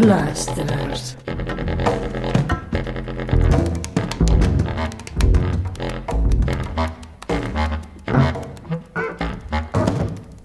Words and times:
Luisteraars. 0.00 1.14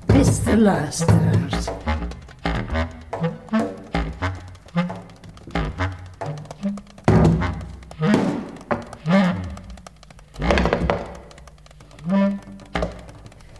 Beste 0.06 0.58
luisteraars. 0.58 1.70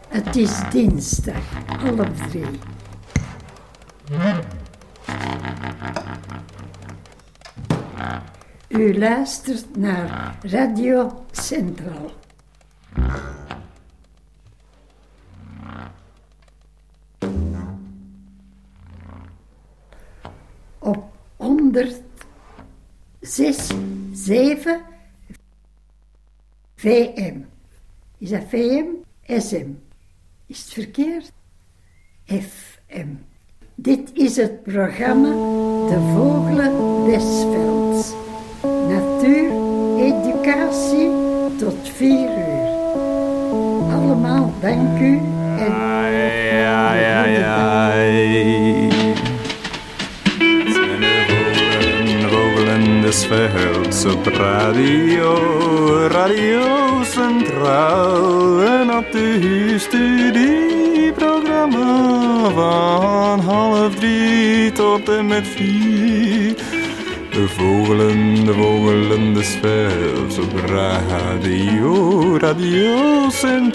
Het 0.08 0.36
is 0.36 0.60
dinsdag, 0.70 1.34
half 1.66 2.28
drie. 2.30 2.75
U 8.78 8.98
luistert 8.98 9.76
naar 9.76 10.38
Radio 10.42 11.24
Centraal. 11.30 12.25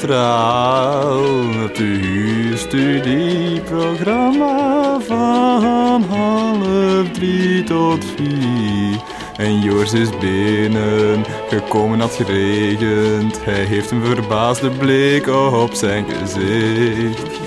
Centraal. 0.02 1.54
Het 1.54 1.78
studieprogramma 2.60 5.00
van 5.00 6.04
half 6.04 7.12
drie 7.12 7.64
tot 7.64 8.06
vier. 8.16 9.02
En 9.38 9.60
Joris 9.60 9.94
is 9.94 10.10
binnen, 10.20 11.26
gekomen 11.50 12.00
had 12.00 12.16
geregend. 12.16 13.46
Hij 13.46 13.64
heeft 13.64 13.92
een 13.92 14.06
verbaasde 14.06 14.70
blik 14.70 15.28
op 15.28 15.74
zijn 15.74 16.06
gezicht. 16.10 17.41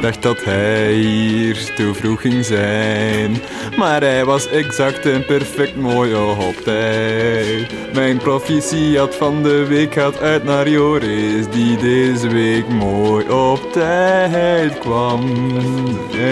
Dacht 0.00 0.22
dat 0.22 0.44
hij 0.44 0.92
hier 0.92 1.72
te 1.76 1.94
vroeg 1.94 2.20
ging 2.20 2.44
zijn. 2.44 3.36
Maar 3.76 4.00
hij 4.00 4.24
was 4.24 4.48
exact 4.48 5.06
en 5.06 5.24
perfect 5.26 5.76
mooi 5.76 6.14
op 6.14 6.54
tijd. 6.64 7.72
Mijn 7.94 8.16
proficiat 8.16 9.14
van 9.14 9.42
de 9.42 9.66
week 9.66 9.92
gaat 9.92 10.20
uit 10.20 10.44
naar 10.44 10.68
Joris, 10.68 11.48
die 11.50 11.76
deze 11.76 12.28
week 12.28 12.68
mooi 12.68 13.28
op 13.28 13.72
tijd 13.72 14.78
kwam. 14.78 15.20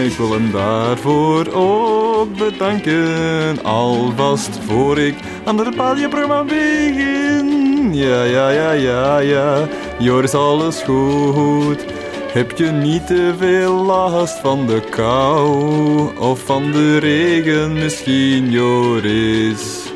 Ik 0.04 0.12
wil 0.16 0.32
hem 0.32 0.52
daarvoor 0.52 1.52
ook 1.52 2.36
bedanken, 2.36 3.62
alvast 3.62 4.58
voor 4.66 4.98
ik 4.98 5.14
aan 5.44 5.58
het 5.58 5.74
radioprogramma 5.76 6.44
begin. 6.44 7.94
Ja, 7.94 8.22
ja, 8.22 8.50
ja, 8.50 8.72
ja, 8.72 9.18
ja, 9.18 9.68
Joris, 9.98 10.34
alles 10.34 10.82
goed. 10.82 11.95
Heb 12.36 12.50
je 12.56 12.70
niet 12.70 13.06
te 13.06 13.34
veel 13.38 13.74
last 13.74 14.38
van 14.38 14.66
de 14.66 14.80
kou 14.90 16.18
of 16.18 16.40
van 16.40 16.72
de 16.72 16.98
regen 16.98 17.72
misschien, 17.72 18.50
Joris? 18.50 19.92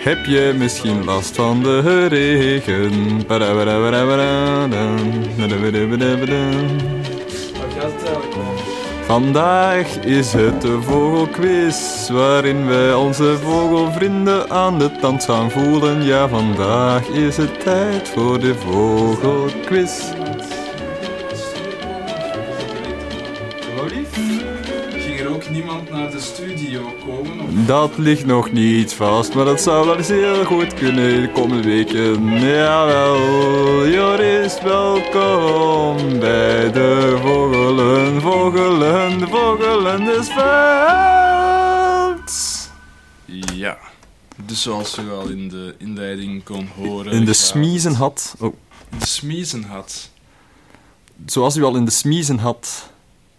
Heb 0.00 0.24
je 0.24 0.54
misschien 0.58 1.04
last 1.04 1.34
van 1.34 1.62
de 1.62 2.06
regen? 2.06 3.22
Vandaag 9.06 9.96
is 10.04 10.32
het 10.32 10.60
de 10.60 10.82
vogelquiz, 10.82 12.08
waarin 12.08 12.66
wij 12.66 12.94
onze 12.94 13.38
vogelvrienden 13.42 14.50
aan 14.50 14.78
de 14.78 14.90
tand 15.00 15.24
gaan 15.24 15.50
voelen. 15.50 16.04
Ja, 16.04 16.28
vandaag 16.28 17.06
is 17.08 17.36
het 17.36 17.60
tijd 17.60 18.08
voor 18.08 18.40
de 18.40 18.54
vogelquiz. 18.54 20.22
Dat 27.66 27.98
ligt 27.98 28.26
nog 28.26 28.52
niet 28.52 28.94
vast, 28.94 29.34
maar 29.34 29.44
dat 29.44 29.60
zou 29.60 29.86
wel 29.86 29.96
eens 29.96 30.08
heel 30.08 30.44
goed 30.44 30.74
kunnen 30.74 31.22
de 31.22 31.30
komende 31.30 31.62
weken. 31.62 32.40
Jawel, 32.40 33.88
Joris, 33.88 34.60
welkom 34.62 36.18
bij 36.18 36.72
de 36.72 37.18
vogelen, 37.22 38.20
vogelen, 38.20 39.18
de 39.18 39.26
vogelen 39.26 40.04
des 40.04 40.28
velds. 40.28 41.48
Ja, 43.54 43.78
dus 44.44 44.62
zoals 44.62 44.98
u 44.98 45.10
al 45.10 45.28
in 45.28 45.48
de 45.48 45.74
inleiding 45.78 46.44
kon 46.44 46.66
horen... 46.66 47.12
In 47.12 47.24
de 47.24 47.32
smiezen 47.32 47.94
had, 47.94 48.34
oh, 48.38 48.54
In 48.90 48.98
de 48.98 49.06
smiezen 49.06 49.62
had. 49.64 50.10
zoals 51.26 51.56
u 51.56 51.62
al 51.64 51.76
in 51.76 51.84
de 51.84 51.90
smiezen 51.90 52.38
had. 52.38 52.90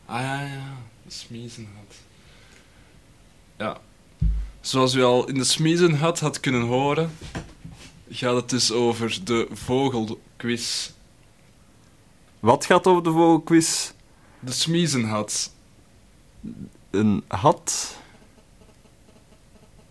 Ah 0.06 0.22
ja, 0.22 0.42
ja, 0.42 0.74
de 1.04 1.12
smiezen 1.12 1.68
had. 1.76 1.96
Ja, 3.58 3.78
zoals 4.68 4.94
u 4.94 5.04
al 5.04 5.28
in 5.28 5.34
de 5.34 5.44
smiezen 5.44 5.94
had 5.98 6.20
had 6.20 6.40
kunnen 6.40 6.62
horen, 6.62 7.12
gaat 8.10 8.36
het 8.36 8.50
dus 8.50 8.72
over 8.72 9.20
de 9.24 9.48
vogelquiz. 9.52 10.92
Wat 12.40 12.66
gaat 12.66 12.88
over 12.88 13.04
de 13.04 13.12
vogelquiz? 13.12 13.92
De 14.40 14.52
smiezen 14.52 15.04
had. 15.04 15.52
Een 16.90 17.24
had. 17.28 17.98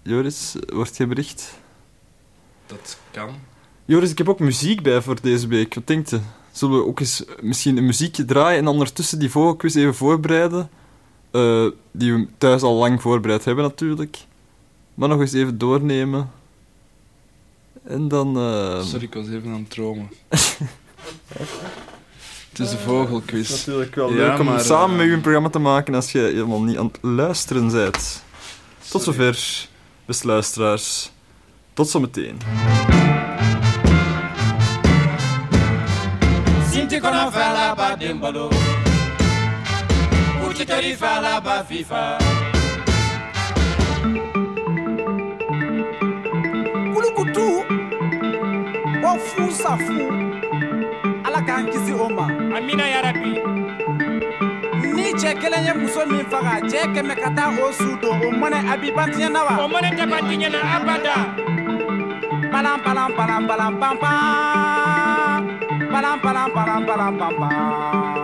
Joris, 0.03 0.55
wordt 0.67 0.97
je 0.97 1.07
bericht? 1.07 1.59
Dat 2.67 2.99
kan. 3.11 3.35
Joris, 3.85 4.11
ik 4.11 4.19
heb 4.19 4.29
ook 4.29 4.39
muziek 4.39 4.83
bij 4.83 5.03
voor 5.03 5.21
deze 5.21 5.47
week. 5.47 5.75
Wat 5.75 5.87
denkt 5.87 6.11
je? 6.11 6.21
Zullen 6.53 6.79
we 6.79 6.87
ook 6.87 7.01
eens 7.01 7.25
misschien 7.41 7.77
een 7.77 7.87
muziekje 7.87 8.25
draaien 8.25 8.59
en 8.59 8.69
ondertussen 8.69 9.19
die 9.19 9.31
vogelquiz 9.31 9.75
even 9.75 9.95
voorbereiden? 9.95 10.71
Eh, 11.31 11.67
die 11.91 12.13
we 12.13 12.29
thuis 12.39 12.63
al 12.63 12.75
lang 12.75 13.03
voorbereid 13.03 13.45
hebben 13.45 13.65
natuurlijk. 13.65 14.27
Maar 14.95 15.09
nog 15.09 15.21
eens 15.21 15.33
even 15.33 15.59
doornemen. 15.59 16.31
En 17.85 18.09
dan... 18.09 18.37
eh, 18.37 18.83
Sorry, 18.83 19.05
ik 19.05 19.15
was 19.15 19.29
even 19.29 19.51
aan 19.53 19.59
het 19.61 19.71
dromen. 19.71 20.11
het 22.51 22.59
is 22.59 22.71
de 22.71 22.79
vogelquiz. 22.79 23.51
natuurlijk 23.67 23.95
wel 23.95 24.11
Ja, 24.11 24.15
leuk 24.17 24.39
om 24.39 24.45
maar, 24.47 24.61
samen 24.61 24.91
eh, 24.91 24.97
met 24.97 25.07
u 25.07 25.13
een 25.13 25.21
programma 25.21 25.49
te 25.49 25.59
maken 25.59 25.95
als 25.95 26.13
je 26.13 26.19
helemaal 26.19 26.63
niet 26.63 26.79
aan 26.79 26.87
het 26.87 26.99
luisteren 27.01 27.71
bent. 27.71 28.23
Tot 28.89 29.03
zover, 29.03 29.69
beste 30.05 30.27
luisteraars. 30.27 31.11
Tot 31.73 31.89
zometeen. 31.89 32.39
Sinti 36.71 36.99
kona 37.01 37.31
fala 37.33 37.75
ba 37.75 37.97
dembalo 37.97 38.49
Uchi 40.49 40.65
tori 40.65 40.97
fala 40.97 41.41
ba 41.41 41.65
fifa 41.69 42.17
safu 49.55 49.97
ala 51.27 51.41
k'an 51.47 51.71
kisi 51.71 51.93
o 51.93 52.09
ma 52.09 52.27
Amina 52.57 52.85
ya 52.93 53.01
rabbi. 53.07 53.33
Ni 54.95 55.13
cɛ 55.21 55.31
kelen 55.41 55.65
ye 55.67 55.73
muso 55.81 56.03
min 56.07 56.27
faga 56.31 56.55
cɛ 56.71 56.81
kɛmɛ 56.95 57.15
ka 57.23 57.31
taa 57.37 57.51
o 57.65 57.73
su 57.73 57.97
don 58.03 58.21
o 58.27 58.29
mɔnɛ 58.41 58.59
a 58.73 58.75
b'i 58.81 59.29
na 59.31 59.41
wa 59.47 59.65
O 59.65 59.69
mone 59.69 59.91
te 59.97 60.05
bantinya 60.11 60.49
na 60.51 60.61
abada 60.77 61.17
palan 62.53 62.79
palan 62.85 63.11
palan 63.19 63.43
palan 63.51 63.73
pan 63.81 63.95
pan 64.03 65.43
palan 65.93 66.17
palan 66.23 66.49
palan 66.87 67.13
pan 67.19 67.33
pan 67.41 68.24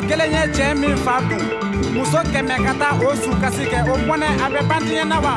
cɛ 0.00 0.74
min 0.80 0.96
fa 1.04 1.20
dun 1.28 1.44
muso 1.94 2.20
kɛmɛ 2.32 2.56
ka 2.64 2.72
taa 2.80 2.94
o 3.06 3.14
su 3.22 3.30
kasi 3.40 3.64
kɛ 3.72 3.78
o 3.92 3.94
mɔnɛ 4.08 4.28
a 4.44 4.46
bɛ 4.52 4.60
ban 4.68 4.82
diɲɛ 4.88 5.04
na 5.08 5.20
wa 5.24 5.34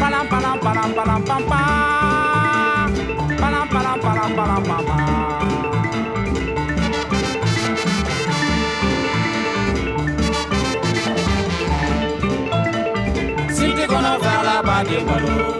palan 0.00 0.24
palan 0.30 0.56
palan 0.64 0.90
palan 0.96 1.20
pan 1.28 1.42
pan 1.50 2.90
palan 3.40 3.66
palan 3.72 3.96
palan 4.04 4.30
palan 4.36 4.62
pan 4.68 4.82
pan 4.88 5.02
Sinti 13.56 13.84
kɔnɔ 13.90 14.12
fɛla 14.22 14.56
ba 14.66 14.76
den 14.88 15.02
balo 15.08 15.55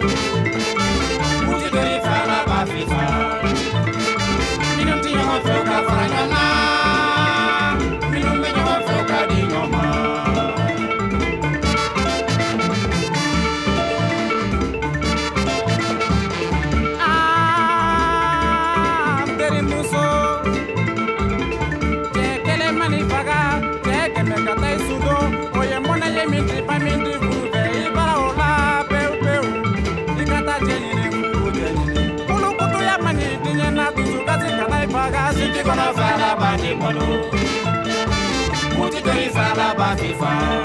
bá 39.77 39.95
fi 39.99 40.09
fà 40.19 40.31
á. 40.49 40.59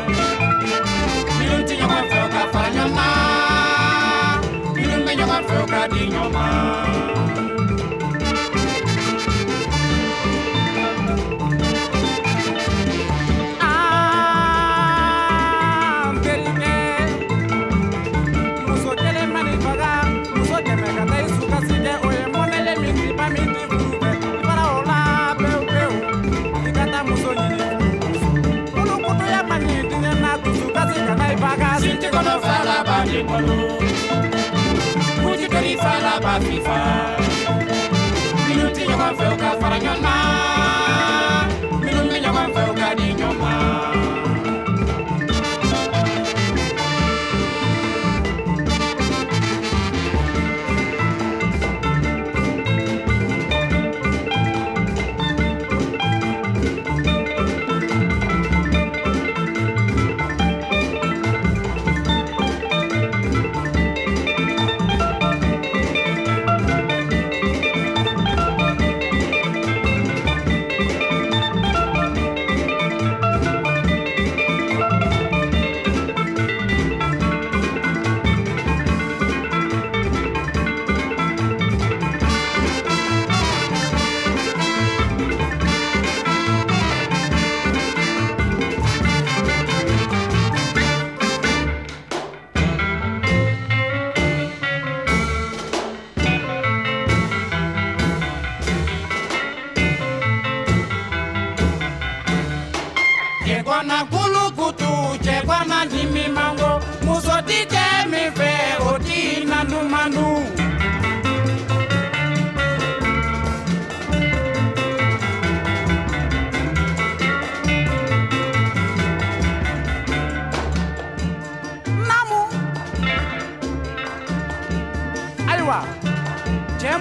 Irú 1.44 1.58
tí 1.68 1.74
ɲɔgɔn 1.80 2.04
fɛ 2.10 2.18
o 2.24 2.26
ka 2.34 2.42
fara 2.52 2.68
ɲɔgɔn 2.76 2.92
kan, 2.96 4.38
irú 4.82 4.96
bɛ 5.06 5.12
ɲɔgɔn 5.18 5.42
fɛ 5.48 5.54
o 5.62 5.64
ka 5.72 5.80
di 5.92 6.02
ma. 6.34 6.46
Kuti 35.22 35.46
kalifa 35.48 35.92
la 36.04 36.14
you 38.56 38.68
think 38.74 38.90
you 38.90 38.96
fɛ 39.18 39.24
u 39.32 39.36
ka 39.42 39.50
fara 39.60 39.78
ɲɔgɔn 39.84 39.98
na 40.04 40.41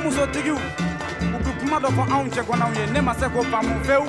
musotigiw 0.04 0.58
u 1.36 1.38
bi 1.44 1.52
kuma 1.60 1.78
dɔ 1.80 1.90
fɔ 1.96 2.04
anw 2.14 2.30
cɛgɔnaw 2.36 2.72
ye. 2.78 2.86
Ne 2.94 3.02
ma 3.02 3.14
se 3.14 3.26
k'o 3.34 3.44
faamu 3.52 3.76
fewu. 3.88 4.08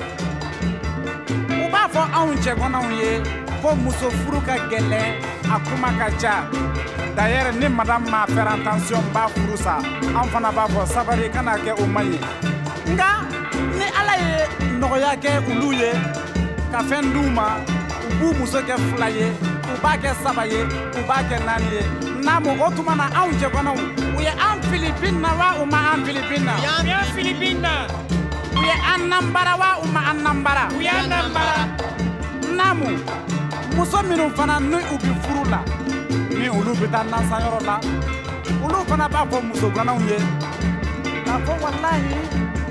U 1.65 1.67
b'a 1.73 1.89
fɔ 1.93 2.03
anw 2.19 2.35
cɛgɔnaw 2.45 2.87
ye 3.01 3.23
ko 3.63 3.75
muso 3.77 4.11
furu 4.11 4.41
ka 4.47 4.55
gɛlɛn 4.71 5.09
a 5.55 5.57
kuma 5.67 5.89
ka 5.99 6.09
ca. 6.21 6.35
Dayɛrɛ 7.17 7.53
ni 7.61 7.69
madame 7.69 8.11
ma 8.11 8.27
faire 8.27 8.49
attention 8.55 9.03
b'a 9.15 9.29
furu 9.29 9.57
sa. 9.57 9.77
An 10.19 10.29
fana 10.33 10.51
b'a 10.53 10.67
fɔ 10.73 10.87
sabari 10.87 11.33
kana 11.33 11.57
kɛ 11.59 11.73
o 11.81 11.87
man 11.87 12.07
ɲi 12.11 12.19
nka 12.93 13.09
ni 13.79 13.87
ala 13.99 14.15
ye 14.25 14.33
nɔgɔya 14.81 15.13
kɛ 15.23 15.31
olu 15.51 15.73
ye 15.73 15.93
ka 16.73 16.81
fɛn 16.89 17.13
d'u 17.13 17.31
ma 17.31 17.59
u 18.03 18.15
b'u 18.19 18.39
muso 18.39 18.61
kɛ 18.61 18.75
fila 18.89 19.09
ye 19.11 19.27
u 19.73 19.75
b'a 19.83 19.97
kɛ 20.03 20.11
saba 20.23 20.47
ye 20.47 20.63
u 20.63 21.01
b'a 21.09 21.23
kɛ 21.29 21.37
naani 21.47 21.71
ye. 21.77 21.83
Namu 22.23 22.51
o 22.51 22.71
tuma 22.71 22.95
na 22.97 23.07
anw 23.19 23.33
cɛgɔnaw 23.41 24.02
u 24.23 24.25
ye 24.25 24.31
an 24.39 24.59
filipine 24.71 25.19
na 25.21 25.31
wa 25.35 25.49
u 25.63 25.67
ma 25.67 25.79
an 25.93 26.05
filipine 26.07 26.45
na 26.45 26.55
Y'an 26.63 26.87
y'an 26.87 27.07
Philippines 27.15 27.61
na 27.61 27.73
u 28.55 28.61
ye 28.63 28.75
an 28.93 29.03
nanbara 29.11 29.55
wa 29.59 29.71
u 29.83 29.87
ma 29.95 30.01
an 30.11 30.19
nanbara 30.23 30.65
u 30.77 30.81
y'an 30.81 31.09
nambara. 31.11 31.67
Namu 32.57 32.87
muso 33.77 33.99
minnu 34.09 34.31
fana 34.37 34.61
ni 34.61 34.79
u 34.95 34.97
bi 35.03 35.11
furu 35.23 35.43
la 35.51 35.61
ni 36.39 36.47
olu 36.49 36.73
bi 36.81 36.87
taa 36.95 37.05
nansanyɔrɔ 37.11 37.61
la 37.67 37.77
olu 38.65 38.79
fana 38.89 39.07
b'a 39.13 39.27
fɔ 39.31 39.39
musoganaw 39.49 39.99
ye 40.09 40.19
k'a 41.25 41.35
fɔ 41.45 41.53
walahi 41.63 42.15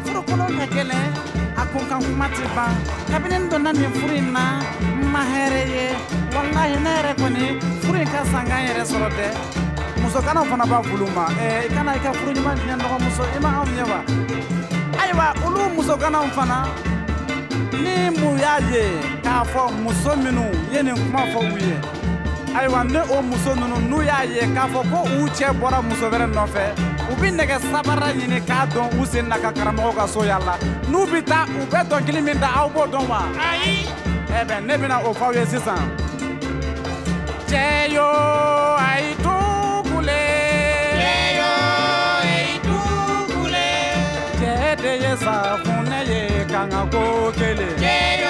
furukolo 0.03 0.45
ka 0.57 0.65
gɛlɛn 0.73 1.07
a 1.59 1.63
kun 1.71 1.83
kan 1.89 1.99
kuma 2.05 2.27
ti 2.35 2.43
ban 2.55 2.73
kabini 3.11 3.37
n 3.43 3.49
donna 3.49 3.71
nin 3.73 3.91
furu 3.97 4.15
in 4.15 4.31
na 4.31 4.43
n 4.79 5.03
ma 5.13 5.21
hɛrɛ 5.31 5.61
ye. 5.75 5.85
Walahi 6.33 6.75
ne 6.83 6.89
yɛrɛ 6.95 7.11
kɔni 7.19 7.43
furu 7.81 7.97
in 7.99 8.07
ka 8.07 8.23
san 8.31 8.47
k'an 8.47 8.61
yɛrɛ 8.67 8.83
sɔrɔ 8.91 9.09
dɛ 9.17 9.27
musokanaw 10.11 10.45
fana 10.45 10.65
b'a 10.65 10.83
fulu 10.83 11.07
ma 11.15 11.25
i 11.39 11.69
kana 11.69 11.95
i 11.95 11.99
ka 11.99 12.11
furu 12.13 12.33
ɲuman 12.35 12.55
diɲɛ 12.59 12.75
dɔgɔmuso 12.81 13.23
i 13.35 13.39
ma 13.39 13.49
anw 13.49 13.65
ɲɛ 13.77 13.83
wa? 13.91 13.99
Ayiwa 15.01 15.25
olu 15.45 15.75
musokanaw 15.75 16.27
fana 16.35 16.67
ni 17.83 18.09
mun 18.19 18.37
y'a 18.37 18.59
ye 18.71 18.83
k'a 19.23 19.45
fɔ 19.45 19.71
muso 19.83 20.15
minnu 20.17 20.43
ye 20.73 20.83
nin 20.83 20.95
kuma 20.95 21.19
fɔ 21.31 21.39
u 21.39 21.57
ye. 21.57 21.75
Ayiwa 22.53 22.83
ne 22.91 22.99
o 22.99 23.21
muso 23.21 23.55
ninnu 23.55 23.77
n'u 23.87 24.03
y'a 24.03 24.25
ye 24.25 24.41
k'a 24.53 24.67
fɔ 24.67 24.81
ko 24.91 24.99
u 25.15 25.27
cɛ 25.29 25.47
bɔra 25.59 25.81
muso 25.81 26.09
wɛrɛ 26.11 26.27
nɔfɛ 26.27 26.63
u 27.09 27.15
bi 27.15 27.31
nɛgɛ 27.31 27.59
sabara 27.71 28.11
ɲini 28.11 28.41
k'a 28.45 28.67
dɔn 28.67 28.99
u 28.99 29.05
sen 29.05 29.29
na 29.29 29.37
ka 29.37 29.51
karamɔgɔw 29.53 29.95
ka 29.95 30.07
so 30.07 30.23
yala 30.25 30.57
n'u 30.89 31.05
bi 31.09 31.21
taa 31.23 31.45
u 31.45 31.63
bɛ 31.71 31.87
dɔnkili 31.87 32.21
min 32.21 32.37
da 32.37 32.49
aw 32.59 32.69
b'o 32.69 32.85
dɔn 32.85 33.07
wa? 33.07 33.21
Ayi 33.39 33.87
ɛ 34.27 34.45
bɛn 34.45 34.65
ne 34.65 34.75
bɛna 34.75 35.05
o 35.05 35.13
f'aw 35.13 35.33
ye 35.33 35.45
sisan. 35.45 35.79
Cɛ 37.47 37.91
yo 37.93 38.03
a 38.75 38.99
yi 38.99 39.15
sa 45.17 45.57
funɛ 45.63 45.99
ye 46.09 46.45
kanga 46.51 46.81
ko 46.91 47.31
kelen 47.37 48.20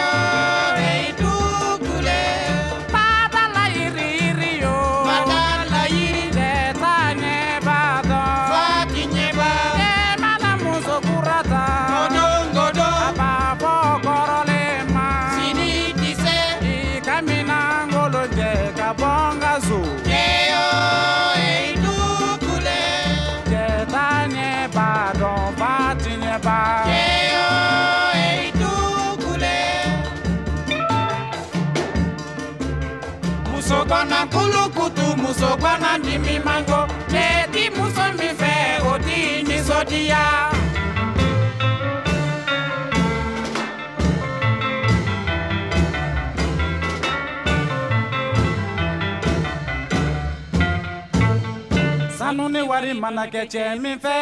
sanu 52.32 52.50
ni 52.50 52.62
wari 52.62 52.94
mana 52.94 53.26
kɛ 53.28 53.42
cɛ 53.52 53.80
min 53.82 54.00
fɛ 54.00 54.16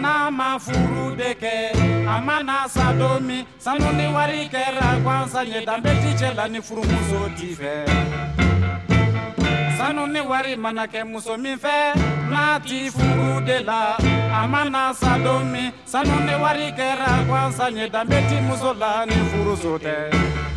n'a 0.00 0.30
ma 0.30 0.58
furu 0.58 1.14
de 1.16 1.34
kɛ 1.42 1.54
a 2.08 2.20
mana 2.26 2.66
sa 2.68 2.92
don 2.98 3.20
min 3.26 3.44
sanu 3.58 3.92
ni 3.98 4.06
wari 4.14 4.48
kɛra 4.48 4.88
gansan 5.04 5.46
ye 5.52 5.60
danbe 5.66 5.90
ti 6.00 6.10
cɛ 6.20 6.34
la 6.36 6.48
ni 6.48 6.60
furumuso 6.60 7.20
t'i 7.36 7.54
fɛ 7.60 7.72
sanu 9.76 10.06
ni 10.06 10.20
wari 10.20 10.56
mana 10.56 10.86
kɛ 10.86 11.04
muso 11.04 11.36
min 11.36 11.58
fɛ 11.58 11.76
n'a 12.30 12.58
ti 12.64 12.88
furu 12.88 13.44
de 13.44 13.58
la. 13.68 13.96
A 14.32 14.46
mana 14.48 14.94
sa 14.94 15.18
don 15.18 15.52
min 15.52 15.70
sanu 15.84 16.16
ni 16.26 16.34
wari 16.42 16.72
kɛra 16.78 17.10
gansan 17.28 17.76
ye 17.76 17.90
danbe 17.90 18.18
ti 18.28 18.36
muso 18.40 18.72
la 18.72 19.04
ni 19.04 19.16
furuso 19.30 19.76
tɛ 19.78 20.49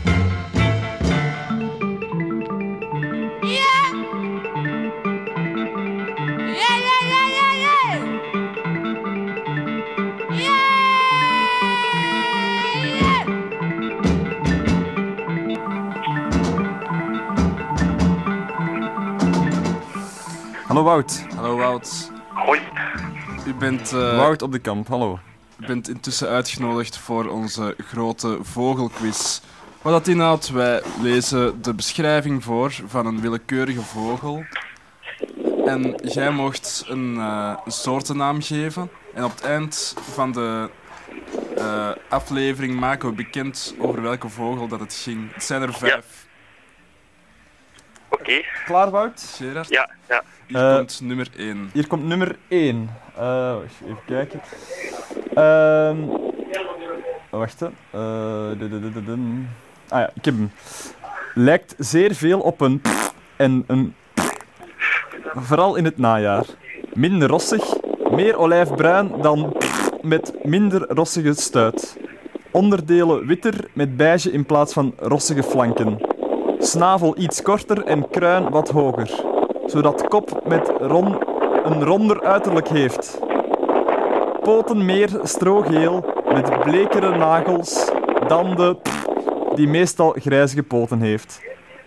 Hallo 20.84 20.96
Wout. 20.96 21.26
Hallo 21.36 21.58
Wout. 21.58 22.12
Hoi. 22.30 22.60
U 23.48 23.54
bent, 23.54 23.94
eh, 23.94 24.18
Wout 24.18 24.42
op 24.42 24.52
de 24.52 24.60
kamp, 24.60 24.88
hallo. 24.88 25.20
u 25.60 25.66
bent 25.66 25.90
intussen 25.90 26.28
uitgenodigd 26.28 26.98
voor 26.98 27.28
onze 27.28 27.76
grote 27.78 28.38
vogelquiz. 28.42 29.40
Wat 29.82 29.94
dat 29.94 30.08
inhoudt, 30.08 30.50
wij 30.50 30.82
lezen 31.02 31.62
de 31.62 31.74
beschrijving 31.74 32.44
voor 32.44 32.74
van 32.88 33.06
een 33.06 33.22
willekeurige 33.22 33.82
vogel. 33.82 34.44
En 35.66 35.96
jij 36.04 36.32
mocht 36.32 36.86
een, 36.88 37.18
eh, 37.18 37.54
een 37.66 37.72
soortennaam 37.72 38.42
geven. 38.42 38.90
En 39.14 39.24
op 39.24 39.32
het 39.32 39.42
eind 39.42 39.96
van 40.14 40.32
de 40.32 40.70
eh, 41.58 41.90
aflevering 42.10 42.80
maken 42.80 43.10
we 43.10 43.16
bekend 43.16 43.76
over 43.80 44.02
welke 44.02 44.30
vogel 44.30 44.68
dat 44.68 44.80
het 44.80 44.94
ging. 44.94 45.34
Het 45.34 45.44
zijn 45.44 45.62
er 45.62 45.74
vijf. 45.74 46.28
Oké. 48.14 48.42
Klaar 48.66 48.92
Wout? 48.92 49.34
Gerard, 49.38 49.70
Ja, 49.70 49.90
ja. 50.10 50.24
hier 50.48 50.58
Eh, 50.58 50.76
komt 50.76 51.02
nummer 51.02 51.28
1. 51.38 51.70
Hier 51.74 51.88
komt 51.88 52.04
nummer 52.04 52.36
1. 52.48 52.90
even 53.18 54.00
kijken. 54.06 54.42
Ehm 55.34 55.98
wacht, 57.30 57.60
hè. 57.60 57.66
Eh, 57.92 58.58
ah 59.88 60.00
ja, 60.00 60.10
ik 60.14 60.26
heb 60.26 60.34
hem. 60.34 60.52
Lijkt 61.34 61.76
zeer 61.78 62.16
veel 62.16 62.40
op 62.40 62.62
een 62.62 62.82
en 63.36 63.64
een 63.68 63.96
vooral 65.34 65.76
in 65.76 65.86
het 65.86 65.98
najaar. 65.98 66.46
Minder 66.94 67.30
rossig, 67.30 67.64
meer 68.12 68.38
olijfbruin 68.38 69.12
dan 69.22 69.56
met 70.02 70.34
minder 70.44 70.86
rossige 70.88 71.34
stuit. 71.34 71.98
Onderdelen 72.52 73.28
witter 73.28 73.68
met 73.74 73.98
beige 73.98 74.32
in 74.32 74.46
plaats 74.46 74.74
van 74.74 74.94
rossige 74.98 75.44
flanken. 75.44 76.13
Snavel 76.74 77.18
iets 77.18 77.42
korter 77.42 77.84
en 77.84 78.10
kruin 78.10 78.50
wat 78.50 78.70
hoger 78.70 79.10
zodat 79.66 80.08
kop 80.08 80.42
met 80.48 80.72
ron, 80.80 81.18
een 81.64 81.84
ronder 81.84 82.24
uiterlijk 82.24 82.68
heeft. 82.68 83.20
Poten 84.42 84.86
meer 84.86 85.10
strogeel 85.24 86.24
met 86.34 86.60
blekere 86.64 87.18
nagels 87.18 87.92
dan 88.28 88.56
de 88.56 88.78
die 89.56 89.68
meestal 89.68 90.16
grijzige 90.20 90.64
poten 90.64 91.02
heeft. 91.02 91.42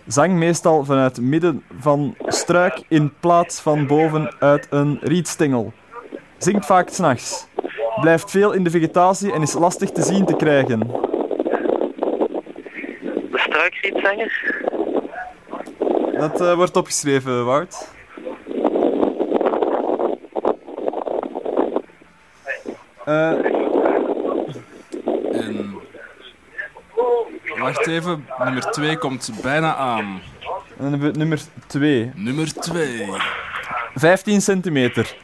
Zang 0.05 0.33
meestal 0.33 0.85
vanuit 0.85 1.21
midden 1.21 1.63
van 1.79 2.15
struik 2.25 2.81
in 2.87 3.13
plaats 3.19 3.59
van 3.59 3.87
boven 3.87 4.35
uit 4.39 4.67
een 4.69 4.99
rietstengel. 5.01 5.73
Zingt 6.37 6.65
vaak 6.65 6.89
s'nachts. 6.89 7.47
Blijft 8.01 8.31
veel 8.31 8.51
in 8.51 8.63
de 8.63 8.69
vegetatie 8.69 9.33
en 9.33 9.41
is 9.41 9.53
lastig 9.53 9.89
te 9.89 10.01
zien 10.01 10.25
te 10.25 10.35
krijgen. 10.35 10.79
De 13.31 13.37
struikrietzanger. 13.37 14.66
Dat 16.17 16.41
eh, 16.41 16.53
wordt 16.53 16.75
opgeschreven, 16.75 17.45
Wout. 17.45 17.87
Eh, 23.05 23.31
En... 25.31 25.75
Wacht 27.59 27.87
even, 27.87 28.25
nummer 28.43 28.71
2 28.71 28.97
komt 28.97 29.31
bijna 29.41 29.75
aan. 29.75 30.21
dan 30.77 30.89
hebben 30.89 31.11
we 31.11 31.17
nummer 31.17 31.41
2. 31.67 32.11
Nummer 32.15 32.53
2. 32.53 33.09
15 33.95 34.41
centimeter. 34.41 35.15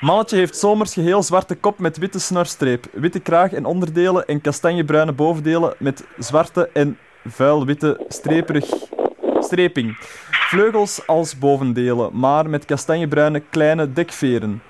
Mannetje 0.00 0.36
heeft 0.36 0.56
zomers 0.56 0.92
geheel 0.92 1.22
zwarte 1.22 1.54
kop 1.54 1.78
met 1.78 1.96
witte 1.98 2.18
snorstreep, 2.18 2.86
witte 2.92 3.20
kraag 3.20 3.52
en 3.52 3.64
onderdelen 3.64 4.26
en 4.26 4.40
kastanjebruine 4.40 5.12
bovendelen 5.12 5.74
met 5.78 6.04
zwarte 6.18 6.70
en 6.72 6.98
vuilwitte 7.24 8.04
streperig 8.08 8.64
streping. 9.38 9.96
Vleugels 10.54 11.06
als 11.06 11.38
bovendelen, 11.38 12.18
maar 12.18 12.50
met 12.50 12.64
kastanjebruine 12.64 13.40
kleine 13.40 13.92
dekveren. 13.92 14.62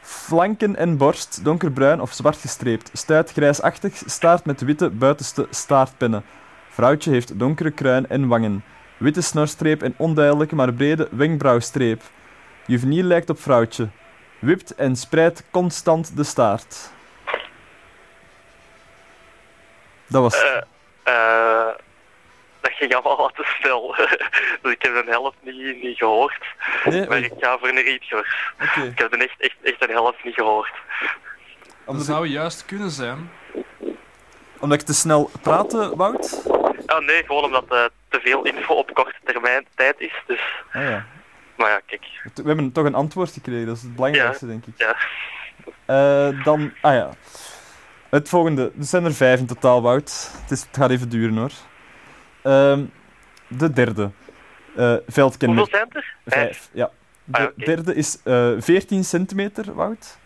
Flanken 0.00 0.76
en 0.76 0.96
borst 0.96 1.44
donkerbruin 1.44 2.00
of 2.00 2.12
zwart 2.12 2.36
gestreept. 2.36 2.90
Stuit 2.92 3.32
grijsachtig, 3.32 4.02
staart 4.06 4.44
met 4.44 4.60
witte 4.60 4.90
buitenste 4.90 5.46
staartpennen. 5.50 6.24
Vrouwtje 6.68 7.10
heeft 7.10 7.38
donkere 7.38 7.70
kruin 7.70 8.08
en 8.08 8.28
wangen. 8.28 8.64
Witte 8.96 9.20
snorstreep 9.20 9.82
en 9.82 9.94
onduidelijke 9.96 10.54
maar 10.54 10.72
brede 10.72 11.08
wenkbrauwstreep. 11.10 12.02
Juveniel 12.66 13.04
lijkt 13.04 13.30
op 13.30 13.40
vrouwtje. 13.40 13.88
Wipt 14.38 14.74
en 14.74 14.96
spreidt 14.96 15.44
constant 15.50 16.16
de 16.16 16.24
staart. 16.24 16.90
Dat 20.06 20.22
was. 20.22 20.42
Eh, 20.42 20.62
eh, 21.02 21.74
dat 22.62 22.72
ging 22.72 22.94
allemaal 22.94 23.16
wat 23.16 23.34
te 23.34 23.54
snel. 23.60 23.94
dus 24.62 24.72
ik 24.76 24.82
heb 24.82 24.94
de 24.94 25.04
helft 25.10 25.36
niet, 25.40 25.82
niet 25.82 25.96
gehoord. 25.96 26.44
Nee, 26.84 27.06
Maar 27.08 27.18
ik 27.18 27.32
ga 27.38 27.58
voor 27.58 27.68
een 27.68 27.82
rietgors. 27.82 28.52
oké. 28.62 28.80
Ik 28.82 28.98
heb 28.98 29.10
de 29.10 29.16
echt, 29.16 29.34
echt, 29.40 29.56
echt 29.62 29.82
een 29.82 29.90
helft 29.90 30.24
niet 30.24 30.34
gehoord. 30.34 30.72
Dat 31.00 31.10
Omdat, 31.84 32.06
zou 32.06 32.26
juist 32.26 32.64
kunnen 32.64 32.90
zijn. 32.90 33.30
omdat 34.60 34.80
ik 34.80 34.86
te 34.86 34.94
snel 34.94 35.30
praatte, 35.42 35.96
Wout? 35.96 36.42
Oh 36.86 36.98
nee, 37.06 37.24
gewoon 37.24 37.44
omdat 37.44 37.64
eh, 37.68 37.84
te 38.08 38.20
veel 38.22 38.44
info 38.44 38.74
op 38.74 38.94
korte 38.94 39.14
termijn 39.24 39.66
tijd 39.74 40.00
is. 40.00 40.12
Dus, 40.26 40.40
Ah 40.72 40.82
ja. 40.82 41.06
maar 41.56 41.70
ja, 41.70 41.80
kijk. 41.86 42.04
We 42.34 42.42
hebben 42.46 42.72
toch 42.72 42.84
een 42.84 42.94
antwoord 42.94 43.30
gekregen, 43.32 43.66
dat 43.66 43.76
is 43.76 43.82
het 43.82 43.94
belangrijkste, 43.96 44.46
denk 44.46 44.66
ik. 44.66 44.74
Ja. 44.76 44.96
Eh, 45.86 46.44
dan, 46.44 46.72
ah 46.80 46.94
ja. 46.94 47.10
Het 48.10 48.28
volgende. 48.28 48.62
Er 48.78 48.84
zijn 48.84 49.04
er 49.04 49.14
vijf 49.14 49.40
in 49.40 49.46
totaal, 49.46 49.82
Wout. 49.82 50.30
Het, 50.42 50.50
is, 50.50 50.60
het 50.62 50.76
gaat 50.76 50.90
even 50.90 51.08
duren 51.08 51.36
hoor. 51.36 51.50
Ehm, 52.42 52.84
de 53.48 53.70
derde. 53.72 54.10
Veldkenmerk. 55.06 55.60
Hoeveel 55.70 55.78
zijn 55.78 56.04
er? 56.04 56.14
Vijf. 56.26 56.68
Ja. 56.72 56.90
De 57.24 57.38
Ah, 57.38 57.44
oké. 57.44 57.64
derde 57.64 57.94
is 57.94 58.22
eh 58.24 58.50
14 58.58 59.04
centimeter, 59.04 59.74
Wout. 59.74 60.18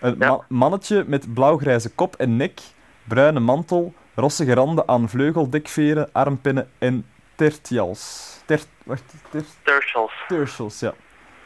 Een 0.00 0.16
Ja. 0.18 0.28
ma- 0.30 0.44
mannetje 0.48 1.04
met 1.06 1.34
blauwgrijze 1.34 1.90
kop 1.94 2.16
en 2.16 2.36
nek, 2.36 2.60
bruine 3.04 3.40
mantel, 3.40 3.94
rossige 4.14 4.54
randen 4.54 4.88
aan 4.88 5.08
vleugeldekveren, 5.08 6.08
armpinnen 6.12 6.70
en 6.78 7.06
tertials. 7.34 8.30
Ter, 8.46 8.60
wacht, 8.84 9.14
ter, 9.30 9.42
Tertials. 9.62 10.12
tertials, 10.28 10.80
ja. 10.80 10.92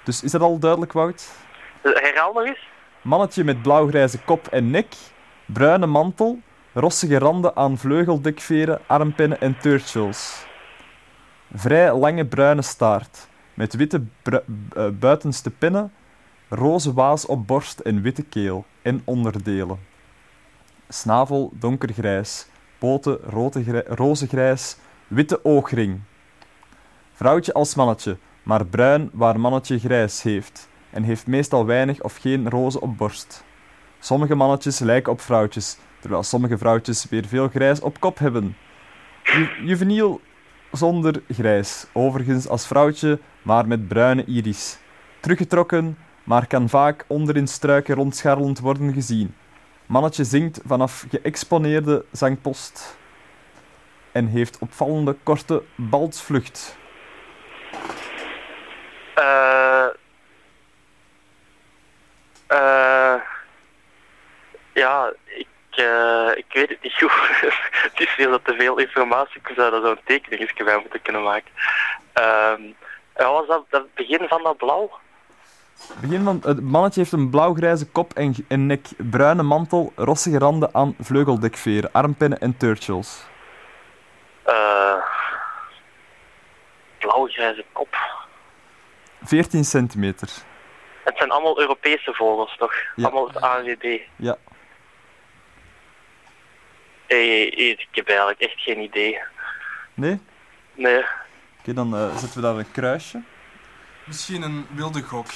Dus 0.05 0.23
is 0.23 0.31
dat 0.31 0.41
al 0.41 0.59
duidelijk, 0.59 0.93
Wout? 0.93 1.31
Eh, 1.83 1.93
Herhaal 1.95 2.33
nog 2.33 2.45
eens. 2.47 2.69
Mannetje 3.03 3.45
met 3.45 3.63
blauwgrijze 3.63 4.19
kop 4.19 4.47
en 4.47 4.71
nek, 4.71 4.95
bruine 5.47 5.87
mantel, 5.87 6.41
rossige 6.79 7.19
randen 7.19 7.57
aan 7.57 7.79
vleugeldekveren, 7.79 8.81
armpinnen 8.87 9.41
en 9.41 9.59
tertials. 9.59 10.47
Vrij 11.55 11.95
lange 11.95 12.27
bruine 12.27 12.63
staart, 12.63 13.29
met 13.55 13.75
witte 13.75 14.03
eh, 14.23 14.89
buitenste 14.99 15.51
pinnen, 15.51 15.93
roze 16.49 16.93
waas 16.93 17.27
op 17.27 17.47
borst 17.47 17.79
en 17.79 18.03
witte 18.03 18.23
keel 18.23 18.65
en 18.83 19.03
onderdelen. 19.05 19.79
Snavel 20.89 21.53
donkergrijs, 21.55 22.47
poten 22.79 23.19
roze 23.89 24.27
grijs, 24.27 24.77
witte 25.07 25.45
oogring. 25.45 26.01
Vrouwtje 27.13 27.53
als 27.53 27.75
mannetje, 27.75 28.17
maar 28.43 28.67
bruin 28.67 29.11
waar 29.13 29.41
mannetje 29.41 29.79
grijs 29.79 30.23
heeft 30.23 30.69
en 30.91 31.03
heeft 31.03 31.27
meestal 31.27 31.67
weinig 31.67 32.03
of 32.03 32.17
geen 32.17 32.51
rozen 32.51 32.81
op 32.81 32.97
borst. 32.97 33.45
Sommige 33.99 34.35
mannetjes 34.35 34.79
lijken 34.79 35.13
op 35.13 35.21
vrouwtjes, 35.21 35.79
terwijl 36.01 36.23
sommige 36.23 36.59
vrouwtjes 36.59 37.07
weer 37.11 37.27
veel 37.27 37.49
grijs 37.49 37.81
op 37.81 38.01
kop 38.01 38.19
hebben. 38.19 38.57
Ju 39.23 39.49
juveniel 39.65 40.21
zonder 40.73 41.23
grijs, 41.29 41.87
overigens 41.93 42.49
als 42.49 42.67
vrouwtje, 42.67 43.19
maar 43.43 43.67
met 43.67 43.89
bruine 43.89 44.25
iris. 44.25 44.79
Teruggetrokken, 45.21 45.99
maar 46.25 46.47
kan 46.47 46.69
vaak 46.69 47.05
onder 47.07 47.37
in 47.37 47.49
struiken 47.49 47.95
rondscharrelend 47.95 48.59
worden 48.59 48.93
gezien. 48.93 49.35
Mannetje 49.87 50.25
zingt 50.25 50.61
vanaf 50.67 51.07
geëxponeerde 51.11 52.05
zangpost 52.13 52.97
en 54.13 54.27
heeft 54.27 54.59
opvallende 54.59 55.17
korte 55.23 55.63
baltsvlucht. 55.75 56.77
Eh. 59.15 59.87
eh 62.47 63.21
ja, 64.73 65.13
ik, 65.25 65.47
eh, 65.77 66.37
ik 66.37 66.45
weet 66.49 66.69
het 66.69 66.83
niet 66.83 66.95
goed. 67.01 67.41
het 67.71 68.01
is 68.01 68.09
veel 68.09 68.43
te 68.43 68.55
veel 68.59 68.79
informatie. 68.79 69.41
Ik 69.45 69.53
zou 69.57 69.71
daar 69.71 69.81
zo'n 69.81 70.01
tekeningetje 70.05 70.65
bij 70.65 70.79
moeten 70.79 71.03
kunnen 71.03 71.23
maken. 71.23 71.51
Ja, 73.17 73.31
was 73.31 73.47
dat 73.47 73.65
het 73.71 73.95
begin 73.95 74.29
van 74.29 74.43
dat 74.43 74.57
blauw? 74.57 74.91
Begin 76.01 76.25
van, 76.25 76.41
het 76.45 76.61
mannetje 76.61 77.01
heeft 77.01 77.13
een 77.13 77.31
blauwgrijze 77.31 77.91
kop 77.91 78.13
en, 78.13 78.35
en 78.49 78.67
nek, 78.67 78.87
bruine 78.97 79.43
mantel, 79.43 79.93
rossige 79.97 80.39
randen 80.39 80.75
aan 80.75 80.95
vleugeldekveren, 81.01 81.93
armpinnen 81.93 82.39
en 82.39 82.57
turtles. 82.57 83.27
Eh 84.45 84.97
blauwgrijze 86.99 87.65
kop. 87.73 87.97
14 89.23 89.65
centimeter. 89.65 90.29
Het 91.05 91.17
zijn 91.17 91.31
allemaal 91.31 91.61
Europese 91.61 92.15
vogels, 92.15 92.57
toch? 92.57 92.73
Ja. 92.97 93.05
Allemaal 93.05 93.27
het 93.27 93.41
ANWB. 93.41 94.01
Ja. 94.17 94.37
Hey, 97.07 97.45
ik 97.47 97.87
heb 97.91 98.09
eigenlijk 98.09 98.41
echt 98.41 98.61
geen 98.61 98.81
idee. 98.81 99.19
Nee? 99.95 100.13
Oké, 100.13 100.21
Nee. 100.75 101.75
dan 101.75 101.97
eh, 101.97 102.17
zetten 102.17 102.35
we 102.41 102.47
daar 102.47 102.57
een 102.57 102.71
kruisje. 102.73 103.21
Misschien 104.05 104.43
een 104.43 104.67
wilde 104.71 105.03
gok. 105.03 105.27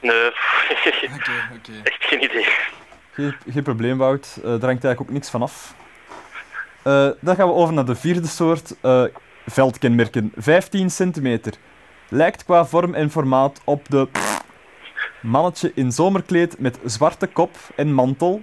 Nee. 0.00 0.26
Oké, 1.14 1.48
oké. 1.56 1.72
echt 1.90 2.04
geen 2.04 2.22
idee. 2.24 2.46
Geen, 3.12 3.34
geen 3.50 3.62
probleem, 3.62 3.98
Wout. 3.98 4.26
Eh 4.36 4.42
daar 4.42 4.50
hangt 4.50 4.84
eigenlijk 4.84 5.00
ook 5.00 5.10
niks 5.10 5.30
van 5.30 5.42
af. 5.42 5.74
Eh, 6.82 7.08
dan 7.20 7.36
gaan 7.36 7.48
we 7.48 7.54
over 7.54 7.74
naar 7.74 7.84
de 7.84 7.94
vierde 7.94 8.26
soort 8.28 8.74
eh, 8.80 9.04
veldkenmerken. 9.46 10.32
15 10.36 10.90
centimeter. 10.90 11.54
Lijkt 12.08 12.44
qua 12.44 12.64
vorm 12.66 12.94
en 12.94 13.10
formaat 13.10 13.60
op 13.64 13.88
de 13.88 14.08
mannetje 15.24 15.72
in 15.74 15.92
zomerkleed 15.92 16.58
met 16.58 16.78
zwarte 16.84 17.26
kop 17.26 17.56
en 17.76 17.92
mantel, 17.92 18.42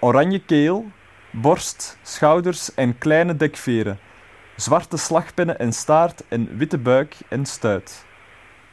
oranje 0.00 0.38
keel, 0.38 0.90
borst, 1.30 1.98
schouders 2.02 2.74
en 2.74 2.98
kleine 2.98 3.36
dekveren, 3.36 3.98
zwarte 4.56 4.96
slagpennen 4.96 5.58
en 5.58 5.72
staart 5.72 6.22
en 6.28 6.56
witte 6.56 6.78
buik 6.78 7.16
en 7.28 7.46
stuit. 7.46 8.04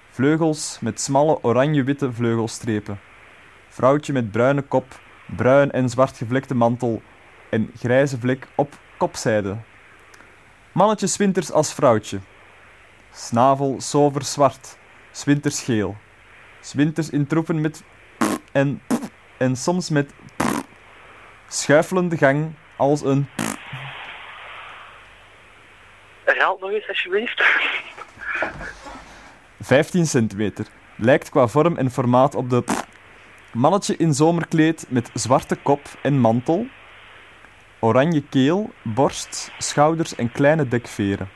Vleugels 0.09 0.77
met 0.81 1.01
smalle 1.01 1.43
oranje-witte 1.43 2.11
vleugelstrepen. 2.13 2.99
Vrouwtje 3.67 4.13
met 4.13 4.31
bruine 4.31 4.61
kop, 4.61 4.99
bruin 5.35 5.71
en 5.71 5.89
zwart 5.89 6.17
gevlekte 6.17 6.55
mantel 6.55 7.01
en 7.49 7.71
grijze 7.79 8.19
vlek 8.19 8.47
op 8.55 8.77
kopzijde. 8.97 9.57
Mannetje 10.71 11.17
winters 11.17 11.51
als 11.51 11.73
vrouwtje. 11.73 12.19
Snavel 13.11 13.75
sover 13.81 14.23
zwart, 14.23 14.77
winters 15.25 15.61
geel. 15.61 15.95
's 16.61 16.73
winters 16.73 17.09
in 17.09 17.27
troepen 17.27 17.61
met 17.61 17.83
en 18.51 18.81
en 19.37 19.55
soms 19.55 19.89
met 19.89 20.13
schuifelende 21.47 22.17
gang 22.17 22.53
als 22.75 23.01
een 23.01 23.27
Herhaal 26.23 26.57
nog 26.59 26.71
eens, 26.71 26.87
alsjeblieft. 26.87 27.43
15 29.59 30.05
centimeter. 30.05 30.65
Lijkt 30.95 31.29
qua 31.29 31.47
vorm 31.47 31.77
en 31.77 31.91
formaat 31.91 32.35
op 32.35 32.49
de 32.49 32.63
mannetje 33.53 33.97
in 33.97 34.13
zomerkleed 34.13 34.85
met 34.89 35.09
zwarte 35.13 35.55
kop 35.55 35.81
en 36.01 36.19
mantel, 36.19 36.67
oranje 37.79 38.23
keel, 38.29 38.69
borst, 38.81 39.51
schouders 39.57 40.15
en 40.15 40.31
kleine 40.31 40.67
dekveren. 40.67 41.29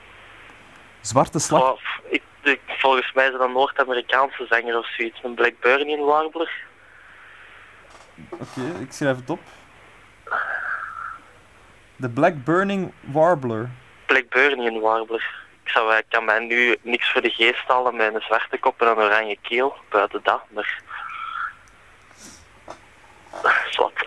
Zwarte 1.01 1.39
slag... 1.39 1.62
Oh, 1.71 1.79
ik, 2.09 2.21
ik, 2.45 2.62
volgens 2.67 3.13
mij 3.13 3.25
is 3.25 3.32
dat 3.32 3.41
een 3.41 3.51
Noord-Amerikaanse 3.51 4.45
zanger 4.49 4.77
of 4.77 4.95
zoiets. 4.95 5.23
Een 5.23 5.34
Blackburnian 5.34 6.06
Warbler. 6.06 6.51
Oké, 8.29 8.79
ik 8.79 8.91
schrijf 8.91 9.17
het 9.17 9.29
op. 9.29 9.39
De 11.95 12.10
Black 12.10 12.43
Burning 12.43 12.93
Warbler. 12.99 13.69
Blackburnian 14.06 14.79
Warbler. 14.79 15.41
Ik, 15.63 15.69
zou, 15.69 15.95
ik 15.95 16.06
kan 16.10 16.25
mij 16.25 16.39
nu 16.39 16.77
niks 16.82 17.12
voor 17.12 17.21
de 17.21 17.29
geest 17.29 17.67
halen 17.67 17.95
met 17.95 18.13
een 18.13 18.21
zwarte 18.21 18.58
kop 18.58 18.82
en 18.82 18.88
een 18.88 18.97
oranje 18.97 19.38
keel. 19.41 19.75
Buiten 19.89 20.19
dat, 20.23 20.41
maar... 20.49 20.82
Zwat. 23.69 23.91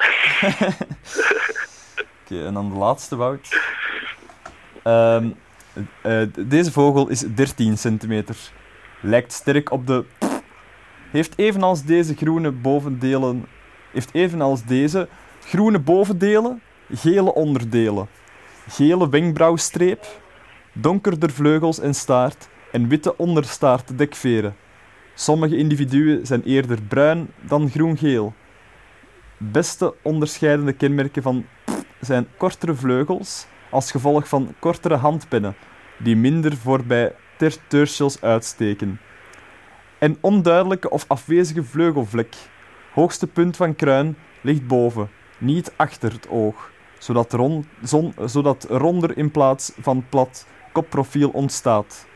Oké, 2.23 2.47
en 2.47 2.55
dan 2.55 2.69
de 2.69 2.77
laatste, 2.77 3.17
Wout. 3.17 3.61
Ehm, 4.83 5.31
eh, 6.03 6.23
deze 6.47 6.73
vogel 6.73 7.09
is 7.09 7.21
13 7.35 7.79
centimeter. 7.79 8.37
Lijkt 9.01 9.33
sterk 9.33 9.71
op 9.71 9.87
de... 9.87 10.05
Heeft 11.11 11.39
evenals 11.39 11.85
deze 11.85 12.15
groene 12.15 12.51
bovendelen... 12.53 13.47
Heeft 13.93 14.15
evenals 14.15 14.65
deze 14.65 15.09
groene 15.41 15.79
bovendelen, 15.79 16.63
gele 16.95 17.35
onderdelen. 17.35 18.09
Gele 18.69 19.09
wenkbrauwstreep, 19.09 20.07
donkerder 20.73 21.31
vleugels 21.31 21.81
en 21.81 21.95
staart 21.95 22.49
en 22.73 22.89
witte 22.89 23.17
onderstaartdekveren. 23.17 24.57
Sommige 25.15 25.57
individuen 25.57 26.27
zijn 26.27 26.43
eerder 26.43 26.83
bruin 26.83 27.29
dan 27.41 27.71
groen-geel. 27.71 28.35
Beste 29.37 29.95
onderscheidende 30.03 30.73
kenmerken 30.73 31.23
van 31.23 31.47
zijn 32.01 32.27
kortere 32.37 32.75
vleugels 32.75 33.47
als 33.71 33.91
gevolg 33.91 34.29
van 34.29 34.55
kortere 34.59 34.95
handpennen, 34.95 35.57
die 35.99 36.17
minder 36.17 36.57
voorbij 36.57 37.15
ter 37.37 37.57
tertials 37.67 38.21
uitsteken. 38.21 39.01
En 39.99 40.19
onduidelijke 40.21 40.91
of 40.91 41.05
afwezige 41.09 41.65
vleugelvlek. 41.65 42.35
Hoogste 42.93 43.27
punt 43.27 43.57
van 43.57 43.77
kruin 43.77 44.17
ligt 44.41 44.67
boven, 44.67 45.11
niet 45.39 45.73
achter 45.77 46.13
het 46.13 46.29
oog, 46.29 46.71
zodat, 46.99 47.33
ron, 47.33 47.69
zon, 47.83 48.15
zodat 48.25 48.67
ronder 48.71 49.17
in 49.17 49.31
plaats 49.31 49.73
van 49.81 50.07
plat 50.09 50.47
kopprofiel 50.73 51.31
ontstaat. 51.31 52.07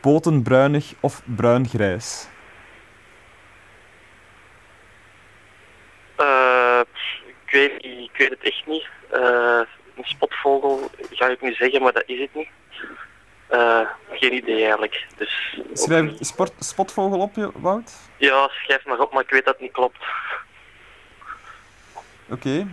Poten 0.00 0.42
bruinig 0.42 0.94
of 1.00 1.22
bruingrijs. 1.24 2.28
Eh, 6.16 6.80
ik, 7.26 7.50
weet, 7.50 7.84
ik 7.84 8.16
weet 8.16 8.30
het 8.30 8.42
echt 8.42 8.66
niet. 8.66 8.86
Eh, 9.10 9.60
een 9.98 10.04
spotvogel 10.04 10.90
ga 11.10 11.26
ik 11.28 11.40
nu 11.42 11.52
zeggen, 11.54 11.82
maar 11.82 11.92
dat 11.92 12.02
is 12.06 12.20
het 12.20 12.34
niet. 12.34 12.48
Eh, 13.48 13.80
geen 14.10 14.34
idee 14.34 14.60
eigenlijk. 14.62 15.06
Dus, 15.16 15.58
Schrijf 15.72 16.12
sport, 16.20 16.52
spotvogel 16.58 17.20
op, 17.20 17.34
je, 17.34 17.50
Wout? 17.54 17.92
ja, 18.16 18.48
schrijf 18.48 18.84
maar 18.86 18.98
op, 19.00 19.12
maar 19.12 19.22
ik 19.22 19.30
weet 19.30 19.44
dat 19.44 19.54
het 19.54 19.62
niet 19.62 19.72
klopt. 19.72 19.98
Oké. 22.30 22.66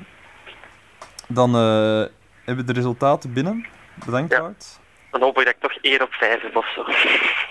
Dan 1.28 1.56
eh, 1.56 2.06
hebben 2.44 2.66
we 2.66 2.74
de 2.74 2.80
resultaten 2.80 3.34
binnen. 3.34 3.66
Bedankt, 4.06 4.32
Ja. 4.34 4.42
Wout. 4.42 4.80
Dan 5.12 5.22
hoop 5.22 5.40
ik 5.40 5.46
dat 5.46 5.54
ik 5.54 5.60
toch 5.62 5.78
1 5.82 6.02
op 6.02 6.14
5 6.14 6.42
heb 6.42 6.56
of 6.56 6.68
zo. 6.76 6.86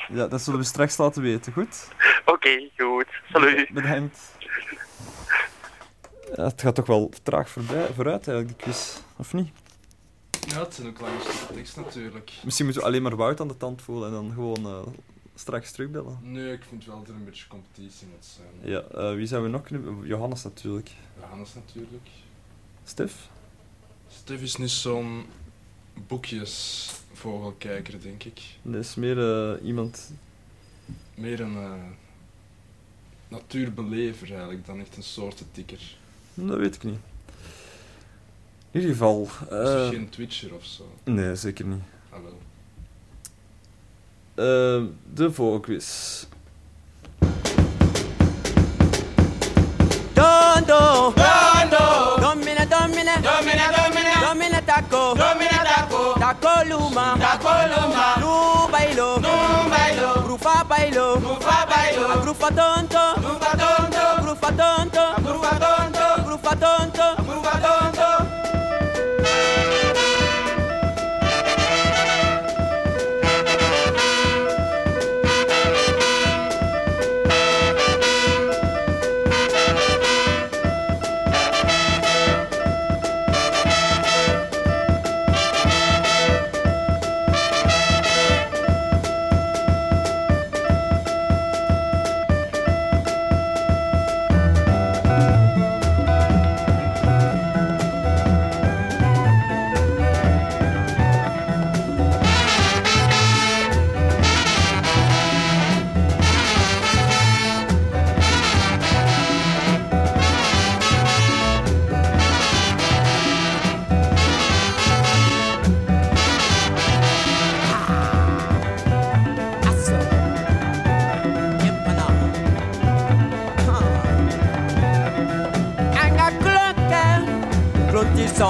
Ja, 0.09 0.27
dat 0.27 0.41
zullen 0.41 0.59
we 0.61 0.67
straks 0.67 0.97
laten 0.97 1.23
weten, 1.23 1.53
goed? 1.53 1.89
Oké, 2.25 2.69
goed. 2.77 3.07
Salut. 3.33 3.69
Bedankt. 3.71 4.37
Ja, 6.35 6.45
het 6.45 6.61
gaat 6.63 6.75
toch 6.75 6.87
wel 6.87 7.11
traag 7.23 7.49
voorbij, 7.49 7.87
vooruit, 7.95 8.29
eigenlijk, 8.29 8.49
die 8.49 8.57
quiz. 8.67 8.97
Of 9.17 9.33
niet? 9.33 9.53
Ja, 10.49 10.59
het 10.65 10.75
zijn 10.75 10.87
ook 10.87 11.01
lange 11.01 11.21
stukken 11.21 11.55
tekst 11.55 11.77
natuurlijk. 11.77 12.33
Misschien 12.45 12.65
moeten 12.65 12.83
we 12.83 12.89
alleen 12.89 13.03
maar 13.03 13.17
Wout 13.17 13.41
aan 13.41 13.49
de 13.49 13.57
tand 13.57 13.83
voelen 13.83 14.09
en 14.09 14.15
dan 14.15 14.33
gewoon 14.35 14.67
eh, 14.67 14.87
straks 15.35 15.71
terugbellen. 15.71 16.19
Nee, 16.23 16.53
ik 16.53 16.63
vind 16.69 16.85
wel 16.85 16.99
dat 16.99 17.09
er 17.09 17.15
een 17.15 17.25
beetje 17.25 17.47
competitie 17.47 18.07
moet 18.07 18.25
zijn. 18.37 18.71
Ja, 18.73 18.81
eh, 18.81 19.15
wie 19.15 19.27
zouden 19.27 19.51
we 19.51 19.57
nog 19.57 19.67
kunnen... 19.67 20.07
Johannes 20.07 20.43
natuurlijk. 20.43 20.91
Johannes 21.21 21.55
natuurlijk. 21.55 22.09
Stef? 22.85 23.29
Stef 24.09 24.43
is 24.43 24.57
niet 24.57 24.71
zo'n 24.71 25.25
boekjesvogelkijker, 26.07 28.01
denk 28.01 28.25
ik. 28.25 28.41
Dat 28.63 28.81
is 28.81 28.95
meer 28.95 29.19
eh, 29.19 29.67
iemand... 29.67 30.13
Meer 31.15 31.41
een 31.41 31.57
eh, 31.57 31.73
natuurbelever 33.29 34.31
eigenlijk 34.31 34.67
dan 34.67 34.81
echt 34.81 34.97
een 34.97 35.03
soortentikker. 35.03 35.97
Dat 36.35 36.59
weet 36.59 36.75
ik 36.75 36.83
niet. 36.83 36.99
In 38.75 38.81
ieder 38.81 38.95
geval. 38.97 39.29
Uh, 39.53 39.63
is 39.63 39.69
het 39.69 39.79
eh, 39.79 39.89
geen 39.89 40.09
Twitcher 40.09 40.55
of 40.55 40.65
zo? 40.65 40.83
Nee, 41.05 41.35
zeker 41.35 41.65
niet. 41.65 41.83
Ah, 42.11 42.19
wel. 42.23 42.39
Uh, 44.35 44.89
de 45.13 45.33
volgende 45.33 45.81
Dondo. 50.13 51.13
Dondo. 51.15 52.17
Domina, 52.21 52.65
domina. 52.67 53.17
Domina, 53.17 53.67
domina. 53.77 54.29
Domina 54.29 54.61
taco. 54.65 55.15
Domina 55.15 55.63
taco. 55.65 56.13
Taco 56.19 56.69
luma. 56.69 57.17
Taco 57.19 57.49
luma. 57.73 58.15
Nu 58.19 58.71
bailo. 58.71 59.19
Nu 59.21 59.69
bailo. 59.71 60.23
Grupa 60.25 60.65
bailo. 60.69 61.17
Grupa 61.21 61.67
bailo. 61.69 62.21
Grupa 62.21 62.49
tonto. 62.51 63.15
Grupa 63.21 63.51
tonto. 63.57 64.23
Grupa 64.23 64.53
tonto. 64.53 65.15
Grupa 65.23 65.59
tonto. 65.59 66.23
Grupa 66.25 66.57
tonto. 66.57 67.23
Grupa 67.23 67.59
tonto. 67.61 68.24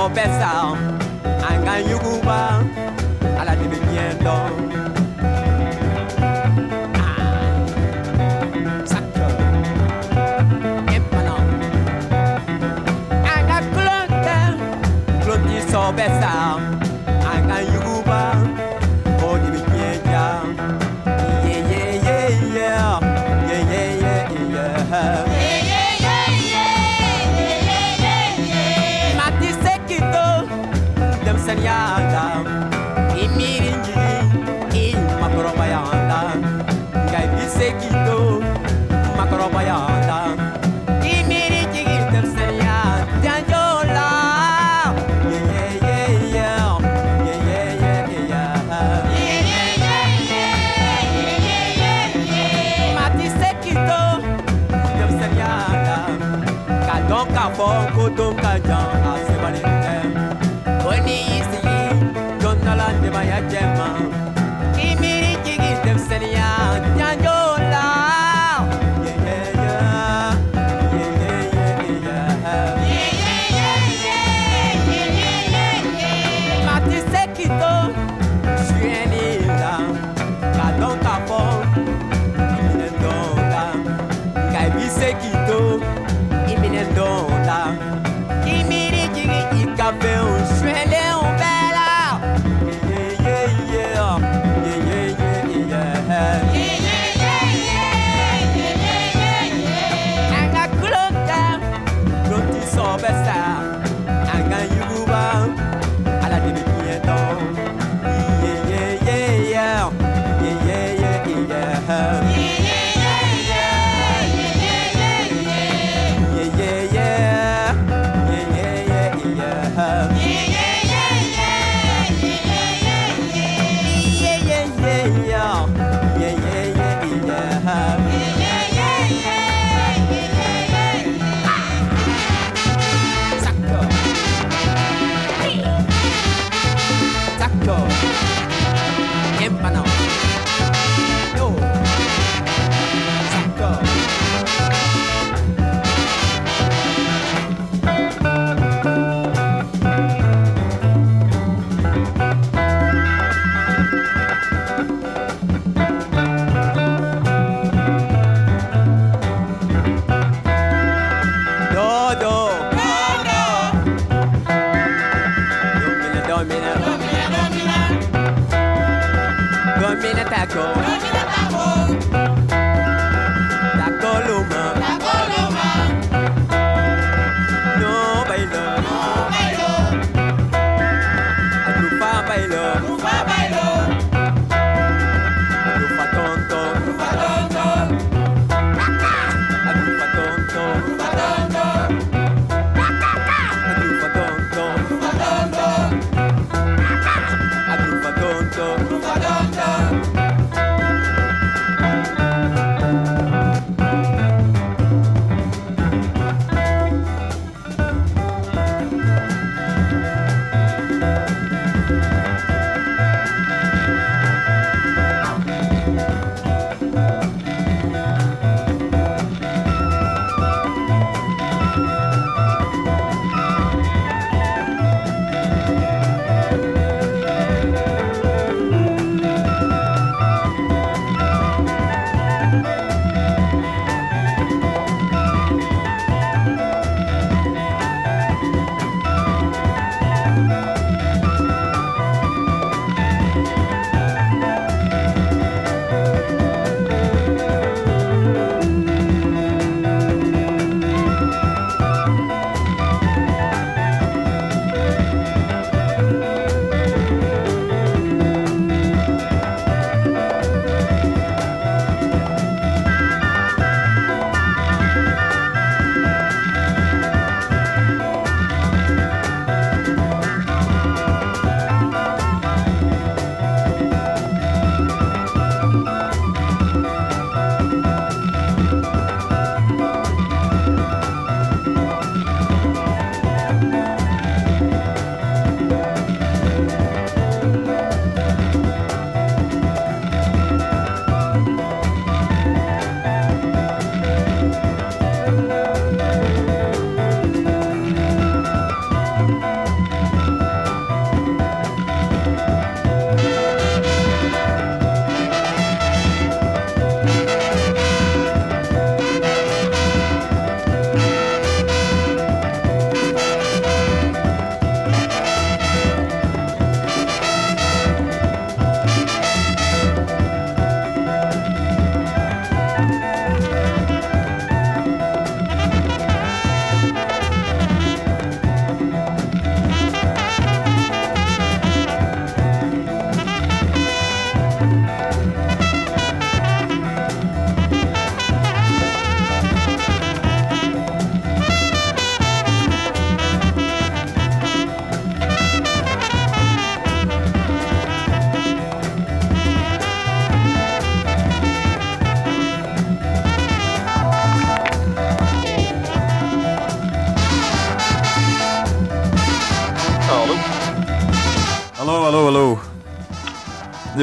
better. 0.08 0.83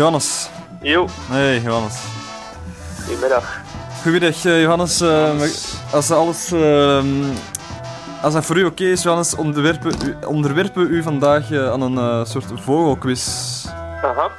Johannes. 0.02 0.50
Jo, 0.82 1.08
Hey, 1.30 1.60
Johannes. 1.60 1.96
goedemiddag. 3.06 3.60
Goedemiddag, 4.02 4.46
eh, 4.46 4.62
Johannes. 4.62 5.02
Eh, 5.02 5.42
als 5.94 6.12
alles... 6.12 6.52
ehm, 6.52 7.24
als 8.22 8.34
dat 8.34 8.46
voor 8.46 8.58
u 8.58 8.66
oké 8.66 8.84
is, 8.84 9.04
Johannes, 9.04 9.36
onderwerpen, 9.36 9.92
u, 10.06 10.26
onderwerpen 10.26 10.88
we 10.88 10.90
u 10.90 11.04
vandaag 11.04 11.52
eh, 11.52 11.72
aan 11.72 11.82
een 11.82 12.26
soort 12.26 12.46
vogelquiz. 12.56 13.66
Aha. 14.04 14.32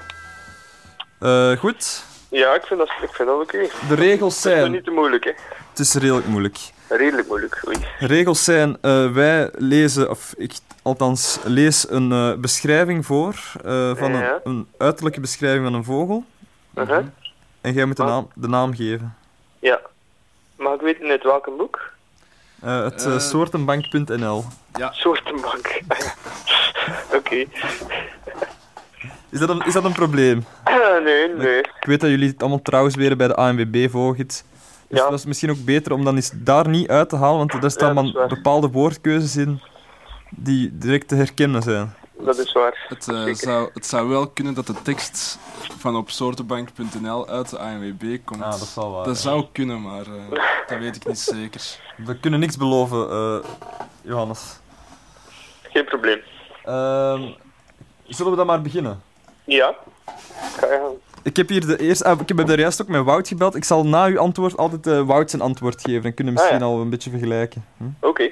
Goed. 1.56 2.02
Ja, 2.30 2.54
ik 2.54 2.62
vind 2.62 2.80
dat, 2.80 2.88
ik 3.02 3.12
vind 3.12 3.28
dat 3.28 3.40
oké. 3.40 3.58
De 3.88 3.94
regels 3.94 4.34
Het 4.34 4.44
is 4.52 4.52
zijn... 4.52 4.70
niet 4.70 4.84
te 4.84 4.90
moeilijk, 4.90 5.24
hè. 5.24 5.32
Het 5.70 5.78
is 5.78 5.94
redelijk 5.94 6.26
moeilijk. 6.26 6.58
Redelijk. 6.88 7.21
Regels 8.06 8.44
zijn, 8.44 8.76
eh, 8.80 9.10
wij 9.12 9.50
lezen, 9.58 10.10
of 10.10 10.34
ik 10.36 10.52
althans 10.82 11.38
lees 11.44 11.90
een 11.90 12.12
eh, 12.12 12.32
beschrijving 12.34 13.06
voor, 13.06 13.34
eh, 13.64 13.96
van 13.96 14.12
Ja. 14.12 14.40
een, 14.44 14.52
een 14.52 14.66
uiterlijke 14.78 15.20
beschrijving 15.20 15.64
van 15.64 15.74
een 15.74 15.84
vogel. 15.84 16.24
Aha. 16.74 17.02
En 17.60 17.72
jij 17.72 17.84
moet 17.84 17.96
de 17.96 18.02
naam, 18.02 18.28
de 18.34 18.48
naam 18.48 18.74
geven. 18.74 19.14
Ja. 19.58 19.80
Mag 20.56 20.74
ik 20.74 20.80
weten 20.80 21.08
uit 21.10 21.22
welk 21.22 21.50
boek? 21.56 21.90
Eh, 22.60 22.82
het 22.84 23.22
soortenbank.nl. 23.22 24.44
Soortenbank. 24.90 25.80
Ja. 25.88 26.14
Oké. 27.18 27.44
Is, 29.30 29.38
dat 29.38 29.48
een- 29.48 29.62
is 29.66 29.72
dat 29.72 29.84
een 29.84 29.92
probleem? 29.92 30.44
nee, 31.04 31.28
nee. 31.28 31.58
Ik 31.58 31.84
weet 31.86 32.00
dat 32.00 32.10
jullie 32.10 32.28
het 32.28 32.40
allemaal 32.40 32.62
trouwens 32.62 32.94
weer 32.94 33.16
bij 33.16 33.26
de 33.28 33.34
ANWB 33.34 33.90
volgt. 33.90 34.44
Dus 34.92 35.00
Ja. 35.00 35.10
dat 35.10 35.18
is 35.18 35.24
misschien 35.24 35.50
ook 35.50 35.64
beter 35.64 35.92
om 35.92 36.04
dan 36.04 36.14
eens 36.16 36.30
daar 36.34 36.68
niet 36.68 36.88
uit 36.88 37.08
te 37.08 37.16
halen, 37.16 37.38
want 37.38 37.60
daar 37.60 37.70
staan 37.70 37.94
dan 37.94 38.12
waar. 38.12 38.28
bepaalde 38.28 38.68
woordkeuzes 38.70 39.36
in 39.36 39.60
die 40.30 40.78
direct 40.78 41.08
te 41.08 41.14
herkennen 41.14 41.62
zijn. 41.62 41.94
Dat 42.18 42.38
is 42.38 42.52
waar. 42.52 42.86
Het, 42.88 43.08
eh, 43.08 43.34
zou, 43.34 43.70
het 43.74 43.86
zou 43.86 44.08
wel 44.08 44.28
kunnen 44.28 44.54
dat 44.54 44.66
de 44.66 44.82
tekst 44.82 45.38
van 45.78 45.96
op 45.96 46.10
soortenbank.nl 46.10 47.28
uit 47.28 47.48
de 47.50 47.58
ANWB 47.58 48.18
komt. 48.24 48.42
Ah, 48.42 48.50
dat 48.50 48.58
zal 48.60 48.92
wel. 48.92 49.04
Dat 49.04 49.18
zou 49.18 49.44
kunnen, 49.52 49.82
maar 49.82 50.06
eh, 50.06 50.38
dat 50.66 50.78
weet 50.78 50.96
ik 50.96 51.06
niet 51.06 51.18
zeker. 51.36 51.78
We 51.96 52.18
kunnen 52.18 52.40
niks 52.40 52.56
beloven, 52.56 53.10
eh, 53.10 53.36
Johannes. 54.02 54.58
Geen 55.62 55.84
probleem. 55.84 56.20
Ehm, 56.64 57.22
zullen 58.08 58.30
we 58.32 58.36
dan 58.38 58.46
maar 58.46 58.62
beginnen? 58.62 59.02
Ja. 59.44 59.74
Ga 60.56 60.66
je 60.66 60.78
gaan. 60.82 61.11
Ik 61.22 61.36
heb 61.36 61.48
hier 61.48 61.66
de 61.66 61.78
eerste. 61.78 62.04
ah, 62.04 62.20
ik 62.20 62.28
heb 62.28 62.46
daar 62.46 62.58
juist 62.58 62.82
ook 62.82 62.88
met 62.88 63.04
Wout 63.04 63.28
gebeld. 63.28 63.54
Ik 63.54 63.64
zal 63.64 63.86
na 63.86 64.04
uw 64.06 64.18
antwoord 64.18 64.56
altijd 64.56 64.86
eh, 64.86 65.00
Wout 65.02 65.30
zijn 65.30 65.42
antwoord 65.42 65.80
geven. 65.80 66.02
Dan 66.02 66.14
kunnen 66.14 66.34
we 66.34 66.40
misschien 66.40 66.62
Ah, 66.62 66.68
ja. 66.68 66.74
al 66.74 66.80
een 66.80 66.90
beetje 66.90 67.10
vergelijken. 67.10 67.64
Hm? 67.76 67.84
Oké. 68.00 68.22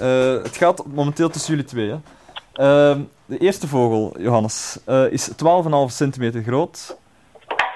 Eh, 0.00 0.42
het 0.42 0.56
gaat 0.56 0.86
momenteel 0.86 1.28
tussen 1.30 1.50
jullie 1.50 1.68
twee. 1.68 1.88
Hè. 1.90 1.98
Ehm, 2.52 3.00
de 3.26 3.38
eerste 3.38 3.68
vogel, 3.68 4.14
Johannes, 4.18 4.78
eh, 4.84 5.12
is 5.12 5.30
12,5 5.36 5.92
centimeter 5.92 6.42
groot. 6.42 6.96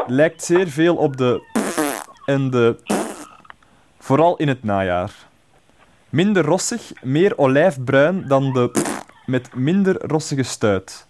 Lijkt 0.07 0.44
zeer 0.44 0.68
veel 0.68 0.97
op 0.97 1.16
de 1.16 1.42
en 2.25 2.51
de 2.51 2.77
vooral 3.99 4.37
in 4.37 4.49
het 4.49 4.64
najaar. 4.64 5.12
Minder 6.09 6.44
rossig, 6.44 6.92
meer 7.03 7.38
olijfbruin 7.38 8.25
dan 8.29 8.53
de 8.53 8.71
met 9.27 9.55
minder 9.55 10.07
rossige 10.07 10.42
stuit. 10.42 11.07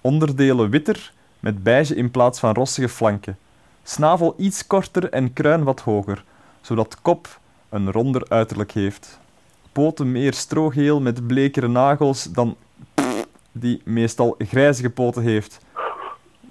Onderdelen 0.00 0.70
witter, 0.70 1.12
met 1.40 1.62
beige 1.62 1.94
in 1.94 2.10
plaats 2.10 2.38
van 2.38 2.54
rossige 2.54 2.88
flanken. 2.88 3.38
Snavel 3.82 4.34
iets 4.36 4.66
korter 4.66 5.10
en 5.10 5.32
kruin 5.32 5.64
wat 5.64 5.80
hoger, 5.80 6.24
zodat 6.60 7.02
kop 7.02 7.40
een 7.68 7.92
ronder 7.92 8.26
uiterlijk 8.28 8.72
heeft 8.72 9.18
poten 9.76 10.12
meer 10.12 10.34
strogeel 10.34 11.00
met 11.00 11.26
blekere 11.26 11.68
nagels 11.68 12.22
dan 12.22 12.56
die 13.52 13.80
meestal 13.84 14.34
grijzige 14.38 14.90
poten 14.90 15.22
heeft. 15.22 15.60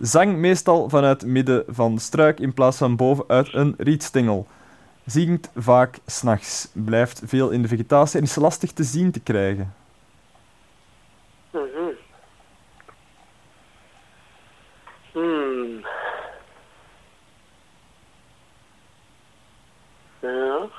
Zang 0.01 0.37
meestal 0.37 0.89
vanuit 0.89 1.25
midden 1.25 1.63
van 1.67 1.99
struik 1.99 2.39
in 2.39 2.53
plaats 2.53 2.77
van 2.77 2.95
bovenuit 2.95 3.53
een 3.53 3.73
rietstengel. 3.77 4.47
Zingt 5.05 5.49
vaak 5.55 5.97
s'nachts, 6.05 6.69
blijft 6.73 7.21
veel 7.25 7.49
in 7.49 7.61
de 7.61 7.67
vegetatie 7.67 8.19
en 8.19 8.25
is 8.25 8.35
lastig 8.35 8.71
te 8.71 8.83
zien 8.83 9.11
te 9.11 9.19
krijgen. 9.19 9.73
Mhm. 11.51 11.93
Hmm. 15.11 15.85
Ja. 20.21 20.69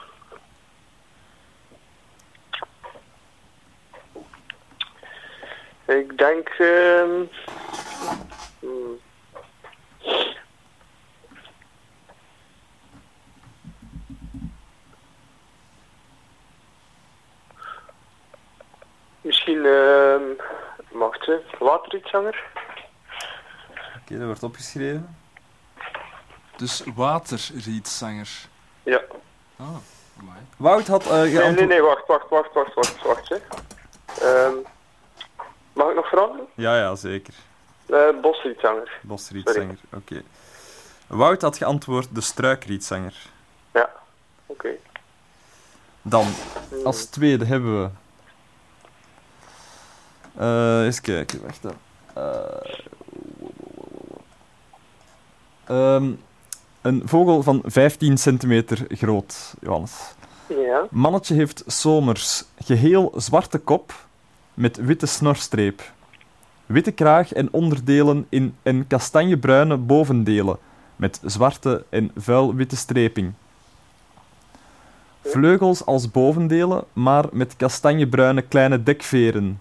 Ik 5.87 6.19
denk... 6.19 6.49
ehm 6.49 7.25
hmm. 8.61 9.01
Misschien... 19.21 19.65
ehm 19.65 20.23
wacht, 20.91 21.27
hè. 21.27 21.35
Waterietzanger? 21.59 22.45
Oké, 24.03 24.17
dat 24.17 24.27
wordt 24.27 24.43
opgeschreven. 24.43 25.17
Dus 26.57 26.83
waterrietzanger. 26.95 28.29
Ja. 28.83 29.01
Ah. 29.57 29.77
Wout 30.57 30.87
had 30.87 31.07
eh 31.07 31.23
Nee, 31.23 31.51
nee, 31.51 31.67
nee, 31.67 31.83
wacht, 31.83 32.07
wacht, 32.07 32.29
wacht, 32.29 32.53
wacht, 32.53 32.75
wacht, 32.75 33.03
wacht. 33.03 33.29
Hè. 33.29 33.37
Ehm, 34.21 34.55
mag 35.77 35.89
ik 35.89 35.95
nog 35.95 36.09
veranderen? 36.09 36.47
Ja, 36.55 36.77
ja, 36.77 36.95
zeker. 36.95 37.35
Uh, 37.87 38.21
Bosrietzanger. 38.23 39.01
Bosrietzanger, 39.03 39.79
oké. 39.95 40.23
Wout 41.07 41.43
had 41.43 41.57
geantwoord 41.57 42.15
de 42.15 42.21
struikrietzanger. 42.21 43.15
Ja, 43.73 43.91
oké. 44.47 44.71
Dan, 46.03 46.27
als 46.85 47.05
tweede 47.05 47.45
hebben 47.45 47.83
we... 47.83 47.89
Eh 50.39 50.85
eens 50.85 51.01
kijken, 51.01 51.43
wacht 51.43 51.63
dan. 51.63 51.77
Eh, 52.15 52.75
ehm, 55.65 56.13
een 56.81 57.03
vogel 57.05 57.43
van 57.43 57.63
15 57.65 58.19
centimeter 58.19 58.85
groot, 58.89 59.55
Johannes. 59.61 60.15
Ja. 60.47 60.87
Mannetje 60.91 61.35
heeft 61.35 61.63
zomers 61.67 62.45
geheel 62.59 63.13
zwarte 63.17 63.59
kop 63.59 64.06
met 64.57 64.77
witte 64.77 65.07
snorstreep. 65.07 65.83
Witte 66.67 66.93
kraag 66.93 67.33
en 67.33 67.53
onderdelen 67.53 68.27
in 68.29 68.55
en 68.63 68.87
kastanjebruine 68.87 69.77
bovendelen 69.77 70.59
met 70.97 71.21
zwarte 71.25 71.85
en 71.89 72.11
vuil 72.17 72.55
witte 72.55 72.77
streping. 72.77 73.33
Vleugels 75.23 75.85
als 75.85 76.11
bovendelen, 76.11 76.85
maar 76.93 77.25
met 77.33 77.57
kastanjebruine 77.57 78.43
kleine 78.43 78.83
dekveren. 78.83 79.61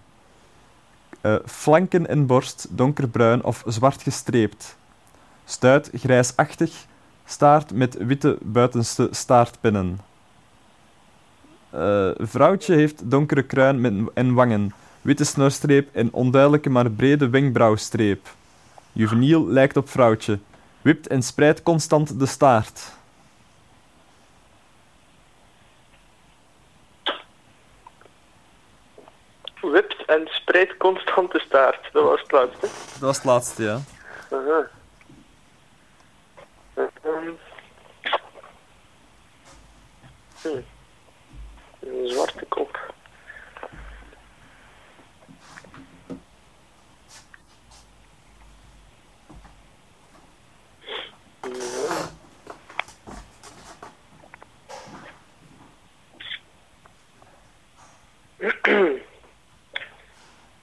Eh, 1.20 1.34
flanken 1.44 2.06
en 2.08 2.26
borst 2.26 2.66
donkerbruin 2.70 3.44
of 3.44 3.62
zwart 3.66 4.02
gestreept. 4.02 4.76
Stuit 5.44 5.90
grijsachtig, 5.94 6.86
staart 7.24 7.72
met 7.72 7.96
witte 7.96 8.38
buitenste 8.42 9.08
staartpennen. 9.10 10.00
Eh, 11.70 12.10
vrouwtje 12.16 12.74
heeft 12.74 13.10
donkere 13.10 13.42
kruin 13.42 14.10
en 14.14 14.34
wangen, 14.34 14.72
witte 15.06 15.24
snorstreep 15.24 15.88
en 15.92 16.12
onduidelijke 16.12 16.70
maar 16.70 16.90
brede 16.90 17.28
wenkbrauwstreep. 17.28 18.26
Juveniel 18.92 19.46
lijkt 19.46 19.76
op 19.76 19.88
vrouwtje. 19.88 20.38
Wipt 20.82 21.06
en 21.06 21.22
spreidt 21.22 21.62
constant 21.62 22.18
de 22.18 22.26
staart. 22.26 22.92
Wipt 29.60 30.04
en 30.06 30.26
spreidt 30.30 30.76
constant 30.76 31.32
de 31.32 31.40
staart. 31.40 31.92
Dat 31.92 32.02
was 32.02 32.20
het 32.20 32.32
laatste. 32.32 32.66
Dat 32.92 33.00
was 33.00 33.16
het 33.16 33.24
laatste, 33.24 33.62
ja. 33.62 33.80
Aha. 34.30 34.68
Ehm. 36.74 37.30
Hm. 40.42 40.60
Een 41.80 42.08
zwarte 42.08 42.44
kop. 42.44 42.94
Ja. 51.42 52.08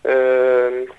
Ehm. 0.02 0.90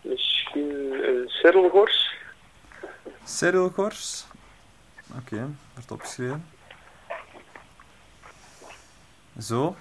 Misschien 0.00 0.92
een 1.08 1.28
cirrelgors. 1.28 2.14
Cerilgors. 3.46 4.26
Oké, 5.18 5.48
wordt 5.74 5.90
opgeschreven. 5.90 6.44
Zo. 9.40 9.76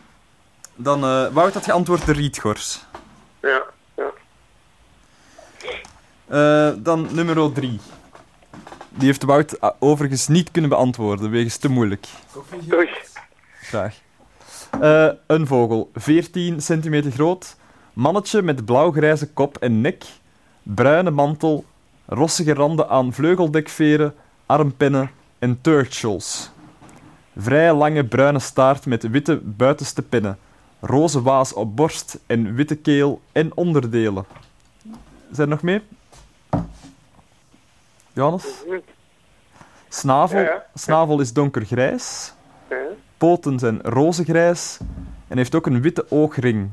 Dan, 0.75 1.03
eh 1.03 1.27
Wout 1.27 1.53
had 1.53 1.63
geantwoord 1.63 2.05
de 2.05 2.11
rietgors. 2.11 2.85
Ja, 3.41 3.63
ja. 3.95 4.11
Eh, 6.27 6.83
dan 6.83 7.07
nummer 7.11 7.53
3. 7.53 7.79
Die 8.89 9.05
heeft 9.05 9.23
Wout 9.23 9.61
ah, 9.61 9.75
overigens 9.79 10.27
niet 10.27 10.51
kunnen 10.51 10.69
beantwoorden, 10.69 11.29
wegens 11.29 11.57
te 11.57 11.69
moeilijk. 11.69 12.07
Oei. 12.73 12.89
Graag. 13.61 13.95
Eh, 14.81 15.09
een 15.27 15.47
vogel, 15.47 15.91
14 15.93 16.61
centimeter 16.61 17.11
groot, 17.11 17.55
mannetje 17.93 18.41
met 18.41 18.65
blauw-grijze 18.65 19.33
kop 19.33 19.57
en 19.57 19.81
nek, 19.81 20.03
bruine 20.63 21.11
mantel, 21.11 21.65
rossige 22.05 22.53
randen 22.53 22.89
aan 22.89 23.13
vleugeldekveren, 23.13 24.15
armpinnen 24.45 25.11
en 25.39 25.61
turtles. 25.61 26.51
Vrij 27.37 27.73
lange 27.73 28.05
bruine 28.05 28.39
staart 28.39 28.85
met 28.85 29.09
witte 29.09 29.41
buitenste 29.43 30.01
pinnen, 30.01 30.37
roze 30.79 31.21
waas 31.21 31.53
op 31.53 31.75
borst 31.75 32.19
en 32.25 32.55
witte 32.55 32.75
keel 32.75 33.21
en 33.31 33.57
onderdelen. 33.57 34.25
Zijn 35.31 35.47
er 35.47 35.47
nog 35.47 35.61
meer? 35.61 35.81
Johannes? 38.13 38.45
Snavel, 39.89 40.39
Ja, 40.39 40.65
snavel 40.73 41.19
is 41.19 41.33
donkergrijs. 41.33 42.33
Poten 43.17 43.59
zijn 43.59 43.81
rozegrijs 43.81 44.77
en 45.27 45.37
heeft 45.37 45.55
ook 45.55 45.65
een 45.65 45.81
witte 45.81 46.05
oogring. 46.09 46.69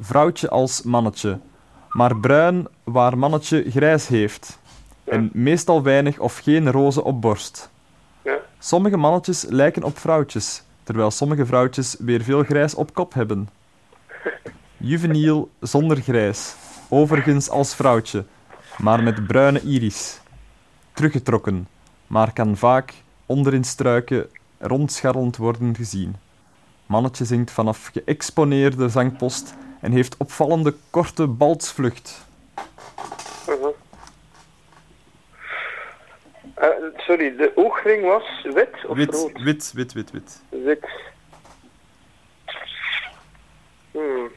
Vrouwtje 0.00 0.48
als 0.48 0.82
mannetje, 0.82 1.38
maar 1.90 2.16
bruin 2.16 2.66
waar 2.84 3.18
mannetje 3.18 3.70
grijs 3.70 4.06
heeft. 4.06 4.58
En 5.04 5.30
meestal 5.32 5.82
weinig 5.82 6.18
of 6.18 6.38
geen 6.38 6.70
roze 6.70 7.04
op 7.04 7.20
borst. 7.20 7.70
Ja. 8.22 8.38
Sommige 8.58 8.96
mannetjes 8.96 9.44
lijken 9.48 9.82
op 9.82 9.98
vrouwtjes, 9.98 10.62
terwijl 10.82 11.10
sommige 11.10 11.46
vrouwtjes 11.46 11.96
weer 11.98 12.22
veel 12.22 12.42
grijs 12.42 12.74
op 12.74 12.94
kop 12.94 13.14
hebben. 13.14 13.48
Juveniel 14.76 15.50
zonder 15.60 15.96
grijs, 15.96 16.54
overigens 16.88 17.48
als 17.48 17.74
vrouwtje, 17.74 18.24
maar 18.78 19.02
met 19.02 19.26
bruine 19.26 19.60
iris. 19.60 20.20
Teruggetrokken, 20.92 21.68
maar 22.06 22.32
kan 22.32 22.56
vaak 22.56 22.94
onder 23.26 23.54
in 23.54 23.64
struiken 23.64 24.26
rondscharrelend 24.58 25.36
worden 25.36 25.76
gezien. 25.76 26.16
Mannetje 26.90 27.24
zingt 27.24 27.50
vanaf 27.50 27.90
geëxponeerde 27.92 28.88
zangpost 28.88 29.54
en 29.80 29.92
heeft 29.92 30.16
opvallende 30.16 30.74
korte 30.90 31.26
baltsvlucht. 31.26 32.26
Mhm. 33.46 33.66
Eh, 36.54 36.68
sorry, 36.96 37.36
de 37.36 37.52
oogring 37.54 38.04
was 38.04 38.42
wit 38.54 38.86
of 38.86 38.96
Wit, 38.96 39.14
rood? 39.14 39.42
wit, 39.42 39.72
wit, 39.72 39.92
wit, 39.92 40.10
wit. 40.10 40.42
Wit. 40.48 40.86
Hmm. 43.90 44.30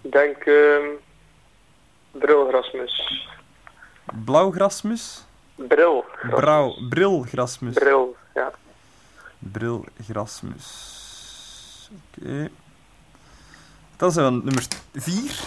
Ik 0.00 0.12
denk 0.12 0.36
ehm 0.36 0.86
brilgrasmus. 2.10 3.26
Blauwgrasmus? 4.24 5.24
Bril. 5.54 6.04
Brouw, 6.30 6.76
brilgrasmus. 6.88 7.74
Bril, 7.74 8.16
ja. 8.34 8.52
Brilgrasmus. 9.38 10.90
Oké. 12.18 12.48
Dan 13.96 14.12
zijn 14.12 14.26
we 14.26 14.32
aan 14.32 14.44
nummer 14.44 14.66
4. 14.92 15.40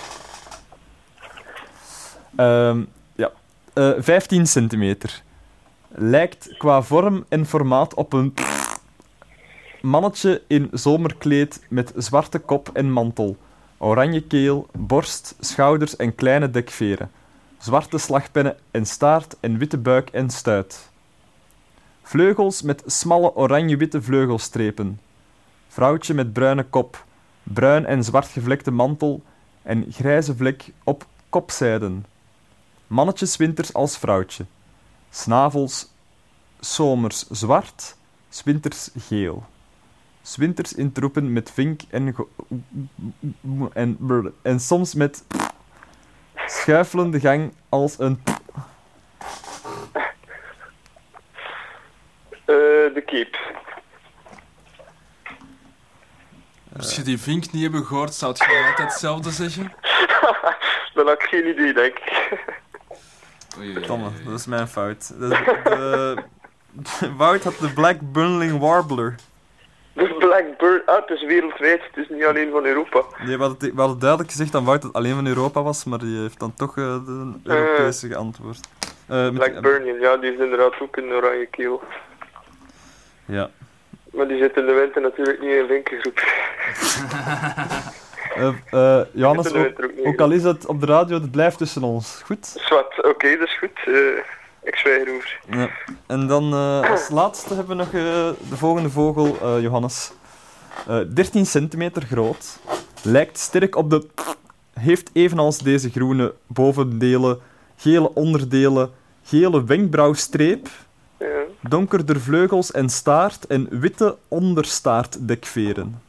Ehm, 2.35 2.83
ja. 3.15 3.31
Eh, 3.73 3.91
15 3.97 4.47
centimeter. 4.47 5.21
Lijkt 5.87 6.57
qua 6.57 6.81
vorm 6.81 7.25
en 7.29 7.45
formaat 7.45 7.93
op 7.93 8.13
een 8.13 8.33
mannetje 9.81 10.41
in 10.47 10.69
zomerkleed 10.71 11.65
met 11.69 11.91
zwarte 11.95 12.39
kop 12.39 12.69
en 12.73 12.91
mantel. 12.91 13.37
Oranje 13.77 14.21
keel, 14.21 14.67
borst, 14.71 15.35
schouders 15.39 15.95
en 15.95 16.15
kleine 16.15 16.51
dekveren. 16.51 17.11
Zwarte 17.57 17.97
slagpennen 17.97 18.57
en 18.71 18.85
staart 18.85 19.35
en 19.39 19.57
witte 19.57 19.77
buik 19.77 20.09
en 20.09 20.29
stuit. 20.29 20.89
Vleugels 22.01 22.61
met 22.61 22.83
smalle 22.85 23.35
oranje-witte 23.35 24.01
vleugelstrepen. 24.01 24.99
Vrouwtje 25.67 26.13
met 26.13 26.33
bruine 26.33 26.63
kop, 26.63 27.05
bruin 27.43 27.85
en 27.85 28.03
zwart 28.03 28.27
gevlekte 28.27 28.71
mantel 28.71 29.23
en 29.61 29.85
grijze 29.91 30.35
vlek 30.35 30.71
op 30.83 31.05
kopzijden. 31.29 32.05
Mannetjes 32.87 33.37
winters 33.37 33.73
als 33.73 33.97
vrouwtje. 33.97 34.45
Snavels 35.09 35.93
zomers 36.59 37.27
zwart, 37.29 37.95
winters 38.43 38.89
geel. 38.97 39.43
's 40.21 40.35
winters 40.35 40.73
in 40.73 40.91
troepen 40.91 41.33
met 41.33 41.51
vink 41.51 41.81
en, 41.89 42.15
en, 43.73 43.97
en 44.41 44.59
soms 44.59 44.93
met 44.93 45.23
schuifelende 46.47 47.19
gang 47.19 47.53
als 47.69 47.99
een 47.99 48.23
Eh, 52.47 52.93
de 52.93 53.03
keep. 53.05 53.37
Als 56.77 56.95
je 56.95 57.01
die 57.01 57.17
vink 57.17 57.51
niet 57.51 57.71
hebt 57.73 57.85
gehoord, 57.85 58.13
zou 58.13 58.33
je 58.37 58.65
altijd 58.69 58.89
hetzelfde 58.89 59.31
zeggen? 59.31 59.73
Dan 60.93 61.07
had 61.07 61.21
ik 61.21 61.27
geen 61.29 61.47
idee, 61.47 61.73
denk 61.73 61.97
ik. 61.97 62.39
Dat 64.25 64.39
is 64.39 64.45
mijn 64.45 64.67
fout. 64.67 65.07
De, 65.19 65.27
de, 65.63 66.23
Wout 67.17 67.43
had 67.43 67.57
de 67.59 67.73
Black 67.73 67.97
Bunling 68.01 68.59
Warbler. 68.59 69.15
De 69.97 70.15
Blackbird, 70.19 70.85
ah, 70.85 70.95
het 71.01 71.09
is 71.09 71.25
wereldwijd, 71.25 71.81
het 71.83 71.97
is 71.97 72.09
niet 72.09 72.25
alleen 72.25 72.51
van 72.51 72.65
Europa. 72.65 73.03
Nee, 73.25 73.37
we 73.37 73.43
hadden, 73.43 73.75
we 73.75 73.79
hadden 73.81 73.99
duidelijk 73.99 74.29
gezegd 74.31 74.51
dat 74.51 74.63
Wout 74.63 74.83
het 74.83 74.93
alleen 74.93 75.15
van 75.15 75.27
Europa 75.27 75.63
was, 75.63 75.83
maar 75.85 75.99
die 75.99 76.19
heeft 76.21 76.39
dan 76.39 76.53
toch 76.53 76.77
eh, 76.77 77.05
de 77.05 77.33
Europese 77.43 78.07
geantwoord. 78.07 78.59
Eh, 79.07 79.23
met- 79.23 79.33
Blackburnian, 79.33 79.99
ja, 79.99 80.17
die 80.17 80.33
is 80.33 80.39
inderdaad 80.39 80.79
ook 80.81 80.97
een 80.97 81.11
oranje 81.11 81.45
keel. 81.45 81.81
Ja. 83.25 83.49
Maar 84.13 84.27
die 84.27 84.37
zit 84.41 84.55
in 84.57 84.65
de 84.65 84.73
winter 84.73 85.01
natuurlijk 85.01 85.41
niet 85.41 85.49
in 85.51 85.57
een 85.59 85.67
winkelgroep. 85.67 86.19
Eh, 88.35 88.53
eh, 88.71 89.05
Johannes, 89.13 89.53
ook, 89.53 89.89
ook 90.03 90.19
al 90.21 90.31
is 90.31 90.43
het 90.43 90.65
op 90.65 90.79
de 90.79 90.85
radio, 90.85 91.15
het 91.19 91.31
blijft 91.31 91.57
tussen 91.57 91.83
ons. 91.83 92.21
Goed? 92.25 92.45
Zwat, 92.45 93.03
oké, 93.03 93.37
dat 93.37 93.47
is 93.47 93.57
goed. 93.57 93.79
Ik 94.67 94.81
erover. 94.85 95.39
Ja. 95.49 95.69
En 96.05 96.27
dan 96.27 96.53
eh, 96.53 96.91
als 96.91 97.09
laatste 97.09 97.53
hebben 97.53 97.77
we 97.77 97.83
nog 97.83 97.93
eh, 97.93 97.93
de 98.49 98.57
volgende 98.57 98.89
vogel, 98.89 99.37
eh, 99.41 99.61
Johannes. 99.61 100.11
Eh 100.87 100.99
13 101.13 101.45
centimeter 101.45 102.01
groot. 102.03 102.59
Lijkt 103.03 103.37
sterk 103.37 103.75
op 103.75 103.89
de... 103.89 104.05
Heeft 104.79 105.09
evenals 105.13 105.57
deze 105.57 105.89
groene 105.89 106.33
bovendelen, 106.47 107.39
gele 107.77 108.13
onderdelen, 108.13 108.91
gele 109.23 109.63
wenkbrauwstreep, 109.63 110.67
Ja. 111.19 111.25
donkerder 111.61 112.19
vleugels 112.19 112.71
en 112.71 112.89
staart 112.89 113.47
en 113.47 113.79
witte 113.79 114.17
onderstaartdekveren. 114.27 116.01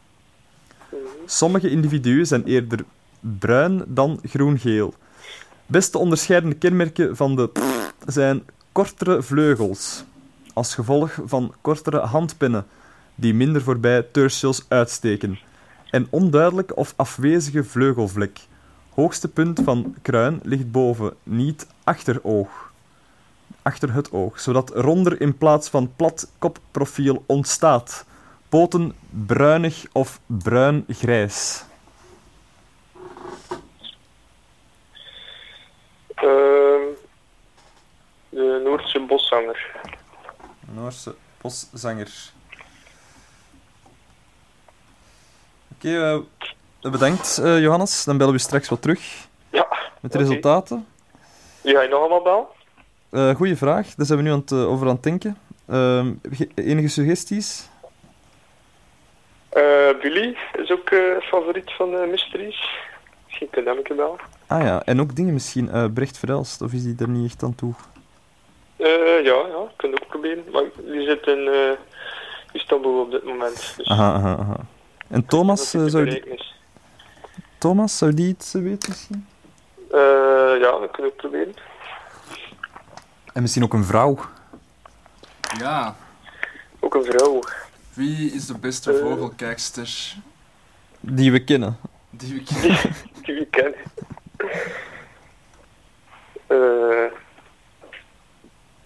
Sommige 1.27 1.71
individuen 1.71 2.27
zijn 2.27 2.45
eerder 2.45 2.85
bruin 3.21 3.83
dan 3.87 4.21
groen-geel. 4.25 4.95
Beste 5.67 5.99
onderscheidende 5.99 6.57
kenmerken 6.57 7.17
van 7.17 7.37
de 7.37 7.51
zijn 8.13 8.45
kortere 8.73 9.23
vleugels, 9.23 10.05
als 10.53 10.75
gevolg 10.75 11.19
van 11.25 11.55
kortere 11.61 11.99
handpinnen, 11.99 12.67
die 13.15 13.35
minder 13.35 13.63
voorbij 13.63 14.03
tertials 14.03 14.65
uitsteken, 14.69 15.39
en 15.91 16.07
onduidelijke 16.11 16.75
of 16.75 16.93
afwezige 16.97 17.65
vleugelvlek. 17.65 18.39
Hoogste 18.95 19.29
punt 19.29 19.61
van 19.65 19.95
kruin 20.03 20.41
ligt 20.43 20.71
boven, 20.71 21.15
niet 21.23 21.67
achter 21.85 22.25
oog. 22.25 22.73
Achter 23.63 23.93
het 23.93 24.13
oog, 24.13 24.41
zodat 24.41 24.71
ronder 24.75 25.21
in 25.21 25.39
plaats 25.39 25.69
van 25.69 25.93
plat 25.97 26.31
kopprofiel 26.39 27.25
ontstaat. 27.27 28.05
Poten 28.49 28.93
bruinig 29.27 29.85
of 29.93 30.21
bruin-grijs. 30.27 31.65
Ehm, 36.15 36.83
de 38.29 38.61
Noordse 38.65 39.01
boszanger. 39.01 39.71
Noorse 40.75 41.15
boszanger. 41.41 42.09
Oké, 45.75 46.23
eh, 46.83 46.91
bedankt 46.91 47.39
eh, 47.39 47.61
Johannes. 47.61 48.05
Dan 48.05 48.19
bellen 48.19 48.33
we 48.33 48.39
straks 48.39 48.69
wat 48.69 48.83
terug 48.83 49.27
Ja, 49.51 49.67
met 50.01 50.13
de 50.13 50.19
resultaten. 50.19 50.87
die 51.63 51.75
ga 51.75 51.83
je 51.83 51.89
nog 51.89 51.99
allemaal 52.01 52.23
bel? 52.23 52.57
Eh 53.11 53.35
goeie 53.35 53.57
vraag, 53.57 53.95
daar 53.95 54.07
zijn 54.07 54.19
we 54.19 54.25
nu 54.25 54.31
aan 54.33 54.39
het, 54.41 54.53
over 54.53 54.87
aan 54.89 54.95
het 54.95 55.03
denken. 55.03 55.39
Ehm, 55.69 56.13
ge- 56.33 56.49
enige 56.55 56.89
suggesties? 56.89 57.69
Billy 60.03 60.37
is 60.53 60.71
ook 60.71 60.89
favoriet 61.23 61.73
van 61.73 62.11
mysteries. 62.11 62.69
Misschien 63.27 63.51
kun 63.51 63.63
je 63.65 63.69
hem 63.69 63.97
bellen. 63.97 64.17
Ah 64.47 64.63
ja, 64.63 64.83
en 64.85 65.01
ook 65.01 65.15
dingen 65.17 65.33
misschien. 65.33 65.93
Brecht 65.93 66.19
Verelst, 66.19 66.63
of 66.63 66.73
is 66.73 66.83
die 66.83 66.95
er 66.99 67.09
niet 67.09 67.31
echt 67.31 67.43
aan 67.43 67.55
toe? 67.55 67.75
Eh, 68.79 69.25
ja, 69.25 69.35
ja, 69.47 69.63
kun 69.77 69.91
je 69.91 70.01
ook 70.03 70.09
proberen. 70.09 70.45
Maar 70.53 70.63
die 70.85 71.03
zit 71.07 71.27
in, 71.27 71.49
eh, 71.49 71.71
Istanbul 72.53 73.01
op 73.01 73.11
dit 73.11 73.25
moment. 73.25 73.75
Dus 73.77 73.89
Aha, 73.89 74.13
aha, 74.15 74.37
aha. 74.39 74.57
En 75.09 75.27
Thomas, 75.27 75.75
eh, 75.75 75.85
zou 75.87 76.05
die. 76.05 76.41
Thomas, 77.59 77.99
zou 77.99 78.15
die 78.15 78.29
iets 78.29 78.53
weten 78.53 78.89
misschien? 78.89 79.27
Eh, 79.91 79.99
ja, 80.61 80.79
dat 80.79 80.91
kunnen 80.91 81.11
we 81.13 81.17
proberen. 81.17 81.55
En 83.33 83.41
misschien 83.43 83.63
ook 83.65 83.73
een 83.73 83.85
vrouw. 83.85 84.19
Ja. 85.59 85.97
Ook 86.81 86.95
een 86.95 87.05
vrouw. 87.05 87.41
Wie 87.95 88.33
is 88.33 88.47
de 88.47 88.59
beste 88.59 88.95
vogelkijkster 88.99 90.15
Die 91.01 91.33
we 91.33 91.45
kennen. 91.45 91.77
die 92.11 92.35
we 92.35 92.43
kennen? 92.43 92.79
Die 93.25 93.35
we 93.35 93.47
kennen. 93.51 93.75
Eh, 96.47 97.13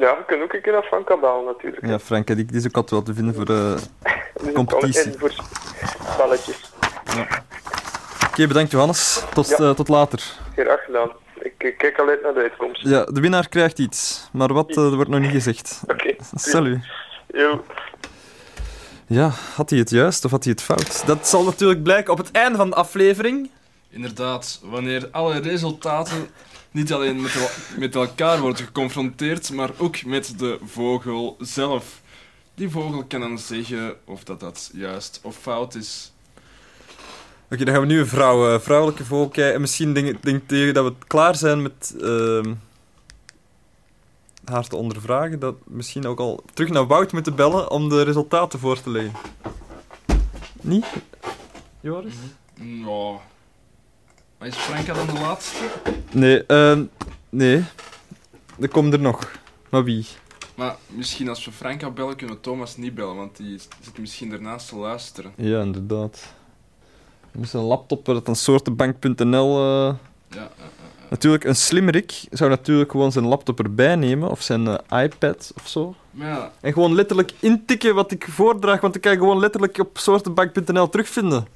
ja, 0.02 0.16
we 0.16 0.24
kunnen 0.26 0.44
ook 0.44 0.52
een 0.52 0.60
keer 0.62 0.72
naar 0.72 0.82
Franka 0.82 1.16
bellen 1.16 1.44
natuurlijk. 1.44 1.86
Ja, 1.86 1.98
Frank, 1.98 2.26
die, 2.26 2.44
die 2.44 2.56
is 2.56 2.66
ook 2.66 2.76
altijd 2.76 2.90
wel 2.90 3.02
te 3.02 3.14
vinden 3.14 3.34
voor 3.34 3.48
eh, 3.54 3.74
Dus 4.44 4.52
competitie. 4.54 5.12
voor 5.18 5.32
spelletjes. 6.12 6.72
Oké, 8.30 8.46
bedankt 8.46 8.70
Johannes. 8.70 9.22
Tot, 9.34 9.48
Ja. 9.48 9.56
eh, 9.56 9.70
tot 9.70 9.88
later. 9.88 10.22
Graag 10.56 10.84
gedaan. 10.84 11.10
Ik, 11.40 11.52
ik 11.58 11.78
kijk 11.78 11.98
al 11.98 12.08
uit 12.08 12.22
naar 12.22 12.34
de 12.34 12.40
uitkomst. 12.40 12.82
Ja, 12.82 13.04
de 13.04 13.20
winnaar 13.20 13.48
krijgt 13.48 13.78
iets. 13.78 14.28
Maar 14.32 14.52
wat, 14.52 14.70
eh, 14.70 14.94
wordt 14.94 15.10
nog 15.10 15.20
niet 15.20 15.30
gezegd. 15.30 15.80
Oké. 15.86 16.14
Salut. 16.34 16.78
Yo. 17.26 17.64
Ja, 19.06 19.30
had 19.54 19.70
hij 19.70 19.78
het 19.78 19.90
juist 19.90 20.24
of 20.24 20.30
had 20.30 20.44
hij 20.44 20.52
het 20.52 20.62
fout? 20.62 21.06
Dat 21.06 21.28
zal 21.28 21.44
natuurlijk 21.44 21.82
blijken 21.82 22.12
op 22.12 22.18
het 22.18 22.30
einde 22.30 22.56
van 22.58 22.70
de 22.70 22.76
aflevering. 22.76 23.50
Inderdaad, 23.90 24.60
wanneer 24.62 25.08
alle 25.10 25.38
resultaten 25.40 26.28
niet 26.72 26.92
alleen 26.92 27.20
met, 27.20 27.34
el- 27.34 27.78
met 27.78 27.94
elkaar 27.94 28.40
worden 28.40 28.64
geconfronteerd, 28.64 29.52
maar 29.52 29.70
ook 29.78 30.04
met 30.04 30.38
de 30.38 30.58
vogel 30.64 31.36
zelf. 31.40 32.00
Die 32.54 32.70
vogel 32.70 33.04
kan 33.04 33.20
dan 33.20 33.38
zeggen 33.38 33.96
of 34.04 34.24
dat, 34.24 34.40
dat 34.40 34.70
juist 34.72 35.20
of 35.22 35.36
fout 35.36 35.74
is. 35.74 36.12
Oké, 37.50 37.64
dan 37.64 37.74
gaan 37.74 37.82
we 37.82 37.92
nu 37.92 37.98
een 37.98 38.06
vrouw, 38.06 38.54
eh, 38.54 38.60
vrouwelijke 38.60 39.04
vogel 39.04 39.28
kijken. 39.28 39.54
En 39.54 39.60
misschien 39.60 39.92
denk, 39.92 40.22
denk 40.22 40.48
tegen 40.48 40.74
dat 40.74 40.84
we 40.84 40.94
klaar 41.06 41.36
zijn 41.36 41.62
met 41.62 41.94
ehm, 42.00 42.54
haar 44.44 44.68
te 44.68 44.76
ondervragen. 44.76 45.38
Dat 45.38 45.54
misschien 45.64 46.06
ook 46.06 46.18
al 46.18 46.44
terug 46.54 46.70
naar 46.70 46.86
Wout 46.86 47.12
moeten 47.12 47.34
bellen 47.34 47.70
om 47.70 47.88
de 47.88 48.02
resultaten 48.02 48.58
voor 48.58 48.80
te 48.80 48.90
leggen. 48.90 49.12
Niet? 50.60 50.86
Joris? 51.80 52.14
Ja. 52.54 53.30
Maar 54.42 54.50
is 54.50 54.56
Franka 54.56 54.92
dan 54.92 55.06
de 55.06 55.20
laatste? 55.20 55.64
Nee, 56.12 56.46
ehm, 56.46 56.84
nee. 57.28 57.64
Er 58.60 58.68
komt 58.68 58.92
er 58.92 59.00
nog. 59.00 59.30
Maar 59.68 59.84
wie? 59.84 60.06
Maar 60.54 60.76
misschien 60.86 61.28
als 61.28 61.44
we 61.44 61.52
Franka 61.52 61.90
bellen, 61.90 62.16
kunnen 62.16 62.36
we 62.36 62.42
Thomas 62.42 62.76
niet 62.76 62.94
bellen, 62.94 63.16
want 63.16 63.36
die 63.36 63.58
zit 63.58 63.98
misschien 63.98 64.30
daarnaast 64.30 64.68
te 64.68 64.76
luisteren. 64.76 65.32
Ja, 65.36 65.60
inderdaad. 65.60 66.32
Met 67.32 67.48
zijn 67.48 67.62
laptop 67.62 68.06
waar 68.06 68.14
het 68.16 68.28
een 68.28 68.36
soortenbank.nl... 68.36 69.58
eh, 69.58 69.94
Ja, 70.28 70.50
Natuurlijk, 71.08 71.44
een 71.44 71.56
slimmerik 71.56 72.24
zou 72.30 72.50
natuurlijk 72.50 72.90
gewoon 72.90 73.12
zijn 73.12 73.26
laptop 73.26 73.58
erbij 73.58 73.96
nemen, 73.96 74.30
of 74.30 74.42
zijn 74.42 74.66
eh, 74.66 75.02
iPad 75.04 75.52
of 75.56 75.68
zo. 75.68 75.94
Maar 76.10 76.28
ja, 76.28 76.52
En 76.60 76.72
gewoon 76.72 76.94
letterlijk 76.94 77.32
intikken 77.40 77.94
wat 77.94 78.10
ik 78.10 78.26
voordraag, 78.30 78.80
want 78.80 78.94
ik 78.94 79.00
kan 79.00 79.12
je 79.12 79.18
gewoon 79.18 79.38
letterlijk 79.38 79.78
op 79.78 79.98
soortenbank.nl 79.98 80.88
terugvinden. 80.88 81.46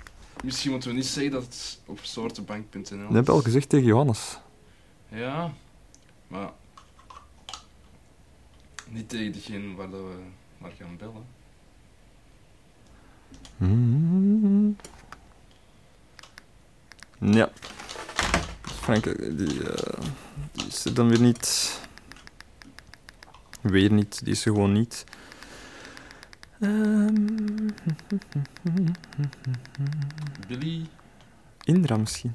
Misschien 0.45 0.71
moeten 0.71 0.91
we 0.91 0.97
niet 0.97 1.07
zeggen 1.07 1.33
dat 1.33 1.43
het 1.43 1.81
op 1.87 1.99
soortenbank.nl 2.03 2.81
is. 2.81 2.89
Dat 2.89 3.13
heb 3.13 3.23
ik 3.23 3.29
al 3.29 3.43
gezegd 3.43 3.69
tegen 3.69 3.87
Johannes. 3.87 4.39
Ja, 5.09 5.53
maar 6.27 6.51
niet 8.89 9.09
tegen 9.09 9.33
degene 9.33 9.75
waar 9.75 9.91
dat 9.91 10.01
we 10.01 10.23
maar 10.59 10.73
gaan 10.79 10.97
bellen. 10.97 11.25
Hmm. 13.57 14.77
Ja. 17.19 17.51
Frank, 18.63 19.07
eh, 19.07 19.37
die, 19.37 19.73
eh, 19.73 20.03
die 20.53 20.67
is 20.67 20.85
er 20.85 20.95
dan 20.95 21.09
weer 21.09 21.21
niet. 21.21 21.81
Weer 23.61 23.93
niet, 23.93 24.25
die 24.25 24.33
is 24.33 24.45
er 24.45 24.53
gewoon 24.53 24.73
niet. 24.73 25.05
Ehm, 26.61 27.69
Billy? 30.49 30.87
Indra 31.65 31.97
misschien? 31.97 32.35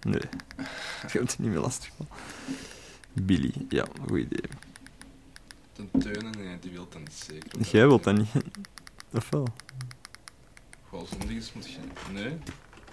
Nee. 0.00 0.20
Ik 1.06 1.12
heb 1.12 1.22
het 1.22 1.38
niet 1.38 1.50
meer 1.50 1.58
lastig 1.58 1.90
van. 1.96 2.08
Billy, 3.12 3.52
ja, 3.68 3.84
goed 4.08 4.18
idee. 4.18 4.48
Ten 5.72 5.90
Teunen, 5.98 6.34
nee, 6.38 6.58
die 6.58 6.70
wil 6.70 6.86
dat 6.88 6.98
niet 6.98 7.12
zeker. 7.12 7.60
Jij 7.60 7.86
wilt 7.86 8.04
dat 8.04 8.16
niet. 8.16 8.28
Of 9.12 9.30
wel? 9.30 9.46
Gewoon 10.88 11.06
zondiges 11.06 11.52
moet 11.52 11.70
je... 11.70 11.78
Nee? 12.12 12.38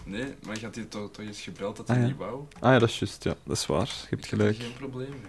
Nee, 0.05 0.33
maar 0.45 0.59
je 0.59 0.65
had 0.65 0.75
hier 0.75 0.87
toch, 0.87 1.11
toch 1.11 1.25
eens 1.25 1.41
gebeld 1.41 1.75
dat 1.77 1.89
Ah, 1.89 1.95
hij 1.95 2.03
ja. 2.03 2.09
niet 2.09 2.17
wou? 2.19 2.43
Ah 2.59 2.71
ja, 2.73 2.79
dat 2.79 2.89
is 2.89 2.99
juist, 2.99 3.23
ja. 3.23 3.35
Dat 3.43 3.57
is 3.57 3.65
waar. 3.65 3.85
Je 3.85 4.07
hebt 4.09 4.23
Ik 4.23 4.29
heb 4.29 4.39
daar 4.39 4.53
gelijk. 4.53 4.69
geen 4.69 4.77
probleem 4.77 5.09
mee. 5.09 5.19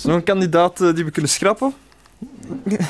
Is 0.00 0.06
nog 0.06 0.16
een 0.16 0.24
kandidaat 0.24 0.80
eh, 0.80 0.94
die 0.94 1.04
we 1.04 1.10
kunnen 1.10 1.30
schrappen. 1.30 1.74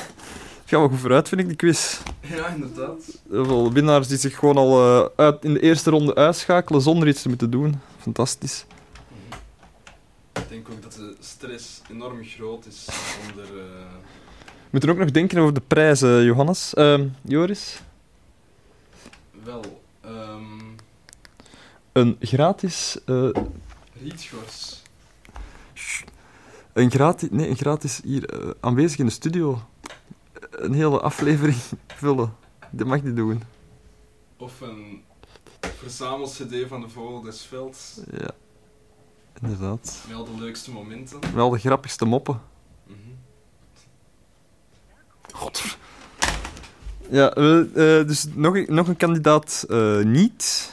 Gaan 0.65 0.83
we 0.83 0.89
goed 0.89 0.99
vooruit, 0.99 1.29
vind 1.29 1.41
ik, 1.41 1.47
die 1.47 1.57
quiz. 1.57 1.99
Ja, 2.21 2.47
inderdaad. 2.47 3.03
Heel 3.31 3.45
veel 3.45 3.73
winnaars 3.73 4.09
die 4.09 4.19
zich 4.19 4.37
gewoon 4.39 4.57
al 4.57 4.81
eh, 5.05 5.09
uit, 5.17 5.45
in 5.45 5.53
de 5.55 5.61
eerste 5.61 5.91
ronde 5.91 6.15
uitschakelen 6.15 6.81
zonder 6.81 7.09
iets 7.09 7.23
te 7.23 7.29
moeten 7.29 7.51
doen. 7.51 7.81
Fantastisch. 7.99 8.65
Ik 10.33 10.49
denk 10.49 10.69
ook 10.71 10.83
dat 10.83 10.93
de 10.93 11.17
stress 11.21 11.81
enorm 11.91 12.25
groot 12.25 12.67
is 12.67 12.89
onder... 13.29 13.45
eh, 13.45 13.51
We 14.45 14.69
moeten 14.71 14.91
ook 14.91 14.99
nog 14.99 15.11
denken 15.11 15.39
over 15.39 15.55
de 15.55 15.63
prijzen, 15.67 16.25
Johannes. 16.25 16.75
Ehm, 16.75 17.07
Joris? 17.23 17.81
wel, 19.45 19.83
ehm 20.01 20.43
Een 21.93 22.17
gratis... 22.21 22.99
rietgors. 24.03 24.83
Een 26.73 26.91
gratis... 26.91 27.29
Nee, 27.31 27.49
een 27.49 27.57
gratis 27.57 28.01
hier 28.05 28.25
eh, 28.29 28.51
aanwezig 28.61 28.99
in 28.99 29.07
de 29.07 29.13
studio. 29.13 29.63
Een 30.51 30.73
hele 30.75 31.01
aflevering 31.01 31.59
vullen. 32.01 32.35
Dat 32.71 32.87
mag 32.87 33.03
niet 33.03 33.17
doen. 33.17 33.43
Of 34.37 34.61
een 34.61 35.03
verzamel-cd 35.61 36.55
van 36.69 36.81
de 36.81 36.89
Vogel 36.89 37.21
des 37.21 37.43
Velds. 37.43 38.01
Ja. 38.19 38.31
Inderdaad. 39.43 40.05
Met 40.09 40.17
al 40.17 40.25
de 40.25 40.39
leukste 40.43 40.71
momenten. 40.71 41.35
Wel 41.35 41.51
de 41.51 41.59
grappigste 41.59 42.05
moppen. 42.05 42.41
God. 45.33 45.63
Ja, 47.11 47.31
eh, 47.33 47.45
dus 48.07 48.27
nog, 48.35 48.55
een- 48.57 48.67
nog 48.75 48.89
een 48.89 48.97
kandidaat 48.97 49.65
eh, 49.69 49.99
niet. 49.99 50.73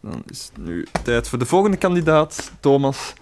Dan 0.00 0.22
is 0.26 0.50
het 0.54 0.64
nu 0.64 0.86
tijd 1.04 1.28
voor 1.28 1.38
de 1.38 1.46
volgende 1.46 1.76
kandidaat, 1.76 2.52
Thomas. 2.60 3.12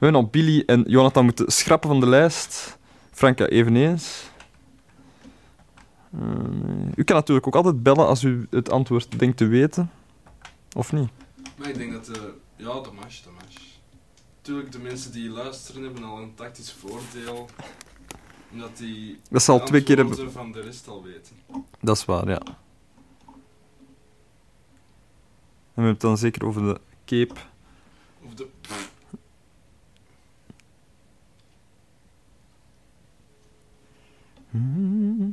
We 0.00 0.06
hebben 0.06 0.24
al 0.24 0.30
Billy 0.30 0.62
en 0.66 0.84
Jonathan 0.86 1.24
moeten 1.24 1.52
schrappen 1.52 1.88
van 1.90 2.00
de 2.00 2.06
lijst. 2.06 2.78
Franka 3.10 3.46
eveneens. 3.46 4.30
Eh, 6.12 6.20
nee. 6.20 6.92
u 6.94 7.04
kan 7.04 7.16
natuurlijk 7.16 7.46
ook 7.46 7.54
altijd 7.54 7.82
bellen 7.82 8.06
als 8.06 8.22
u 8.22 8.46
het 8.50 8.70
antwoord 8.70 9.18
denkt 9.18 9.36
te 9.36 9.46
weten. 9.46 9.90
Of 10.76 10.92
niet? 10.92 11.08
Maar 11.56 11.68
ik 11.68 11.76
denk 11.76 11.92
dat 11.92 12.04
de... 12.04 12.34
Ja, 12.56 12.64
dat 12.66 12.92
mag, 12.92 13.20
dat 13.22 13.32
mag. 13.32 13.44
Tuurlijk, 14.40 14.72
de 14.72 14.78
mensen 14.78 15.12
die 15.12 15.30
luisteren 15.30 15.82
hebben 15.82 16.04
al 16.04 16.18
een 16.18 16.34
tactisch 16.34 16.72
voordeel. 16.72 17.48
Omdat 18.52 18.76
die 18.76 19.18
Dat 19.30 19.42
zal 19.42 19.58
de 19.58 19.64
twee 19.64 19.82
keer 19.82 20.00
antwoorden 20.00 20.32
van 20.32 20.52
de 20.52 20.60
rest 20.60 20.88
al 20.88 21.02
weten. 21.02 21.36
Dat 21.80 21.96
is 21.96 22.04
waar, 22.04 22.28
ja. 22.28 22.40
En 25.74 25.86
we 25.86 25.86
hebben 25.86 25.92
het 25.92 26.00
dan 26.00 26.18
zeker 26.18 26.46
over 26.46 26.62
de 26.62 26.80
cape. 27.04 27.40
Of 28.26 28.34
de... 28.34 28.46
Oh. 34.52 35.30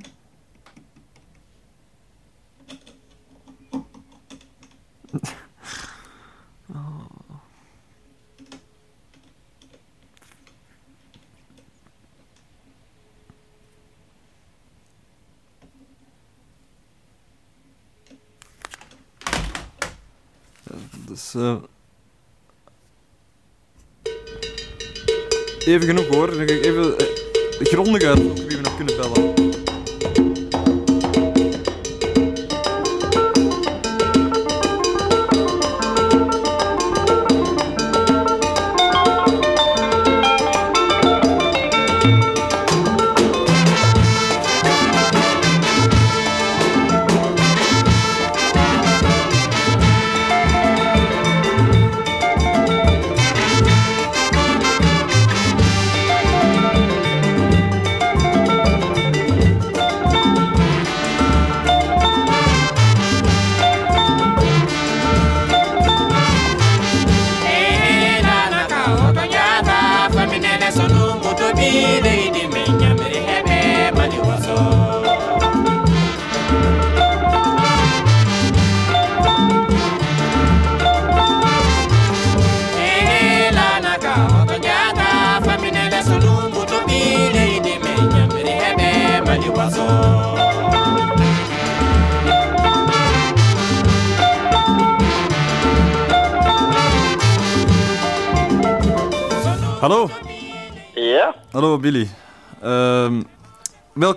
Dus, 21.07 21.35
uh... 21.35 21.63
even 25.65 25.87
genoeg 25.87 26.07
hoor. 26.07 26.39
Even, 26.39 26.97
eh, 26.97 27.16
grondig 27.59 28.03
uitzoeken 28.03 28.47
wie 28.47 28.57
we 28.57 28.63
nog 28.63 28.75
kunnen 28.75 28.95
bellen. 28.95 29.36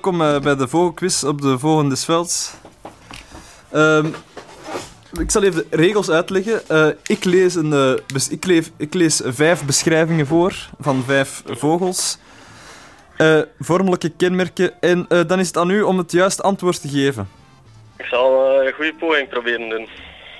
Welkom 0.03 0.23
eh, 0.23 0.41
bij 0.41 0.57
de 0.57 0.69
vogelquiz 0.69 1.23
op 1.25 1.41
de 1.41 1.59
Vogel 1.59 1.89
des 1.89 2.05
Velds. 2.05 2.53
Ehm, 3.71 4.07
ik 5.21 5.31
zal 5.31 5.43
even 5.43 5.65
de 5.71 5.77
regels 5.77 6.11
uitleggen. 6.11 6.69
Eh, 6.69 6.87
ik, 7.07 7.25
lees 7.25 7.55
een, 7.55 7.73
eh, 7.73 7.93
bes- 8.13 8.29
ik, 8.29 8.45
leef, 8.45 8.71
ik 8.77 8.95
lees 8.95 9.21
vijf 9.25 9.65
beschrijvingen 9.65 10.27
voor 10.27 10.69
van 10.81 11.03
vijf 11.07 11.43
vogels. 11.47 12.19
Eh, 13.17 13.41
vormelijke 13.59 14.09
kenmerken. 14.09 14.81
En 14.81 15.07
dan 15.27 15.39
is 15.39 15.47
het 15.47 15.57
aan 15.57 15.71
u 15.71 15.83
om 15.83 15.99
het 15.99 16.13
juiste 16.13 16.43
antwoord 16.43 16.81
te 16.81 16.89
geven. 16.89 17.29
Ik 17.97 18.05
zal 18.05 18.61
een 18.67 18.73
goede 18.73 18.95
poging 18.99 19.29
proberen 19.29 19.69
doen. 19.69 19.89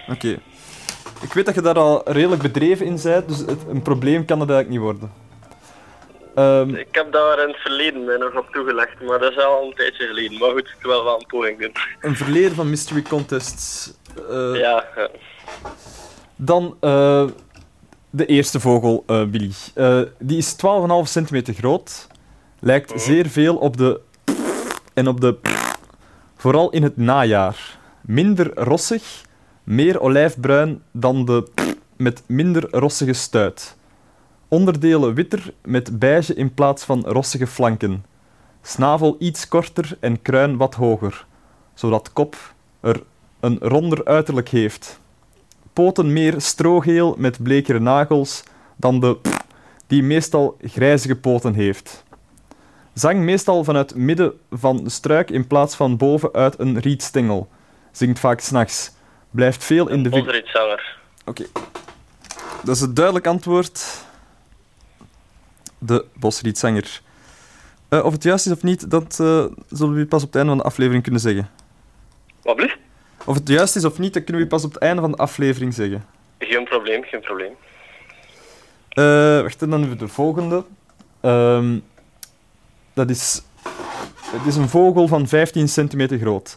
Oké. 0.09 0.39
Ik 1.21 1.33
weet 1.33 1.47
dat 1.47 1.55
je 1.55 1.61
daar 1.61 1.79
al 1.79 2.03
redelijk 2.13 2.43
bedreven 2.43 2.87
in 2.87 2.99
bent, 3.03 3.29
dus 3.29 3.39
het, 3.39 3.59
een 3.71 3.83
probleem 3.83 4.25
kan 4.25 4.41
het 4.41 4.51
eigenlijk 4.51 4.69
niet 4.69 4.91
worden. 4.91 5.13
Ehm, 6.41 6.75
Ik 6.75 6.89
heb 6.93 7.13
daar 7.13 7.43
in 7.43 7.49
het 7.49 7.57
verleden 7.57 8.05
mij 8.05 8.17
nog 8.17 8.37
op 8.37 8.49
toegelegd, 8.53 9.01
maar 9.07 9.19
dat 9.19 9.31
is 9.31 9.39
al 9.45 9.65
een 9.67 9.75
tijdje 9.75 10.07
geleden. 10.07 10.39
Maar 10.39 10.51
goed, 10.51 10.69
ik 10.79 10.83
wil 10.83 11.05
wel 11.05 11.15
een 11.21 11.27
poging 11.27 11.59
doen. 11.61 11.73
een 12.01 12.17
verleden 12.17 12.55
van 12.55 12.71
mystery 12.71 13.03
contests. 13.03 13.93
eh, 14.29 14.55
Ja, 14.55 14.85
ja. 14.97 15.09
Dan 16.37 16.77
eh, 16.81 17.25
de 18.11 18.27
eerste 18.27 18.61
vogel, 18.61 19.05
eh, 19.07 19.25
Billy. 19.25 19.53
Die 20.19 20.39
is 20.39 20.53
12,5 20.53 21.09
centimeter 21.09 21.55
groot. 21.55 22.07
Lijkt 22.61 22.93
zeer 23.01 23.27
veel 23.29 23.57
op 23.57 23.77
de 23.77 24.01
en 24.95 25.09
op 25.09 25.21
de 25.21 25.37
vooral 26.37 26.71
in 26.71 26.83
het 26.83 26.97
najaar. 26.97 27.79
Minder 28.01 28.51
rossig, 28.55 29.03
meer 29.65 30.01
olijfbruin 30.01 30.83
dan 30.93 31.25
de 31.25 31.49
met 31.97 32.23
minder 32.27 32.69
rossige 32.71 33.13
stuit. 33.13 33.77
Onderdelen 34.51 35.15
witter 35.15 35.53
met 35.63 35.99
beige 35.99 36.35
in 36.35 36.55
plaats 36.55 36.85
van 36.85 37.05
rossige 37.07 37.47
flanken. 37.47 38.05
Snavel 38.63 39.17
iets 39.19 39.49
korter 39.49 39.97
en 40.01 40.23
kruin 40.23 40.57
wat 40.57 40.75
hoger, 40.75 41.27
zodat 41.75 42.13
kop 42.13 42.37
er 42.81 43.03
een 43.41 43.59
ronder 43.61 44.05
uiterlijk 44.05 44.49
heeft 44.49 45.01
poten 45.73 46.13
meer 46.13 46.41
strogeel 46.41 47.15
met 47.19 47.43
blekere 47.43 47.79
nagels 47.79 48.43
dan 48.77 49.01
de 49.01 49.19
die 49.87 50.03
meestal 50.03 50.57
grijzige 50.63 51.17
poten 51.17 51.55
heeft. 51.55 52.05
Zang 52.95 53.21
meestal 53.21 53.65
vanuit 53.65 53.95
midden 53.95 54.33
van 54.51 54.85
de 54.85 54.91
struik 54.91 55.31
in 55.31 55.47
plaats 55.47 55.75
van 55.75 55.97
bovenuit 55.97 56.59
een 56.59 56.79
rietstengel. 56.79 57.49
Zingt 57.93 58.19
vaak 58.19 58.41
s'nachts. 58.41 58.93
Blijft 59.31 59.65
veel 59.65 59.89
in 59.89 60.03
de... 60.03 60.09
Bosrietzanger. 60.09 60.97
Oké. 61.25 61.45
Dat 62.65 62.75
is 62.75 62.81
het 62.81 62.97
duidelijk 62.97 63.27
antwoord. 63.27 64.05
De 65.81 66.05
bosrietzanger. 66.15 67.01
Eh, 67.89 68.05
of 68.05 68.13
het 68.13 68.23
juist 68.23 68.47
is 68.47 68.53
of 68.53 68.63
niet, 68.63 68.91
dat 68.91 69.21
eh, 69.21 69.45
zullen 69.69 69.95
we 69.95 70.07
pas 70.07 70.23
op 70.23 70.29
het 70.29 70.37
einde 70.37 70.51
van 70.51 70.59
de 70.59 70.65
aflevering 70.65 71.03
kunnen 71.03 71.21
zeggen. 71.21 71.51
Wat 72.43 72.57
blieft? 72.57 72.77
Of 73.25 73.35
het 73.35 73.49
juist 73.49 73.77
is 73.77 73.85
of 73.85 73.99
niet, 73.99 74.15
dat 74.15 74.25
kunnen 74.25 74.43
we 74.43 74.49
pas 74.49 74.65
op 74.65 74.73
het 74.73 74.83
einde 74.83 75.01
van 75.01 75.11
de 75.11 75.17
aflevering 75.17 75.75
zeggen. 75.75 76.05
Geen 76.39 76.65
probleem, 76.65 77.03
geen 77.03 77.21
probleem. 77.21 77.53
Eh 78.89 79.41
wacht, 79.41 79.63
en 79.63 79.71
dan 79.71 79.81
hebben 79.81 79.99
we 79.99 80.05
de 80.05 80.13
volgende. 80.13 80.65
Ehm, 81.21 81.79
dat 82.93 83.11
is, 83.11 83.43
het 84.25 84.47
is 84.47 84.57
een 84.57 84.69
vogel 84.69 85.09
van 85.09 85.29
15 85.29 85.69
centimeter 85.69 86.19
groot. 86.19 86.57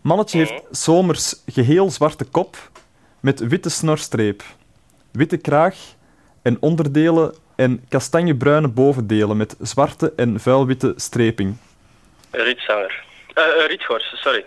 Mannetje 0.00 0.38
heeft 0.38 0.62
zomers 0.70 1.42
geheel 1.46 1.90
zwarte 1.90 2.24
kop 2.24 2.70
met 3.20 3.40
witte 3.40 3.68
snorstreep, 3.68 4.42
witte 5.10 5.36
kraag 5.36 5.76
en 6.44 6.56
onderdelen 6.60 7.34
en 7.56 7.84
kastanjebruine 7.88 8.68
bovendelen 8.68 9.36
met 9.36 9.56
zwarte 9.60 10.12
en 10.16 10.40
vuilwitte 10.40 10.92
streping. 10.96 11.56
Rietzanger. 12.30 13.04
Eh, 13.34 13.44
een 13.58 13.66
rietgors, 13.66 14.12
sorry. 14.16 14.44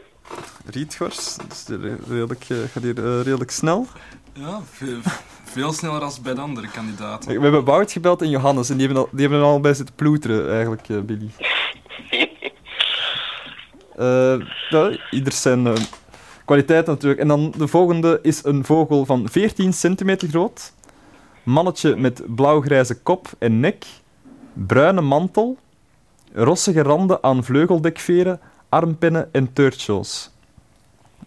Rietgors, 0.65 1.35
dat 1.35 1.51
is 1.51 1.65
redelijk, 2.07 2.45
eh, 2.49 2.57
gaat 2.57 2.83
hier 2.83 2.97
eh, 2.97 3.21
redelijk 3.21 3.51
snel. 3.51 3.87
Ja, 4.33 4.61
veel, 4.71 4.97
veel 5.43 5.73
sneller 5.73 6.01
als 6.01 6.21
bij 6.21 6.33
de 6.33 6.41
andere 6.41 6.67
kandidaten. 6.67 7.35
We 7.35 7.41
hebben 7.41 7.63
Wout 7.63 7.91
gebeld 7.91 8.21
en 8.21 8.29
Johannes 8.29 8.69
en 8.69 8.77
die 8.77 8.85
hebben 8.85 9.03
al, 9.03 9.09
die 9.11 9.21
hebben 9.21 9.39
er 9.39 9.45
al 9.45 9.59
bij 9.59 9.73
zitten 9.73 9.95
ploeteren, 9.95 10.51
eigenlijk, 10.51 10.89
eh, 10.89 10.99
Billy. 10.99 11.29
Eh 13.97 14.35
ja, 14.69 14.97
ieder 15.11 15.33
zijn 15.33 15.67
eh, 15.67 15.73
kwaliteit 16.45 16.85
natuurlijk. 16.85 17.21
En 17.21 17.27
dan 17.27 17.53
de 17.57 17.67
volgende 17.67 18.19
is 18.21 18.43
een 18.43 18.65
vogel 18.65 19.05
van 19.05 19.29
14 19.29 19.73
centimeter 19.73 20.27
groot. 20.27 20.73
Mannetje 21.47 21.95
met 21.95 22.35
blauwgrijze 22.35 23.01
kop 23.01 23.27
en 23.37 23.59
nek. 23.59 23.85
Bruine 24.53 25.01
mantel. 25.01 25.57
Rossige 26.33 26.81
randen 26.81 27.23
aan 27.23 27.43
vleugeldekveren, 27.43 28.39
armpennen 28.69 29.33
en 29.33 29.53
teurtjes. 29.53 30.31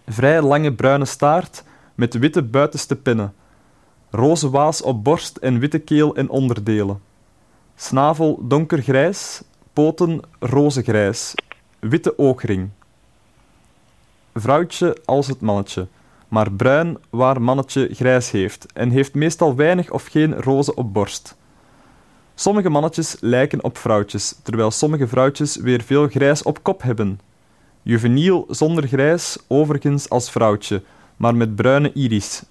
Vrij 0.06 0.42
lange 0.42 0.72
bruine 0.72 1.04
staart 1.04 1.64
met 1.94 2.14
witte 2.14 2.42
buitenste 2.42 2.96
pennen. 2.96 3.34
Roze 4.10 4.50
waas 4.50 4.82
op 4.82 5.04
borst 5.04 5.36
en 5.36 5.58
witte 5.58 5.78
keel 5.78 6.16
en 6.16 6.28
onderdelen. 6.28 7.00
Snavel 7.76 8.38
donkergrijs, 8.42 9.42
poten 9.72 10.20
rozegrijs, 10.38 11.34
witte 11.78 12.18
oogring. 12.18 12.70
Vrouwtje 14.34 14.96
als 15.04 15.26
het 15.26 15.40
mannetje, 15.40 15.86
maar 16.30 16.52
bruin 16.52 16.98
waar 17.10 17.42
mannetje 17.42 17.88
grijs 17.94 18.30
heeft 18.30 18.66
en 18.72 18.90
heeft 18.90 19.14
meestal 19.14 19.54
weinig 19.54 19.90
of 19.90 20.06
geen 20.06 20.40
roze 20.40 20.74
op 20.74 20.92
borst. 20.92 21.36
Sommige 22.34 22.68
mannetjes 22.68 23.16
lijken 23.20 23.64
op 23.64 23.78
vrouwtjes, 23.78 24.34
terwijl 24.42 24.70
sommige 24.70 25.08
vrouwtjes 25.08 25.56
weer 25.56 25.82
veel 25.82 26.08
grijs 26.08 26.42
op 26.42 26.62
kop 26.62 26.82
hebben. 26.82 27.20
Juveniel 27.82 28.46
zonder 28.48 28.86
grijs, 28.86 29.38
overigens 29.46 30.08
als 30.08 30.30
vrouwtje, 30.30 30.82
maar 31.16 31.34
met 31.34 31.56
bruine 31.56 31.92
iris. 31.92 32.42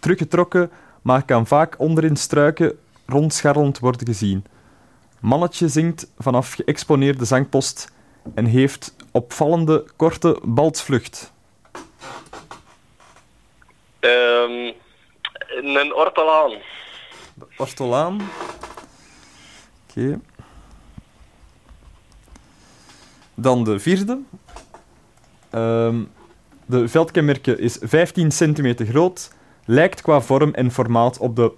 Teruggetrokken, 0.00 0.70
maar 1.02 1.24
kan 1.24 1.46
vaak 1.46 1.74
onderin 1.78 2.16
struiken 2.16 2.78
rondscharrelend 3.06 3.78
worden 3.78 4.06
gezien. 4.06 4.44
Mannetje 5.20 5.68
zingt 5.68 6.10
vanaf 6.18 6.52
geëxponeerde 6.52 7.24
zangpost 7.24 7.92
en 8.34 8.44
heeft 8.44 8.94
opvallende 9.10 9.84
korte 9.96 10.40
baltsvlucht. 10.44 11.32
Ehm, 14.04 14.72
een 15.76 15.94
ortolaan. 15.94 16.52
Ortolaan. 17.56 18.20
Oké. 19.88 20.20
Dan 23.34 23.64
de 23.64 23.78
vierde. 23.78 24.18
Ehm, 25.50 26.02
de 26.66 26.88
veldkenmerke 26.88 27.58
is 27.58 27.78
15 27.80 28.30
centimeter 28.30 28.86
groot, 28.86 29.32
lijkt 29.64 30.02
qua 30.02 30.20
vorm 30.20 30.54
en 30.54 30.70
formaat 30.70 31.18
op 31.18 31.36
de 31.36 31.52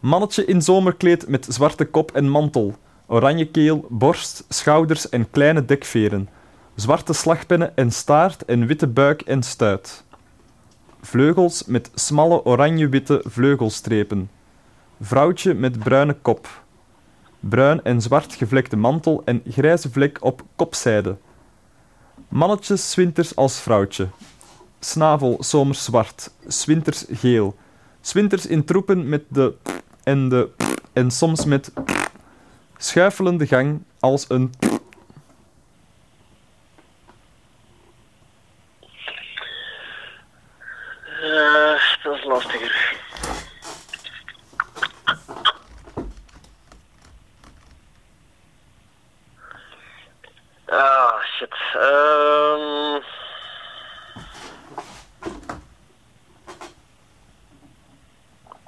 Mannetje 0.00 0.44
in 0.44 0.62
zomerkleed 0.62 1.28
met 1.28 1.46
zwarte 1.48 1.84
kop 1.84 2.10
en 2.12 2.28
mantel. 2.28 2.74
Oranje 3.06 3.46
keel, 3.46 3.86
borst, 3.88 4.44
schouders 4.48 5.08
en 5.08 5.30
kleine 5.30 5.64
dekveren. 5.64 6.28
Zwarte 6.74 7.12
slagpennen 7.12 7.76
en 7.76 7.90
staart 7.90 8.44
en 8.44 8.66
witte 8.66 8.86
buik 8.86 9.22
en 9.22 9.42
stuit. 9.42 10.06
Vleugels 11.00 11.64
met 11.64 11.90
smalle 11.94 12.44
oranje-witte 12.44 13.22
vleugelstrepen. 13.24 14.30
Vrouwtje 15.00 15.54
met 15.54 15.78
bruine 15.78 16.16
kop. 16.22 16.62
Bruin 17.40 17.82
en 17.84 18.02
zwart 18.02 18.34
gevlekte 18.34 18.76
mantel 18.76 19.22
en 19.24 19.42
grijze 19.48 19.90
vlek 19.90 20.18
op 20.20 20.42
kopzijde. 20.56 21.16
Mannetje 22.28 22.76
's 22.76 22.94
winters 22.94 23.36
als 23.36 23.60
vrouwtje. 23.60 24.08
Snavel 24.80 25.36
zomers 25.40 25.84
zwart, 25.84 26.30
's 26.48 26.64
winters 26.64 27.04
geel. 27.10 27.54
's 28.00 28.12
winters 28.12 28.46
in 28.46 28.64
troepen 28.64 29.08
met 29.08 29.22
de 29.28 29.54
en 30.02 30.28
de 30.28 30.50
en 30.92 31.10
soms 31.10 31.44
met 31.44 31.72
schuifelende 32.76 33.46
gang 33.46 33.82
als 34.00 34.24
een 34.28 34.52
Eh, 41.22 41.97
dat 42.08 42.18
is 42.18 42.24
lastiger. 42.24 42.96
Ah, 50.66 51.22
shit. 51.24 51.54
Ehm 51.74 53.02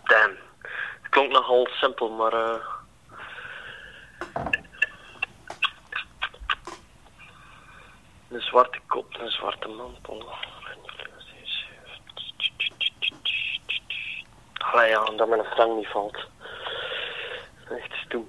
Damn. 0.04 0.36
Het 1.02 1.10
klonk 1.10 1.32
nogal 1.32 1.68
simpel, 1.70 2.10
maar... 2.10 2.32
eh 2.32 2.64
Een 8.30 8.40
zwarte 8.40 8.80
kop, 8.86 9.14
een 9.18 9.30
zwarte 9.30 9.68
mantel. 9.68 10.34
Allee 14.72 14.88
ja, 14.88 15.04
dat 15.16 15.28
mijn 15.28 15.44
frank 15.44 15.76
niet 15.76 15.86
valt. 15.86 16.16
Echt 17.70 17.92
stom. 18.06 18.28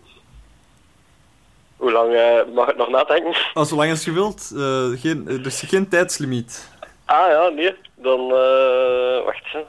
Hoe 1.78 1.92
lang 1.92 2.14
eh, 2.14 2.54
mag 2.54 2.70
ik 2.70 2.76
nog 2.78 2.90
nadenken? 2.90 3.36
Als 3.54 3.70
zolang 3.70 3.90
als 3.90 4.06
je 4.06 4.12
wilt, 4.12 4.52
eh, 4.56 5.02
geen, 5.02 5.28
er 5.28 5.46
is 5.46 5.62
geen 5.62 5.90
tijdslimiet. 5.90 6.70
Ah 7.06 7.28
ja, 7.32 7.48
nee. 7.48 7.76
Dan, 7.96 8.20
eh 8.20 9.24
wacht 9.26 9.54
eens. 9.54 9.66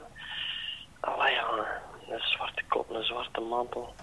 Allee 0.99 1.33
ja, 1.33 1.47
een 2.09 2.19
zwarte 2.19 2.63
kop, 2.69 2.89
een 2.89 3.03
zwarte 3.03 3.41
mantel. 3.41 3.93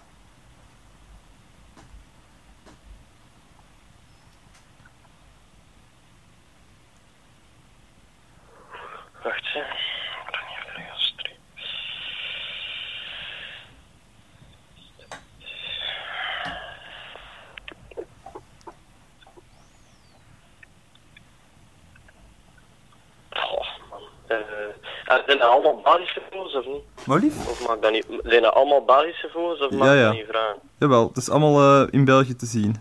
Wacht 9.23 9.55
eens. 9.55 9.91
Oh, 23.33 23.66
man. 23.91 24.03
Eh, 24.27 24.37
eh, 24.37 24.75
zijn 25.26 25.38
dat 25.38 25.48
allemaal 25.50 25.80
Belgische 25.84 26.22
vogels 26.30 26.54
of 26.54 26.66
niet? 26.66 26.82
Wat 27.06 27.20
lief? 27.20 27.48
Of 27.48 27.78
dat 27.80 27.92
niet? 27.92 28.06
Zijn 28.22 28.42
dat 28.42 28.54
allemaal 28.54 28.84
Belgische 28.84 29.28
vogels 29.32 29.61
of 29.61 29.70
mag 29.70 29.86
Ja, 29.86 29.92
ik 29.92 29.98
ja. 29.98 30.04
dat 30.06 30.14
niet 30.14 30.26
vragen? 30.28 30.58
Jawel, 30.78 31.08
het 31.08 31.16
is 31.16 31.30
allemaal 31.30 31.82
eh, 31.82 31.88
in 31.90 32.04
België 32.04 32.36
te 32.36 32.46
zien. 32.46 32.76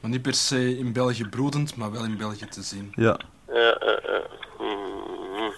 Maar 0.00 0.10
niet 0.10 0.22
per 0.22 0.34
se 0.34 0.78
in 0.78 0.92
België 0.92 1.28
broedend, 1.28 1.76
maar 1.76 1.92
wel 1.92 2.04
in 2.04 2.16
België 2.16 2.46
te 2.46 2.62
zien. 2.62 2.92
Ja. 2.94 3.16
Ja, 3.48 3.54
eh, 3.74 4.14
eh. 4.16 4.22
Hmm. 4.58 5.52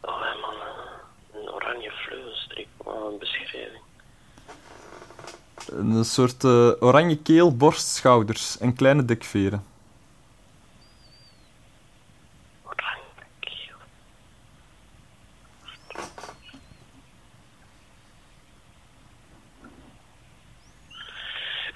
Allee, 0.00 0.34
man. 0.40 0.54
eh, 0.54 1.40
Een 1.42 1.50
oranje 1.52 1.90
vleugelstreek. 1.90 2.66
Wat 2.76 2.94
een 3.12 3.18
beschrijving. 3.18 3.82
Een 5.70 6.04
soort 6.04 6.44
eh, 6.44 6.70
oranje 6.80 7.18
keel, 7.18 7.56
borst, 7.56 7.86
schouders 7.86 8.58
en 8.58 8.74
kleine 8.74 9.04
dekveren. 9.04 9.64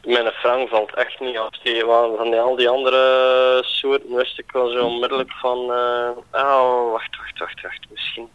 Mijn 0.05 0.31
frank 0.33 0.69
valt 0.69 0.95
echt 0.95 1.21
niet 1.21 1.37
af. 1.37 1.49
Van 2.17 2.31
die, 2.31 2.41
al 2.41 2.57
die 2.57 2.69
andere 2.69 3.63
soorten 3.65 4.15
wist 4.15 4.39
ik 4.39 4.53
wel 4.53 4.69
zo 4.71 4.85
onmiddellijk 4.85 5.33
van... 5.33 5.59
eh 5.59 6.11
oh, 6.33 6.91
wacht, 6.93 7.17
wacht, 7.17 7.39
wacht, 7.39 7.61
wacht. 7.63 7.87
Misschien. 7.91 8.29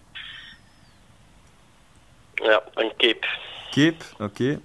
Ja, 2.34 2.64
een 2.74 2.92
cape. 2.98 3.28
Cape, 3.72 4.06
oké. 4.24 4.60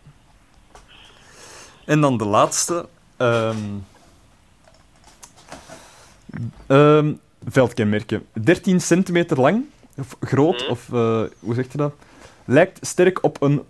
En 1.84 2.00
dan 2.00 2.16
de 2.16 2.24
laatste. 2.24 2.88
ehm, 6.66 7.12
veldkenmerken. 7.48 8.26
13 8.32 8.80
centimeter 8.80 9.40
lang, 9.40 9.64
of 9.98 10.16
groot, 10.20 10.68
of 10.68 10.92
eh, 10.92 11.22
hoe 11.40 11.55
zeg 11.55 11.72
je 11.72 11.78
dat? 11.78 11.92
Lijkt 12.44 12.86
sterk 12.86 13.22
op 13.22 13.42
een. 13.42 13.64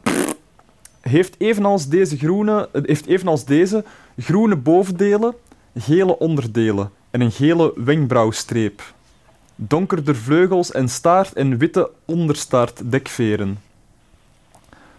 Heeft 1.08 1.34
evenals 1.38 1.88
deze 1.88 2.16
groene, 2.16 2.68
eh, 2.72 2.82
heeft 2.84 3.06
evenals 3.06 3.44
deze 3.44 3.84
groene 4.18 4.56
bovendelen, 4.56 5.34
gele 5.76 6.18
onderdelen 6.18 6.90
en 7.10 7.20
een 7.20 7.32
gele 7.32 7.72
wenkbrauwstreep. 7.76 8.94
Donkerder 9.56 10.16
vleugels 10.16 10.72
en 10.72 10.88
staart 10.88 11.32
en 11.32 11.58
witte 11.58 11.90
onderstaartdekveren. 12.04 13.58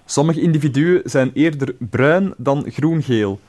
Sommige 0.06 0.42
individuen 0.42 1.02
zijn 1.04 1.32
eerder 1.34 1.76
bruin 1.78 2.34
dan 2.38 2.66
groen-geel. 2.72 3.40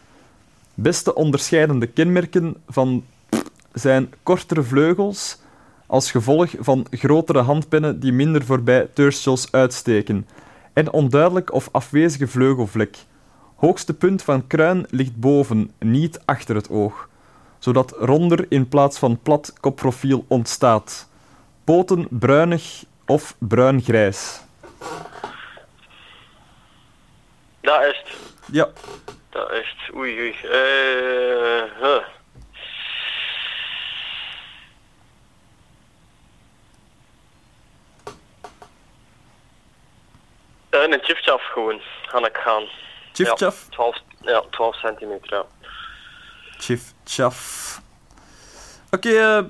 Beste 0.74 1.14
onderscheidende 1.14 1.86
kenmerken 1.86 2.56
van 2.68 3.04
zijn 3.72 4.12
kortere 4.22 4.62
vleugels 4.62 5.38
als 5.86 6.10
gevolg 6.10 6.50
van 6.58 6.86
grotere 6.90 7.40
handpennen 7.40 8.00
die 8.00 8.12
minder 8.12 8.44
voorbij 8.44 8.88
tertials 8.94 9.52
uitsteken 9.52 10.26
en 10.76 10.92
onduidelijk 10.92 11.52
of 11.52 11.68
afwezige 11.72 12.26
vleugelvlek. 12.26 12.96
Hoogste 13.54 13.94
punt 13.94 14.22
van 14.22 14.46
kruin 14.46 14.86
ligt 14.90 15.16
boven, 15.16 15.72
niet 15.78 16.20
achter 16.24 16.54
het 16.54 16.70
oog, 16.70 17.08
zodat 17.58 17.94
ronder 17.98 18.46
in 18.48 18.68
plaats 18.68 18.98
van 18.98 19.18
plat 19.22 19.52
kopprofiel 19.60 20.24
ontstaat. 20.28 21.08
Poten 21.64 22.06
bruinig 22.10 22.84
of 23.06 23.36
bruin-grijs. 23.38 24.40
Dat 27.60 27.84
is 27.84 28.02
het. 28.04 28.16
Ja, 28.52 28.68
Dat 29.30 29.50
is 29.50 29.74
het. 29.76 29.96
Oei, 29.96 30.18
oei. 30.18 30.30
Eh, 30.30 31.80
huh. 31.80 32.04
Een 40.84 40.98
chipchaf 41.02 41.42
gewoon, 41.52 41.80
ga 42.06 42.18
ik 42.26 42.36
gaan. 42.36 42.62
Chifchaf? 43.12 43.66
Ja, 43.70 43.74
12, 43.74 43.96
ja, 44.20 44.42
12 44.50 44.76
centimeter, 44.76 45.34
ja. 45.36 45.44
Oké, 48.90 49.08
eh, 49.10 49.42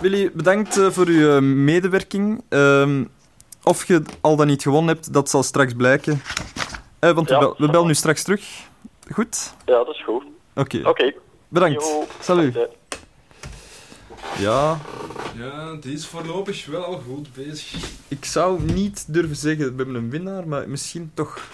Willy, 0.00 0.30
bedankt 0.32 0.76
eh, 0.78 0.90
voor 0.90 1.06
uw 1.06 1.36
eh, 1.36 1.42
medewerking. 1.42 2.44
Ehm, 2.48 3.04
of 3.62 3.86
je 3.86 4.02
al 4.20 4.36
dan 4.36 4.46
niet 4.46 4.62
gewonnen 4.62 4.94
hebt, 4.94 5.12
dat 5.12 5.30
zal 5.30 5.42
straks 5.42 5.72
blijken. 5.72 6.22
Eh, 6.98 7.10
want 7.10 7.28
we, 7.28 7.38
bel- 7.38 7.54
bellen 7.70 7.86
nu 7.86 7.94
straks 7.94 8.22
terug. 8.22 8.42
Goed? 9.12 9.54
Ja, 9.64 9.84
dat 9.84 9.88
is 9.94 10.04
goed. 10.04 10.24
Oké. 10.54 10.80
Oké. 10.84 11.12
Bedankt. 11.48 11.92
Salut. 12.20 12.56
Ja, 14.38 14.78
Ja, 15.36 15.74
die 15.74 15.92
is 15.92 16.06
voorlopig 16.06 16.66
wel 16.66 16.84
al 16.84 16.98
goed 17.00 17.32
bezig. 17.32 17.90
ik 18.08 18.24
zou 18.24 18.62
niet 18.72 19.04
durven 19.12 19.36
zeggen, 19.36 19.70
we 19.70 19.76
hebben 19.76 19.94
een 19.94 20.10
winnaar, 20.10 20.48
maar 20.48 20.68
misschien 20.68 21.10
toch. 21.14 21.48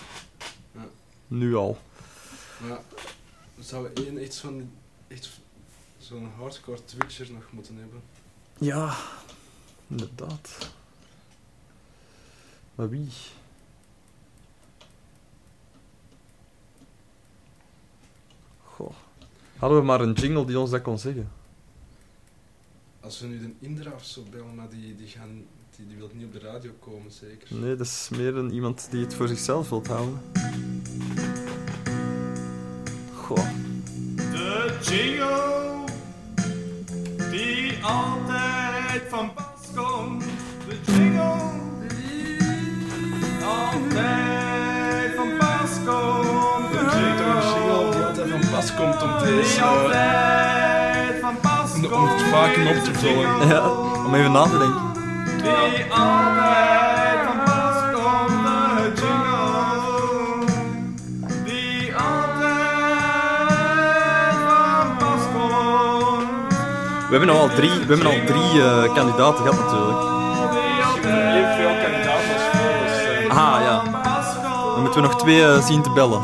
Ja. 0.73 0.87
Nu 1.27 1.55
al. 1.55 1.79
We 3.55 3.63
zouden 3.63 3.95
één 3.95 4.19
echt 4.19 4.45
zo'n 5.99 6.31
hardcore 6.39 6.85
twitcher 6.85 7.33
nog 7.33 7.45
moeten 7.51 7.77
hebben. 7.77 8.03
Ja, 8.59 8.97
inderdaad. 9.89 10.71
Maar 12.75 12.89
wie? 12.89 13.09
Goh. 18.65 18.93
Hadden 19.59 19.79
we 19.79 19.85
maar 19.85 20.01
een 20.01 20.13
jingle 20.13 20.45
die 20.45 20.59
ons 20.59 20.71
dat 20.71 20.83
kon 20.83 20.99
zeggen. 20.99 21.31
Als 23.03 23.21
we 23.21 23.27
nu 23.27 23.39
de 23.39 23.53
Indra 23.67 23.91
of 23.95 24.05
zo 24.05 24.23
bellen, 24.31 24.55
maar 24.55 24.69
die, 24.69 24.95
die 24.97 25.07
gaan 25.07 25.45
Die, 25.77 25.87
die 25.87 25.97
wil 25.97 26.11
niet 26.13 26.27
op 26.27 26.33
de 26.33 26.39
radio 26.39 26.71
komen, 26.79 27.13
zeker. 27.13 27.57
Nee, 27.57 27.77
dat 27.77 27.87
is 27.87 28.09
meer 28.17 28.37
een 28.37 28.53
iemand 28.53 28.89
die 28.91 29.01
het 29.05 29.15
voor 29.15 29.29
zichzelf 29.29 29.69
wilt 29.69 29.87
houden. 29.87 30.21
Goh. 33.15 33.49
De 34.17 34.79
jingle 34.83 35.85
die 37.31 37.85
altijd 37.85 39.03
van 39.09 39.33
pas 39.35 39.75
komt. 39.75 40.25
De 40.69 40.93
jingle 40.93 41.37
die 41.89 43.45
altijd 43.45 45.15
van 45.15 45.37
pas 45.39 45.71
komt. 45.87 46.73
De 46.73 46.79
jingle 46.93 47.41
die 47.41 47.71
altijd 47.71 48.29
van 48.31 48.51
pas 48.51 48.75
komt 48.75 49.03
om 49.03 49.19
die 49.19 49.35
deze... 49.35 50.62
om 52.03 52.09
het 52.09 52.23
vaak 52.23 52.57
op 52.57 52.85
te 52.85 52.95
vullen. 52.95 53.49
Ja, 53.49 53.63
om 54.07 54.15
even 54.15 54.33
na 54.33 54.43
te 54.43 54.59
denken. 54.59 54.81
Die 55.43 55.93
altijd 55.93 57.19
van 57.27 57.39
pas 57.45 57.77
komt. 57.93 58.45
De 58.85 59.03
jingle 59.03 59.43
die 61.45 61.95
altijd 61.95 62.35
van 64.49 64.97
pas 64.97 65.25
komt. 65.35 66.55
We 67.09 67.17
hebben 67.17 67.29
al 67.29 67.49
drie, 67.49 67.71
we 67.71 67.95
hebben 67.95 68.07
al 68.07 68.25
drie 68.27 68.63
eh, 68.63 68.95
kandidaten 68.95 69.45
gehad 69.45 69.59
natuurlijk. 69.65 70.11
Evenveel 71.05 71.75
kandidaten 71.83 72.33
als 72.35 72.43
vogels 72.53 73.03
zijn. 73.03 73.31
Ah 73.31 73.61
ja. 73.63 73.83
Dan 74.75 74.83
moeten 74.83 75.01
we 75.03 75.07
nog 75.09 75.17
twee 75.19 75.43
eh, 75.45 75.63
zien 75.63 75.83
te 75.83 75.91
bellen. 75.91 76.21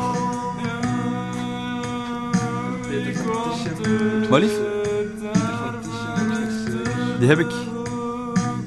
Wat 4.29 4.39
lief? 4.39 4.58
Die 7.19 7.27
heb 7.27 7.39
ik. 7.39 7.51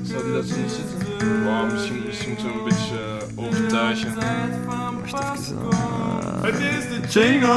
Zou 0.03 0.25
die 0.25 0.33
dat 0.33 0.45
zien 0.45 0.69
zitten? 0.69 1.45
Wow, 1.45 1.73
misschien, 1.73 2.03
misschien 2.07 2.29
moeten 2.29 2.47
we 2.47 2.59
een 2.59 2.65
beetje 2.65 2.95
eh, 3.37 3.45
overtuigen. 3.45 4.15
Wacht 5.01 5.15
even. 5.35 5.59
Het 6.43 6.59
is 6.59 6.85
de 6.89 7.01
jingle. 7.21 7.49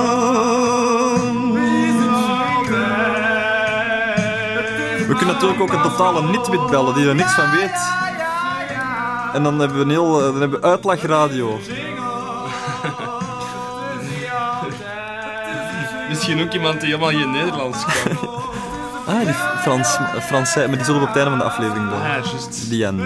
We 5.08 5.16
kunnen 5.16 5.34
natuurlijk 5.36 5.62
ook 5.62 5.74
een 5.74 5.82
totale 5.82 6.24
nitwit 6.24 6.68
bellen 6.70 6.94
die 6.94 7.08
er 7.08 7.16
niks 7.16 7.34
van 7.34 7.52
weet. 7.52 7.94
En 9.34 9.44
dan 9.44 9.60
hebben 9.60 9.78
we 9.78 9.84
een 9.84 9.90
heel 9.90 10.20
eh, 10.20 10.26
dan 10.26 10.40
hebben 10.40 10.60
we 10.60 10.66
uitlagradio. 10.68 11.60
Misschien 16.10 16.42
ook 16.42 16.54
iemand 16.54 16.82
die 16.82 16.90
helemaal 16.90 17.10
geen 17.20 17.32
Nederlands 17.32 17.86
kan. 17.86 18.18
Ah, 19.16 19.26
die 19.26 19.34
Frans, 19.34 19.98
Frans, 20.22 20.56
maar 20.56 20.70
die 20.70 20.84
zullen 20.84 21.02
we 21.02 21.08
op 21.08 21.14
het 21.14 21.24
einde 21.24 21.30
van 21.30 21.40
de 21.40 21.46
aflevering 21.46 21.90
doen. 21.90 22.02
Ah, 22.02 22.26
juist. 22.26 22.70
Die 22.70 22.86
en. 22.86 23.00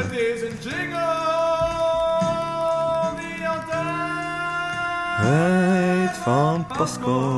Het 5.21 6.17
van 6.23 6.65
Pasco. 6.77 7.37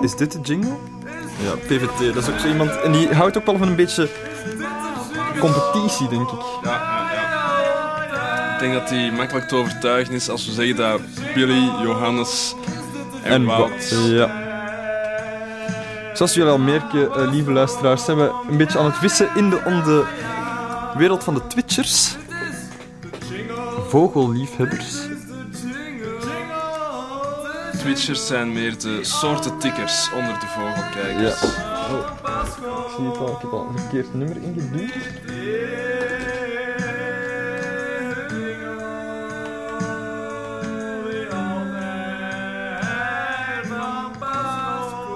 Is 0.00 0.16
dit 0.16 0.32
de 0.32 0.40
jingle? 0.40 0.76
Ja, 1.42 1.54
PVT, 1.66 2.14
dat 2.14 2.22
is 2.22 2.30
ook 2.30 2.38
zo 2.38 2.46
iemand. 2.46 2.80
En 2.80 2.92
die 2.92 3.14
houdt 3.14 3.38
ook 3.38 3.46
wel 3.46 3.58
van 3.58 3.68
een 3.68 3.76
beetje 3.76 4.08
competitie, 5.38 6.08
denk 6.08 6.30
ik. 6.30 6.40
Ik 8.64 8.70
denk 8.70 8.82
dat 8.82 8.98
die 8.98 9.12
makkelijk 9.12 9.48
te 9.48 9.56
overtuigen 9.56 10.14
is 10.14 10.28
als 10.28 10.46
we 10.46 10.52
zeggen 10.52 10.76
dat 10.76 11.00
Billy, 11.34 11.70
Johannes 11.82 12.54
en, 13.22 13.32
En 13.32 13.44
Wout... 13.44 13.94
Ja. 14.06 14.42
Zoals 16.12 16.34
jullie 16.34 16.50
al 16.50 16.58
merken, 16.58 17.12
eh, 17.12 17.30
lieve 17.30 17.52
luisteraars, 17.52 18.04
zijn 18.04 18.16
we 18.16 18.32
een 18.50 18.56
beetje 18.56 18.78
aan 18.78 18.84
het 18.84 18.96
vissen 18.96 19.28
in 19.34 19.50
de, 19.50 19.62
om 19.64 19.82
de 19.82 20.04
wereld 20.96 21.24
van 21.24 21.34
de 21.34 21.46
Twitchers. 21.46 22.16
Vogelliefhebbers. 23.88 24.96
Twitchers 27.78 28.26
zijn 28.26 28.52
meer 28.52 28.78
de 28.78 28.98
soorten 29.02 29.58
tikkers 29.58 30.10
onder 30.14 30.40
de 30.40 30.46
vogelkijkers. 30.46 31.40
Ja. 31.40 31.48
Oh, 31.94 32.86
ik 32.86 32.94
zie 32.96 33.06
het 33.06 33.18
al, 33.18 33.28
ik 33.28 33.40
heb 33.40 33.52
al 33.52 33.66
een 33.68 33.78
verkeerd 33.78 34.14
nummer 34.14 34.36
ingeduwd. 34.36 34.92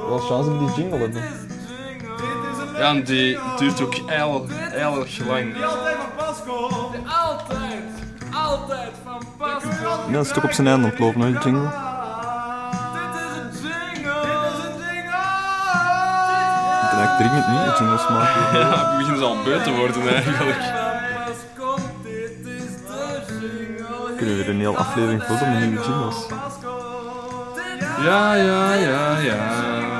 Wel 0.09 0.19
chance 0.19 0.51
we 0.51 0.59
die 0.59 0.75
jingle 0.75 0.99
hebben. 0.99 1.23
Ja, 2.79 2.89
en 2.89 3.05
die 3.05 3.39
duurt 3.57 3.81
ook 3.81 3.95
heel, 3.95 4.47
heel 4.51 5.01
erg 5.01 5.19
lang. 5.27 5.55
Altijd, 7.07 7.83
altijd 8.33 8.93
van 9.05 9.23
pas 9.37 9.63
Ja, 10.07 10.13
dat 10.13 10.25
is 10.25 10.33
toch 10.33 10.45
op 10.45 10.53
zijn 10.53 10.67
einde 10.67 10.85
aan 10.85 10.91
het 10.91 10.99
lopen, 10.99 11.21
hè, 11.21 11.31
die 11.31 11.39
jingle. 11.41 11.63
Ik 16.83 16.89
kan 16.91 16.99
eigenlijk 16.99 17.17
dringend 17.17 17.49
nieuwe 17.49 17.75
jingles 17.79 18.09
maken. 18.09 18.41
Ja, 18.59 18.89
het 18.89 18.99
begint 18.99 19.23
al 19.23 19.37
beu 19.45 19.63
te 19.63 19.73
worden 19.75 20.15
eigenlijk. 20.15 20.61
Kunnen 24.17 24.37
we 24.37 24.45
weer 24.45 24.49
een 24.49 24.59
hele 24.59 24.77
aflevering 24.77 25.23
vullen 25.23 25.53
met 25.53 25.61
nieuwe 25.61 25.85
jingles? 25.85 26.17
Ja, 28.05 28.35
ja, 28.35 28.75
ja, 28.75 29.19
ja. 29.19 29.98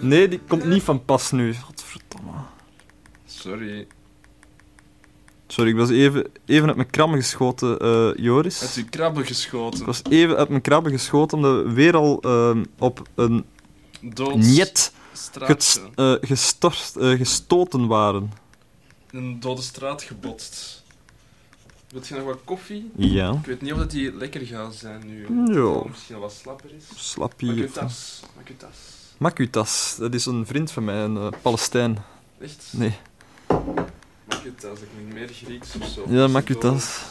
Nee, 0.00 0.28
die 0.28 0.40
komt 0.48 0.64
niet 0.64 0.82
van 0.82 1.04
pas 1.04 1.30
nu. 1.30 1.54
Godverdomme. 1.54 2.30
Sorry. 3.26 3.86
Sorry, 5.46 5.70
ik 5.70 5.76
was 5.76 5.90
even, 5.90 6.26
even 6.46 6.66
uit 6.68 6.76
mijn 6.76 6.90
krabben 6.90 7.18
geschoten, 7.20 7.78
eh, 7.78 8.10
Joris. 8.16 8.62
Uit 8.62 8.74
uw 8.74 8.84
krabben 8.90 9.22
Ik 9.22 9.28
geschoten. 9.28 9.86
was 9.86 10.02
even 10.10 10.36
uit 10.36 10.48
mijn 10.48 10.60
krabben 10.60 10.92
geschoten 10.92 11.36
omdat 11.36 11.64
we 11.64 11.72
weer 11.72 11.96
al 11.96 12.20
ehm, 12.20 12.64
op 12.78 13.02
een 13.14 13.44
Dood. 14.00 14.34
niet 14.36 14.92
gest- 15.34 15.80
eh, 15.94 16.14
gestort, 16.20 16.96
eh, 16.96 17.08
gestoten 17.10 17.86
waren. 17.86 18.32
In 19.10 19.18
een 19.18 19.40
dode 19.40 19.62
straat 19.62 20.02
gebotst. 20.02 20.83
Wilt 21.94 22.06
je 22.08 22.14
nog 22.14 22.24
wat 22.24 22.38
koffie? 22.44 22.90
Ja. 22.96 23.32
Ik 23.32 23.46
weet 23.46 23.60
niet 23.60 23.72
of 23.72 23.78
dat 23.78 23.90
die 23.90 24.14
lekker 24.14 24.40
gaat 24.46 24.74
zijn 24.74 25.06
nu. 25.06 25.26
Ja. 25.54 25.64
Of 25.64 25.88
misschien 25.88 26.18
wat 26.18 26.32
slapper 26.32 26.70
is. 26.76 26.84
Slappie. 26.94 27.48
Maak 27.48 27.56
je 27.58 27.64
of- 27.64 27.72
tas. 27.72 28.22
Maak 28.36 28.48
je 28.48 28.56
tas. 28.56 28.76
Makutas, 29.18 29.96
dat 29.98 30.14
is 30.14 30.26
een 30.26 30.46
vriend 30.46 30.70
van 30.70 30.84
mij, 30.84 30.94
een 31.04 31.16
eh, 31.16 31.28
Palestijn. 31.42 31.98
Echt? 32.40 32.72
Nee. 32.76 32.96
Maak 33.48 34.42
je 34.42 34.54
tas. 34.54 34.78
Ik 34.80 34.88
denk 34.96 35.12
meer 35.12 35.28
Grieks 35.28 35.74
of 35.80 35.86
zo. 35.88 36.04
Ja, 36.08 36.26
Makutas. 36.28 37.02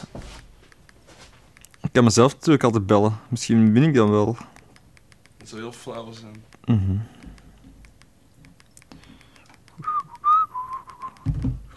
Ik 1.82 1.92
kan 1.92 2.04
mezelf 2.04 2.32
natuurlijk 2.34 2.64
altijd 2.64 2.86
bellen. 2.86 3.18
Misschien 3.28 3.72
win 3.72 3.82
ik 3.82 3.94
dan 3.94 4.10
wel. 4.10 4.36
Het 5.38 5.48
zou 5.48 5.60
heel 5.60 5.72
flauw 5.72 6.12
zijn. 6.12 6.44
Mhm. 6.64 6.96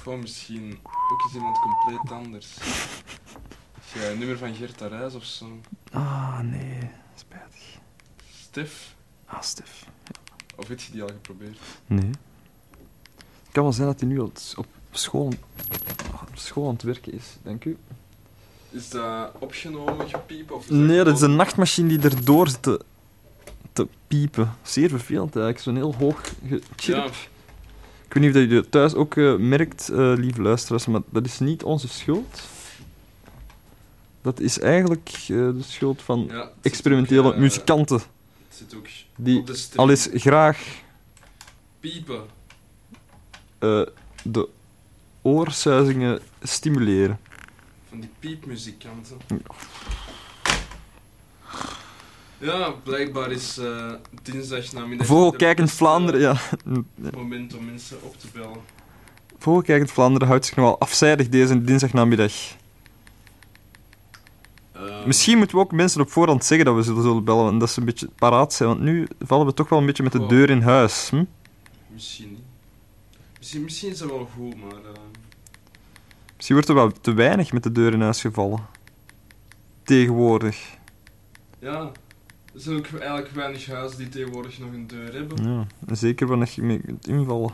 Gewoon 0.08 0.22
misschien 0.22 0.80
ook 1.12 1.24
eens 1.24 1.34
iemand 1.34 1.60
compleet 1.60 2.12
anders. 2.12 2.58
Ja, 3.93 4.10
een 4.10 4.18
nummer 4.18 4.38
van 4.38 4.55
Gert 4.55 4.82
Arijs 4.82 5.14
of 5.14 5.24
zo. 5.24 5.60
Ah, 5.91 6.39
nee. 6.39 6.89
Spijtig. 7.16 7.80
Stef. 8.41 8.95
Ah, 9.26 9.41
Stef. 9.41 9.86
Of 10.55 10.68
heb 10.68 10.80
je 10.80 10.91
die 10.91 11.01
al 11.01 11.08
geprobeerd? 11.08 11.60
Nee. 11.88 12.10
Het 13.20 13.51
kan 13.51 13.64
wel 13.64 13.74
zijn 13.74 13.88
dat 13.88 13.99
hij 13.99 14.10
nu 14.10 14.20
al 14.20 14.32
op 14.55 14.68
school, 14.91 15.34
op 16.12 16.38
school 16.38 16.68
aan 16.68 16.74
het 16.74 16.84
werken 16.84 17.14
is. 17.14 17.26
Dank 17.43 17.66
u. 17.66 17.78
Is 18.70 18.89
dat 18.89 19.32
opgenomen, 19.39 20.10
gepiept? 20.10 20.51
Of 20.51 20.64
is 20.64 20.70
Nee, 20.70 21.03
dat 21.03 21.16
is 21.16 21.22
een 21.22 21.36
nachtmachine 21.36 21.88
die 21.97 22.10
erdoor 22.10 22.47
zit 22.47 22.62
te, 22.62 22.82
te 23.74 23.88
piepen. 24.08 24.55
Zeer 24.62 24.89
vervelend 24.89 25.36
eigenlijk. 25.36 25.60
Zo'n 25.60 25.76
heel 25.76 25.95
hoog 25.95 26.22
chirp. 26.76 27.14
Ja. 27.14 27.36
Ik 28.08 28.14
weet 28.14 28.24
niet 28.24 28.36
of 28.36 28.41
je 28.41 28.47
dat 28.47 28.72
thuis 28.72 28.93
ook 28.93 29.16
eh, 29.16 29.36
merkt, 29.36 29.89
eh, 29.89 30.14
lieve 30.16 30.41
luisteraars, 30.41 30.86
maar 30.86 31.01
dat 31.10 31.26
is 31.26 31.39
niet 31.39 31.64
onze 31.64 31.88
schuld. 31.88 32.41
Dat 34.22 34.39
is 34.39 34.60
eigenlijk 34.60 35.10
eh, 35.10 35.28
de 35.28 35.62
schuld 35.62 36.01
van 36.01 36.28
Ja, 36.32 36.51
experimentele 36.62 37.24
ook, 37.24 37.38
muzikanten. 37.38 37.97
Het 37.97 38.58
zit 38.58 38.76
ook 38.76 38.88
Die 39.16 39.43
al 39.76 39.89
eens 39.89 40.10
graag 40.14 40.60
Piepen. 41.80 42.22
de 44.24 44.49
oorsuizingen 45.22 46.20
stimuleren. 46.41 47.20
Van 47.89 47.99
die 47.99 48.10
piepmuzikanten. 48.20 49.18
Ja, 49.28 49.38
blijkbaar 52.83 53.31
is 53.31 53.57
eh 53.57 53.91
dinsdag 54.23 54.71
namiddag... 54.73 55.07
Vogelkijkend 55.07 55.71
Vlaanderen, 55.71 56.21
ja. 56.21 56.35
Het 57.01 57.15
moment 57.15 57.55
om 57.55 57.65
mensen 57.65 57.97
op 58.03 58.19
te 58.19 58.27
bellen. 58.33 58.59
Vogelkijkend 59.39 59.91
Vlaanderen 59.91 60.27
houdt 60.27 60.45
zich 60.45 60.55
nogal 60.55 60.79
afzijdig 60.79 61.29
deze 61.29 61.61
dinsdagnamiddag. 61.61 62.31
Ehm, 64.71 65.07
Misschien 65.07 65.38
moeten 65.38 65.55
we 65.57 65.61
ook 65.63 65.71
mensen 65.71 66.01
op 66.01 66.11
voorhand 66.11 66.45
zeggen 66.45 66.65
dat 66.65 66.75
we 66.75 66.81
zullen, 66.83 67.01
zullen 67.03 67.23
bellen 67.23 67.51
en 67.51 67.57
dat 67.59 67.69
ze 67.69 67.79
een 67.79 67.85
beetje 67.85 68.09
paraat 68.15 68.53
zijn, 68.53 68.69
want 68.69 68.81
nu 68.81 69.07
vallen 69.19 69.45
we 69.45 69.53
toch 69.53 69.69
wel 69.69 69.79
een 69.79 69.85
beetje 69.85 70.03
met 70.03 70.11
de 70.11 70.25
deur 70.25 70.49
in 70.49 70.61
huis. 70.61 71.09
Hm? 71.09 71.23
Misschien 71.93 72.29
niet. 72.29 72.39
Misschien, 73.38 73.63
misschien 73.63 73.89
is 73.91 73.97
dat 73.97 74.09
wel 74.09 74.29
goed, 74.35 74.55
maar... 74.61 74.71
eh, 74.71 74.99
Misschien 76.35 76.55
wordt 76.55 76.69
er 76.71 76.75
wel 76.75 76.91
te 77.01 77.13
weinig 77.13 77.53
met 77.53 77.63
de 77.63 77.71
deur 77.71 77.93
in 77.93 78.01
huis 78.01 78.21
gevallen. 78.21 78.65
Tegenwoordig. 79.83 80.75
ja, 81.59 81.91
er 82.58 82.64
zijn 82.64 82.78
ook 82.78 82.88
eigenlijk 82.88 83.30
weinig 83.30 83.66
huizen 83.68 83.97
die 83.97 84.10
tegenwoordig 84.10 84.60
nog 84.60 84.72
een 84.74 84.88
deur 84.88 85.14
hebben. 85.14 85.43
Ja, 85.88 85.95
zeker 85.95 86.28
wanneer 86.28 86.51
je 86.55 86.62
mee 86.62 86.80
kunt 86.80 87.08
invallen. 87.08 87.51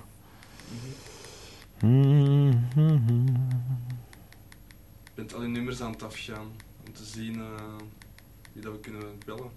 Ik 5.04 5.16
ben 5.16 5.28
alle 5.36 5.48
nummers 5.48 5.82
aan 5.82 5.92
het 5.92 6.04
afgaan 6.04 6.46
om 6.88 6.94
te 6.94 7.04
zien 7.04 7.36
eh, 7.36 7.46
wie 8.54 8.64
dat 8.64 8.74
we 8.74 8.80
kunnen 8.80 9.04
bellen. 9.26 9.50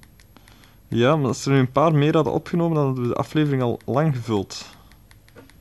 Ja, 0.89 1.17
maar 1.17 1.27
als 1.27 1.47
er 1.47 1.53
nu 1.53 1.59
een 1.59 1.73
paar 1.73 1.95
meer 1.95 2.15
hadden 2.15 2.33
opgenomen, 2.33 2.77
dan 2.77 2.85
hadden 2.87 3.03
we 3.03 3.09
de 3.09 3.15
aflevering 3.17 3.63
al 3.63 3.81
lang 3.85 4.17
gevuld. 4.17 4.67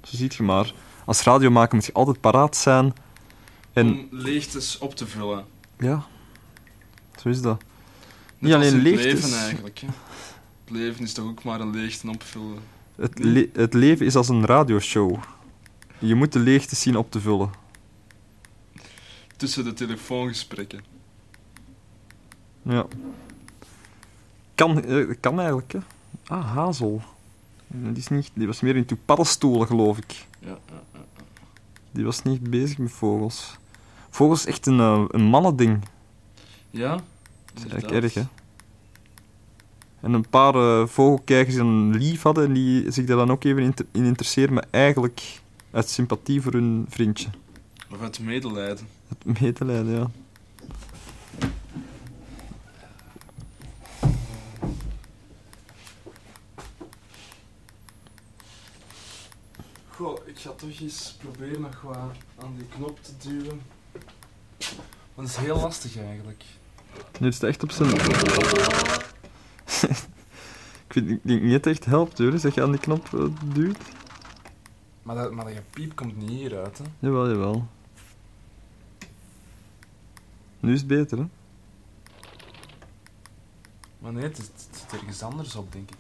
Zo 0.04 0.16
ziet 0.18 0.36
je 0.36 0.44
maar. 0.44 0.74
Als 1.06 1.24
radiomaker 1.24 1.76
moet 1.76 1.86
je 1.86 1.94
altijd 1.94 2.20
paraat 2.22 2.56
zijn. 2.58 2.94
En 3.74 3.88
Om 3.88 4.08
leegtes 4.12 4.78
op 4.78 4.96
te 4.96 5.08
vullen. 5.08 5.46
ja, 5.80 6.06
zo 7.22 7.30
is 7.30 7.42
dat. 7.42 7.64
Niet 8.38 8.54
alleen 8.54 8.68
in 8.68 8.74
het 8.74 8.84
leven 8.84 9.38
eigenlijk. 9.38 9.80
Hè. 9.80 9.88
Het 10.66 10.74
leven 10.74 11.04
is 11.04 11.14
toch 11.14 11.26
ook 11.26 11.44
maar 11.44 11.60
een 11.60 11.76
leegte 11.76 12.10
opvullen. 12.10 12.58
Het, 12.96 13.20
le- 13.20 13.50
het 13.54 13.74
leven 13.74 14.06
is 14.06 14.16
als 14.16 14.30
een 14.30 14.46
radioshow. 14.46 15.18
Je 16.00 16.16
moet 16.16 16.34
de 16.34 16.40
leegte 16.40 16.76
zien 16.76 16.98
op 16.98 17.12
te 17.12 17.20
vullen. 17.20 17.50
Tussen 19.38 19.64
de 19.64 19.74
telefoongesprekken. 19.74 20.84
Ja. 22.62 22.86
Kan, 24.56 24.84
eh, 24.84 25.16
kan 25.20 25.40
eigenlijk, 25.40 25.72
hè. 25.72 25.80
Ah, 26.28 26.56
hazel. 26.56 27.02
Die, 27.68 27.98
is 27.98 28.08
niet, 28.08 28.32
die 28.34 28.48
was 28.48 28.62
meer 28.62 28.76
into 28.76 28.98
paddenstoelen, 29.06 29.68
geloof 29.68 29.98
ik. 29.98 30.26
Ja, 30.40 30.48
ja, 30.70 30.82
ja. 30.94 31.00
Die 31.92 32.06
was 32.06 32.24
niet 32.24 32.50
bezig 32.50 32.78
met 32.78 32.92
vogels. 32.92 33.58
Vogels 34.10 34.40
is 34.40 34.46
echt 34.46 34.66
een, 34.66 34.80
eh, 34.80 35.04
een 35.08 35.24
mannending. 35.24 35.88
Ja, 36.70 37.00
Dat 37.64 37.84
is 37.84 37.90
erg, 37.90 38.14
hè. 38.14 38.24
En 40.00 40.14
een 40.14 40.30
paar 40.30 40.56
eh, 40.56 40.88
vogelkijkers 40.88 41.56
die 41.56 41.64
een 41.64 41.98
lief 41.98 42.22
hadden 42.22 42.46
en 42.46 42.54
die 42.54 42.92
zich 42.92 43.06
daar 43.06 43.18
dan 43.18 43.32
ook 43.32 43.44
even 43.44 43.64
in, 43.64 43.74
in 43.92 44.04
interesseren, 44.04 44.54
maar 44.54 44.66
eigenlijk 44.70 45.42
uit 45.72 45.90
sympathie 45.90 46.42
voor 46.42 46.52
hun 46.52 46.86
vriendje. 46.90 47.28
Of 47.92 48.02
uit 48.02 48.20
medelijden. 48.20 48.88
Het 49.08 49.40
medelijden, 49.40 49.96
ja. 49.96 50.10
Goh, 59.90 60.18
ik 60.26 60.40
ga 60.40 60.52
toch 60.52 60.80
eens 60.80 61.16
proberen 61.20 61.62
nog 61.62 61.82
wat 61.82 61.96
aan 62.36 62.56
die 62.58 62.68
knop 62.68 63.00
te 63.04 63.12
duwen. 63.28 63.62
Want 65.14 65.28
dat 65.28 65.38
is 65.38 65.38
heel 65.38 65.60
lastig 65.60 65.98
eigenlijk. 65.98 66.44
Nu 67.20 67.28
is 67.28 67.34
het 67.34 67.44
echt 67.44 67.64
op 67.64 67.72
zijn... 67.72 67.90
ik, 67.96 68.00
vind, 70.88 71.10
ik 71.10 71.20
denk 71.22 71.42
niet 71.42 71.52
dat 71.52 71.66
het 71.66 71.68
echt 71.68 71.86
helpt, 71.86 72.18
hoor, 72.18 72.42
dat 72.42 72.54
je 72.54 72.62
aan 72.62 72.72
die 72.72 72.80
knop 72.80 73.14
eh, 73.14 73.26
duwt. 73.54 73.78
Maar 75.04 75.16
dat, 75.16 75.32
maar 75.32 75.46
dat 75.46 75.70
piep 75.70 75.96
komt 75.96 76.18
niet 76.18 76.30
hieruit, 76.30 76.78
hè. 76.78 76.84
Jawel, 77.00 77.30
jawel. 77.30 77.68
Nu 80.60 80.74
is 80.74 80.80
het 80.80 80.88
beter, 80.88 81.18
hè? 81.18 81.26
Maar 84.00 84.14
nee, 84.14 84.24
het, 84.24 84.38
het 84.38 84.68
zit 84.72 84.94
ergens 84.94 85.24
anders 85.24 85.56
op, 85.56 85.72
denk 85.72 85.90
ik. 85.90 85.98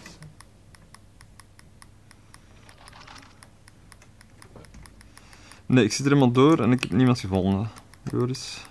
Nee, 5.65 5.83
ik 5.83 5.91
zit 5.91 6.05
er 6.05 6.11
helemaal 6.11 6.31
door 6.31 6.59
en 6.59 6.71
ik 6.71 6.81
heb 6.81 6.91
niemand 6.91 7.19
gevonden. 7.19 7.69
Joris. 8.11 8.65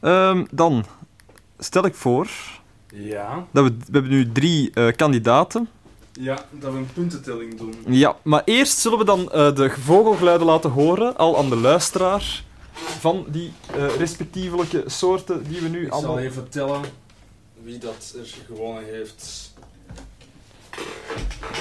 Ehm, 0.00 0.44
dan 0.50 0.84
stel 1.58 1.84
ik 1.84 1.94
voor 1.94 2.28
Ja. 2.94 3.46
dat 3.50 3.64
we, 3.64 3.70
we 3.70 3.84
hebben 3.92 4.10
nu 4.10 4.32
drie 4.32 4.70
eh, 4.70 4.96
kandidaten. 4.96 5.68
Ja, 6.12 6.44
dat 6.50 6.72
we 6.72 6.78
een 6.78 6.92
puntentelling 6.92 7.58
doen. 7.58 7.74
Ja, 7.86 8.16
maar 8.22 8.42
eerst 8.44 8.78
zullen 8.78 8.98
we 8.98 9.04
dan 9.04 9.32
eh, 9.32 9.54
de 9.54 9.70
vogelgeluiden 9.70 10.46
laten 10.46 10.70
horen, 10.70 11.16
al 11.16 11.38
aan 11.38 11.48
de 11.48 11.56
luisteraar, 11.56 12.44
van 12.72 13.24
die 13.28 13.52
eh, 13.74 13.96
respectievelijke 13.96 14.82
soorten 14.86 15.48
die 15.48 15.60
we 15.60 15.68
nu 15.68 15.86
Ik 15.86 15.92
allemaal... 15.92 16.14
zal 16.14 16.24
even 16.24 16.48
tellen 16.48 16.80
wie 17.62 17.78
dat 17.78 18.14
er 18.18 18.34
gewonnen 18.46 18.84
heeft. 18.84 19.52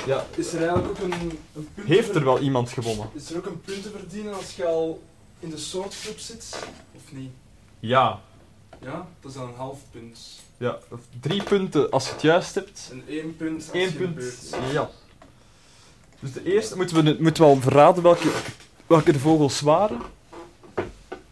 Ja. 0.05 0.25
Is 0.35 0.53
er 0.53 0.59
eigenlijk 0.59 0.89
ook 0.89 0.99
een, 0.99 1.39
een 1.55 1.67
punt 1.73 1.87
Heeft 1.87 2.15
er 2.15 2.23
wel 2.23 2.39
iemand 2.39 2.69
gewonnen? 2.69 3.09
Is 3.13 3.31
er 3.31 3.37
ook 3.37 3.45
een 3.45 3.61
punt 3.61 3.83
te 3.83 3.89
verdienen 3.89 4.33
als 4.33 4.55
je 4.55 4.65
al 4.65 5.01
in 5.39 5.49
de 5.49 5.57
soortclub 5.57 6.19
zit? 6.19 6.59
Of 6.95 7.01
niet? 7.11 7.31
Ja. 7.79 8.21
Ja, 8.81 9.07
dat 9.21 9.31
is 9.31 9.37
dan 9.37 9.47
een 9.47 9.55
half 9.55 9.79
punt. 9.91 10.19
Ja, 10.57 10.77
of 10.89 10.99
drie 11.19 11.43
punten 11.43 11.89
als 11.91 12.05
je 12.07 12.11
het 12.13 12.21
juist 12.21 12.55
hebt. 12.55 12.89
En 12.91 13.03
één 13.07 13.35
punt 13.35 13.55
als 13.63 13.73
Eén 13.73 13.81
je 13.81 13.91
punt, 13.93 14.15
beurt. 14.15 14.55
ja. 14.71 14.89
Dus 16.19 16.33
de 16.33 16.43
eerste, 16.43 16.75
moeten 16.75 17.03
we, 17.03 17.17
moeten 17.19 17.43
we 17.43 17.49
al 17.49 17.55
verraden 17.61 18.03
welke, 18.03 18.31
welke 18.87 19.11
de 19.11 19.19
vogels 19.19 19.61
waren? 19.61 20.01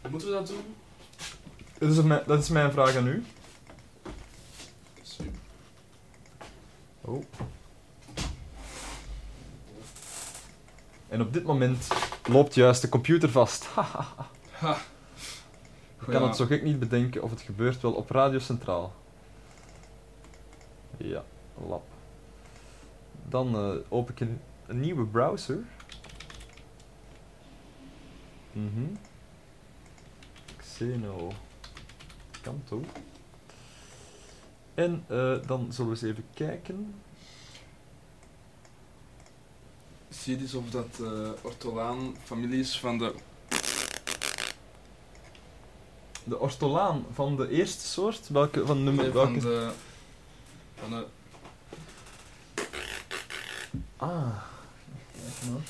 Moeten 0.09 0.27
we 0.27 0.33
dat 0.33 0.47
doen? 0.47 0.75
Dat 1.77 1.91
is, 1.91 2.01
mijn, 2.01 2.21
dat 2.25 2.43
is 2.43 2.49
mijn 2.49 2.71
vraag 2.71 2.95
aan 2.95 3.07
u. 3.07 3.23
Oh. 7.01 7.23
En 11.09 11.21
op 11.21 11.33
dit 11.33 11.43
moment 11.43 11.87
loopt 12.25 12.55
juist 12.55 12.81
de 12.81 12.89
computer 12.89 13.29
vast. 13.29 13.65
Ha. 14.51 14.77
Ik 16.07 16.13
kan 16.13 16.21
Ja. 16.21 16.27
het 16.27 16.37
zo 16.37 16.45
gek 16.45 16.63
niet 16.63 16.79
bedenken 16.79 17.23
of 17.23 17.29
het 17.29 17.41
gebeurt 17.41 17.81
wel 17.81 17.93
op 17.93 18.09
Radio 18.09 18.39
Centraal. 18.39 18.93
Ja, 20.97 21.23
lap. 21.67 21.83
Dan 23.29 23.55
eh, 23.55 23.75
open 23.89 24.13
ik 24.13 24.19
een, 24.19 24.39
een 24.67 24.79
nieuwe 24.79 25.05
browser. 25.05 25.63
Mhm. 28.51 28.85
Xeno. 30.57 31.31
Kanto. 32.41 32.83
En 34.73 35.03
eh, 35.07 35.35
dan 35.47 35.67
zullen 35.73 35.91
we 35.91 35.97
eens 35.97 36.11
even 36.11 36.25
kijken. 36.33 36.95
Zie 40.09 40.33
je 40.35 40.41
dus 40.41 40.53
of 40.53 40.69
dat 40.69 40.99
eh 41.01 41.29
ortolaan 41.41 42.15
familie 42.23 42.59
is 42.59 42.79
van 42.79 42.97
de... 42.97 43.13
De 46.27 46.39
ortolaan 46.39 47.05
van 47.13 47.35
de 47.35 47.49
eerste 47.49 47.85
soort? 47.87 48.29
Welke, 48.29 48.65
van 48.65 48.83
nummer, 48.83 49.03
Nee, 49.03 49.13
welke? 49.13 49.41
van 49.41 49.49
de... 49.49 49.71
Van 50.75 50.89
de... 50.89 51.05
Ah, 53.97 54.43
kijk 55.11 55.51
maar. 55.51 55.61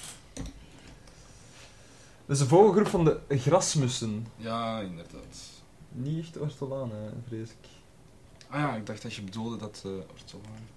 Dat 2.25 2.35
is 2.35 2.39
een 2.41 2.47
vogelgroep 2.47 2.87
van 2.87 3.05
de 3.05 3.19
grasmussen. 3.29 4.27
Ja, 4.35 4.79
inderdaad. 4.79 5.37
Niet 5.91 6.23
echt 6.25 6.37
ortolaan, 6.37 6.91
hè, 6.91 7.09
vrees 7.27 7.49
ik. 7.49 7.67
Ah 8.49 8.59
ja, 8.59 8.75
ik 8.75 8.85
dacht 8.85 9.01
dat 9.01 9.13
je 9.13 9.21
bedoelde 9.21 9.57
dat 9.57 9.81
eh 9.85 9.91
ortolaan. 9.91 10.67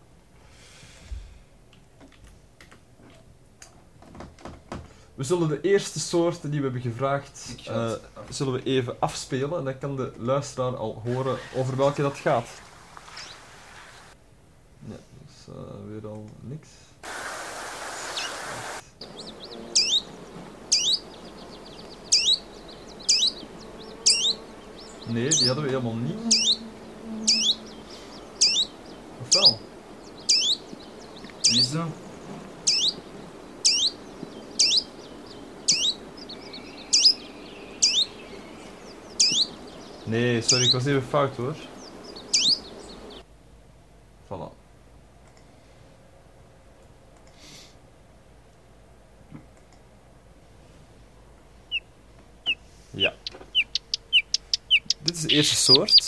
We 5.21 5.27
zullen 5.27 5.49
de 5.49 5.61
eerste 5.61 6.01
soorten 6.01 6.51
die 6.51 6.61
we 6.61 6.65
hebben 6.65 6.83
gevraagd, 6.83 7.55
eh, 7.67 7.93
zullen 8.29 8.53
we 8.53 8.63
even 8.63 8.97
afspelen. 9.01 9.59
En 9.59 9.65
dan 9.65 9.79
kan 9.79 9.97
de 9.97 10.13
luisteraar 10.19 10.77
al 10.77 11.03
horen 11.05 11.39
over 11.57 11.77
welke 11.77 12.03
dat 12.03 12.17
gaat. 12.17 12.49
Ja, 14.79 14.93
dat 14.93 15.29
is 15.29 15.55
eh, 15.55 15.91
weer 15.91 16.11
al 16.11 16.25
niks. 16.41 16.69
Nee, 25.07 25.29
die 25.29 25.47
hadden 25.47 25.65
we 25.65 25.71
helemaal 25.71 25.97
niet. 25.97 26.59
Of 29.21 29.35
wel? 29.35 29.59
Wie 31.43 31.59
is 31.59 31.71
dat? 31.71 32.10
Nee, 40.11 40.41
sorry, 40.41 40.65
ik 40.65 40.73
was 40.73 40.87
even 40.87 41.03
fout 41.03 41.37
hoor. 41.37 41.55
Voilà. 44.25 44.53
Ja. 52.91 53.15
Dit 55.03 55.15
is 55.15 55.21
de 55.21 55.29
eerste 55.29 55.55
soort. 55.55 56.00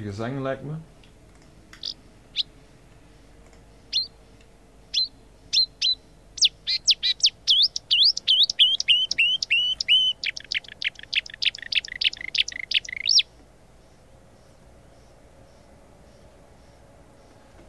Stevige 0.00 0.16
zang 0.16 0.40
lijkt 0.40 0.62
me. 0.62 0.74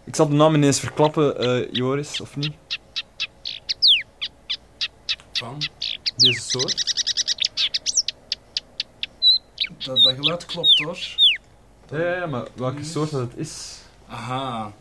Ik 0.03 0.15
zal 0.15 0.27
de 0.27 0.33
naam 0.33 0.55
ineens 0.55 0.79
verklappen, 0.79 1.37
eh, 1.37 1.73
Joris, 1.73 2.21
of 2.21 2.35
niet? 2.35 2.53
Van? 5.33 5.61
Deze 6.15 6.41
soort. 6.41 6.89
Dat, 9.85 10.03
dat 10.03 10.15
geluid 10.15 10.45
klopt 10.45 10.79
hoor. 10.83 11.29
Ja, 11.91 11.99
ja, 11.99 12.15
ja, 12.15 12.25
maar 12.25 12.47
welke 12.53 12.83
soort 12.83 13.11
dat 13.11 13.21
het 13.21 13.37
is. 13.37 13.77
Aha. 14.07 14.73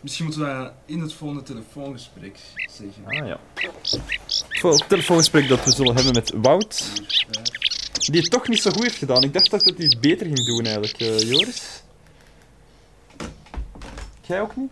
Misschien 0.00 0.24
moeten 0.24 0.42
we 0.42 0.62
dat 0.62 0.72
in 0.86 1.00
het 1.00 1.12
volgende 1.12 1.42
telefoongesprek 1.42 2.38
zeggen. 2.54 3.06
Ah 3.06 3.26
ja. 3.26 3.40
Het 4.60 4.88
telefoongesprek 4.88 5.48
dat 5.48 5.64
we 5.64 5.72
zullen 5.72 5.94
hebben 5.94 6.12
met 6.12 6.32
Wout. 6.34 6.84
Die 7.92 8.20
het 8.20 8.30
toch 8.30 8.48
niet 8.48 8.62
zo 8.62 8.70
goed 8.70 8.82
heeft 8.82 8.96
gedaan. 8.96 9.22
Ik 9.22 9.32
dacht 9.32 9.50
dat 9.50 9.64
hij 9.64 9.74
het 9.76 10.00
beter 10.00 10.26
ging 10.26 10.46
doen 10.46 10.64
eigenlijk, 10.64 11.00
eh, 11.00 11.20
Joris. 11.20 11.82
Jij 14.26 14.40
ook 14.40 14.56
niet? 14.56 14.70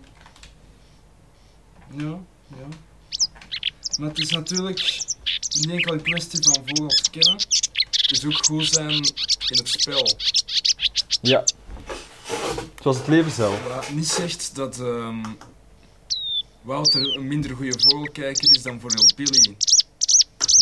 Ja, 1.96 2.18
ja. 2.48 2.66
Maar 3.98 4.08
het 4.08 4.18
is 4.18 4.30
natuurlijk 4.30 5.02
niet 5.58 5.70
enkel 5.70 5.92
een 5.92 6.02
kwestie 6.02 6.42
van 6.42 6.62
vogels 6.66 7.10
kennen. 7.10 7.34
Het 7.90 8.10
is 8.10 8.24
ook 8.24 8.44
goed 8.46 8.66
zijn 8.66 8.90
in 8.90 9.58
het 9.58 9.68
spel. 9.68 10.16
Ja. 11.22 11.44
Zoals 12.80 12.96
het 12.96 13.06
leven 13.06 13.30
zelf. 13.30 13.66
Wat 13.68 13.90
niet 13.90 14.08
zegt 14.08 14.54
dat 14.54 14.78
ehm, 14.80 15.24
Wouter 16.62 17.16
een 17.16 17.28
minder 17.28 17.56
goede 17.56 17.80
vogelkijker 17.80 18.50
is 18.50 18.62
dan 18.62 18.72
bijvoorbeeld 18.72 19.16
Billy. 19.16 19.56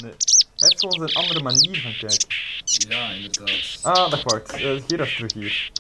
Nee. 0.02 0.12
Hij 0.56 0.68
heeft 0.68 0.80
gewoon 0.80 1.02
een 1.02 1.14
andere 1.14 1.42
manier 1.42 1.80
van 1.82 2.08
kijken. 2.08 2.28
Ja, 2.64 3.10
inderdaad. 3.10 3.78
Ah, 3.82 4.10
dag 4.10 4.22
Wout. 4.22 4.60
Uh, 4.60 4.82
Gerard 4.86 5.16
terug 5.16 5.32
hier. 5.32 5.70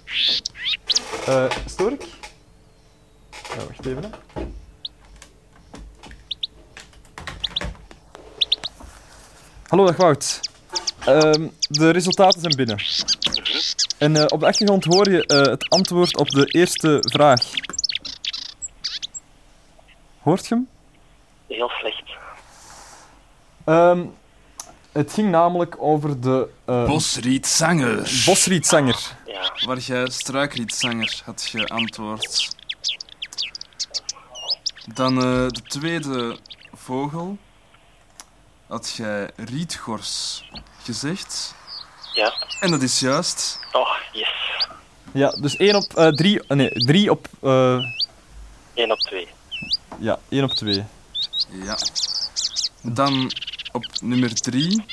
Eh, 1.26 1.50
stoor 1.66 1.92
ik? 1.92 2.02
Ja, 3.30 3.66
wacht 3.66 3.86
even. 3.86 4.02
Hè. 4.02 4.42
Hallo, 9.62 9.86
dag 9.86 9.96
Wout. 9.96 10.40
Ehm, 10.98 11.48
de 11.60 11.90
resultaten 11.90 12.40
zijn 12.40 12.56
binnen. 12.56 12.76
En 13.98 14.16
eh, 14.16 14.24
op 14.28 14.40
de 14.40 14.46
achtergrond 14.46 14.84
hoor 14.84 15.10
je 15.10 15.26
eh, 15.26 15.40
het 15.42 15.68
antwoord 15.68 16.16
op 16.16 16.28
de 16.30 16.46
eerste 16.46 16.98
vraag. 17.00 17.42
Hoort 20.22 20.46
je 20.46 20.54
hem? 20.54 20.68
Heel 21.46 21.68
slecht. 21.68 22.02
Ehm, 23.64 24.04
het 24.92 25.12
ging 25.12 25.30
namelijk 25.30 25.76
over 25.78 26.20
de... 26.20 26.48
eh, 26.64 26.86
Bosrietzanger. 26.86 28.22
Bosrietzanger. 28.26 29.16
Ja. 29.26 29.52
Waar 29.66 29.78
jij 29.78 30.06
struikrietzanger 30.10 31.22
had 31.24 31.42
geantwoord. 31.42 32.56
Dan 34.94 35.16
eh, 35.16 35.22
de 35.48 35.62
tweede 35.62 36.38
vogel. 36.74 37.36
Had 38.66 38.92
jij 38.96 39.30
rietgors 39.36 40.44
gezegd. 40.82 41.54
Ja. 42.18 42.32
En 42.60 42.70
dat 42.70 42.82
is 42.82 43.00
juist. 43.00 43.58
Oh, 43.72 43.96
yes. 44.12 44.28
Ja, 45.12 45.30
dus 45.30 45.56
1 45.56 45.74
op 45.74 45.94
eh 45.94 46.08
3... 46.08 46.40
nee, 46.48 46.70
3 46.70 47.10
op... 47.10 47.26
eh 47.42 47.78
1 48.74 48.90
op 48.90 48.98
2. 48.98 49.28
ja, 49.98 50.18
1 50.28 50.44
op 50.44 50.50
2. 50.50 50.84
Ja. 51.64 51.78
Dan 52.82 53.32
op 53.72 53.84
nummer 54.00 54.34
drie, 54.34 54.84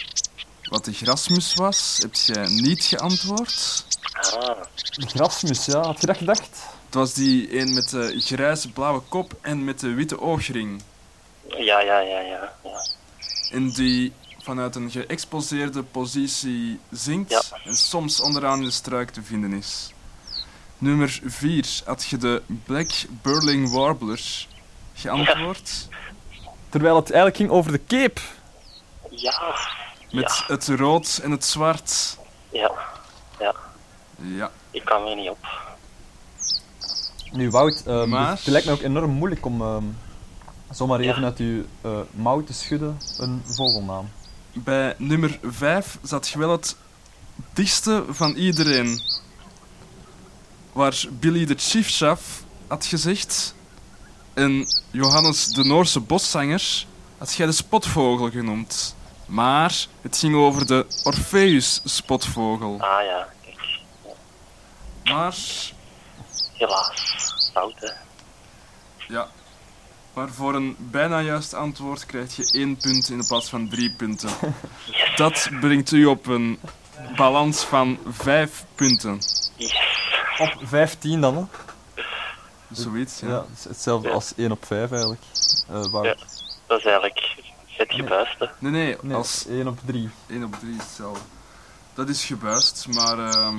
wat 0.64 0.86
de 0.86 0.94
grasmus 0.94 1.54
was, 1.54 1.98
heb 2.02 2.14
jij 2.14 2.48
niet 2.48 2.84
geantwoord. 2.84 3.86
Ah. 4.12 4.62
De 4.92 5.08
grasmus, 5.08 5.66
ja. 5.66 5.82
Had 5.82 6.02
je 6.02 6.08
dat 6.08 6.18
gedacht? 6.18 6.50
Het 6.86 6.94
was 6.94 7.14
die 7.14 7.60
een 7.60 7.74
met 7.74 7.90
de 7.90 8.22
grijze 8.22 8.72
blauwe 8.72 9.02
kop 9.10 9.34
en 9.42 9.64
met 9.64 9.80
de 9.80 9.94
witte 9.94 10.22
oogring. 10.22 10.82
Ja, 11.48 11.80
ja, 11.80 12.00
ja, 12.00 12.20
ja. 12.20 12.54
ja. 12.64 12.88
En 13.52 13.70
die 13.70 14.14
vanuit 14.46 14.76
een 14.76 14.92
geëxposeerde 14.92 15.84
positie 15.84 16.80
zingt 16.92 17.52
en 17.64 17.76
soms 17.76 18.20
onderaan 18.22 18.60
in 18.60 18.66
de 18.66 18.72
struik 18.72 19.10
te 19.10 19.22
vinden 19.24 19.54
is. 19.54 19.94
Nummer 20.78 21.20
4 21.26 21.82
had 21.86 22.06
je 22.06 22.18
de 22.18 22.42
Black 22.64 22.90
Burling 23.22 23.72
Warbler 23.72 24.48
geantwoord. 24.94 25.88
Terwijl 26.70 26.96
het 26.96 27.06
eigenlijk 27.12 27.36
ging 27.36 27.50
over 27.50 27.72
de 27.72 27.82
cape. 27.88 28.22
Ja. 29.10 29.56
Met 30.12 30.44
het 30.48 30.68
rood 30.68 31.20
en 31.24 31.32
het 31.32 31.46
zwart. 31.46 32.18
Ja. 32.52 32.72
Ja. 33.40 33.56
Ja. 34.16 34.52
Ik 34.72 34.86
kan 34.86 35.08
er 35.08 35.16
niet 35.16 35.30
op. 35.30 35.48
Nu, 37.32 37.50
Wout, 37.50 37.86
Maar- 38.08 38.30
het 38.32 38.46
lijkt 38.48 38.68
me 38.68 38.74
ook 38.74 38.82
enorm 38.82 39.10
moeilijk 39.12 39.46
om 39.46 39.62
ehm, 39.62 39.84
zomaar 40.72 41.00
even 41.00 41.24
uit 41.24 41.38
uw 41.38 41.64
eh, 41.82 41.92
mouw 42.12 42.44
te 42.44 42.54
schudden 42.54 42.98
een 43.18 43.42
vogelnaam. 43.46 44.10
Bij 44.58 44.96
nummer 44.98 45.40
5 45.44 45.98
zat 46.02 46.30
je 46.30 46.38
wel 46.38 46.52
het 46.52 46.76
dichtste 47.54 48.04
van 48.10 48.36
iedereen. 48.36 49.02
Waar 50.72 51.04
Billy 51.10 51.46
de 51.46 51.56
Chiefchef 51.58 52.44
had 52.68 52.86
gezegd. 52.86 53.56
En 54.34 54.66
Johannes 54.92 55.48
de 55.48 55.64
Noorse 55.64 56.00
boszanger 56.00 56.86
had 57.18 57.34
jij 57.34 57.46
de 57.46 57.52
spotvogel 57.52 58.30
genoemd. 58.30 58.96
Maar 59.26 59.86
het 60.02 60.18
ging 60.18 60.36
over 60.36 60.66
de 60.66 60.86
Orpheus-spotvogel. 61.04 62.78
Ah 62.80 63.06
ja, 63.06 63.28
kijk. 63.44 63.80
Maar, 65.04 65.36
Helaas. 66.54 67.24
Fout, 67.54 67.80
hè. 67.80 67.92
ja. 69.08 69.30
Maar 70.16 70.30
voor 70.30 70.56
een 70.56 70.76
bijna 70.80 71.22
juist 71.22 71.54
antwoord 71.54 72.06
krijg 72.06 72.36
je 72.36 72.52
één 72.52 72.78
punt 72.78 73.10
in 73.10 73.28
plaats 73.28 73.50
van 73.50 73.70
drie 73.70 73.92
punten. 73.92 74.30
Dat 75.16 75.50
brengt 75.60 75.92
u 75.92 76.06
op 76.06 76.28
een 76.28 76.60
balans 77.16 77.64
van 77.64 77.98
vijf 78.10 78.66
punten. 78.76 79.20
Op 80.38 80.56
15 80.64 81.22
dan, 81.22 81.36
hè? 81.36 81.44
Zoiets, 82.72 83.20
ja. 83.20 83.28
Ja, 83.28 83.46
het 83.50 83.58
is 83.58 83.64
hetzelfde 83.64 84.12
als 84.12 84.34
1 84.36 84.52
op 84.52 84.66
5 84.66 84.92
eigenlijk. 84.92 85.22
Eh 85.70 85.86
Wout. 85.86 86.06
Ja. 86.06 86.16
Dat 86.68 86.80
is 86.80 86.86
eigenlijk 86.86 87.36
het 87.68 87.94
gebuist, 87.94 88.40
hè. 88.40 88.46
Nee, 88.60 88.72
nee, 88.72 88.98
Nee, 89.02 89.16
als 89.16 89.46
1 89.48 89.68
op 89.68 89.80
3. 89.86 90.10
1 90.28 90.44
op 90.44 90.56
3 90.60 90.72
is 90.76 90.78
hetzelfde. 90.78 91.24
Dat 91.94 92.10
is 92.10 92.26
gebuist, 92.26 92.88
maar 92.88 93.20
ehm, 93.20 93.58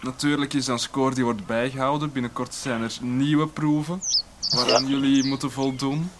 natuurlijk 0.00 0.52
is 0.52 0.66
een 0.66 0.78
score 0.78 1.14
die 1.14 1.24
wordt 1.24 1.46
bijgehouden. 1.46 2.12
Binnenkort 2.12 2.54
zijn 2.54 2.82
er 2.82 2.92
nieuwe 3.00 3.46
proeven 3.46 4.02
waaraan 4.50 4.86
jullie 4.86 5.24
moeten 5.24 5.50
voldoen. 5.52 6.10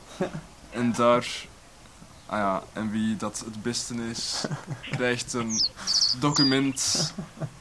En 0.70 0.92
daar, 0.92 1.26
ah 2.26 2.38
ja, 2.38 2.62
en 2.72 2.90
wie 2.90 3.16
dat 3.16 3.38
het 3.44 3.62
beste 3.62 3.94
is, 4.10 4.44
krijgt 4.90 5.32
een 5.32 5.60
document 6.20 7.12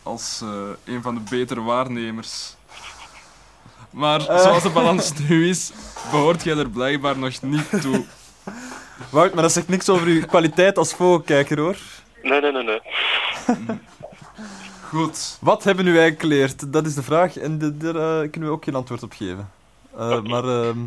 als 0.03 0.39
eh, 0.43 0.49
een 0.93 1.01
van 1.01 1.16
de 1.16 1.22
betere 1.30 1.62
waarnemers. 1.62 2.55
Maar 3.89 4.28
Eh. 4.28 4.41
zoals 4.41 4.64
de 4.64 4.70
balans 4.70 5.12
nu 5.28 5.49
is, 5.49 5.72
behoort 6.12 6.43
jij 6.43 6.57
er 6.57 6.70
blijkbaar 6.70 7.18
nog 7.18 7.41
niet 7.41 7.70
toe. 7.82 8.05
Wout, 9.09 9.34
maar 9.34 9.43
dat 9.43 9.51
zegt 9.51 9.68
niks 9.68 9.89
over 9.89 10.07
uw 10.07 10.26
kwaliteit 10.26 10.78
als 10.78 10.93
vogelkijker, 10.93 11.59
hoor. 11.59 11.78
Nee, 12.24 12.41
nee, 12.41 12.51
nee, 12.51 12.64
nee. 12.64 12.82
Goed. 14.89 15.38
Wat 15.41 15.64
hebben 15.64 15.86
we 15.86 15.91
eigenlijk 15.91 16.22
geleerd? 16.22 16.74
Dat 16.74 16.86
is 16.86 16.93
de 16.95 17.03
vraag 17.03 17.38
en 17.38 17.57
de- 17.57 17.78
daar 17.78 17.95
eh, 17.95 18.30
kunnen 18.32 18.49
we 18.49 18.55
ook 18.55 18.64
geen 18.64 18.76
antwoord 18.76 19.03
op 19.03 19.12
geven. 19.14 19.49
Eh, 19.97 20.21
Maar 20.21 20.43
ehm, 20.43 20.77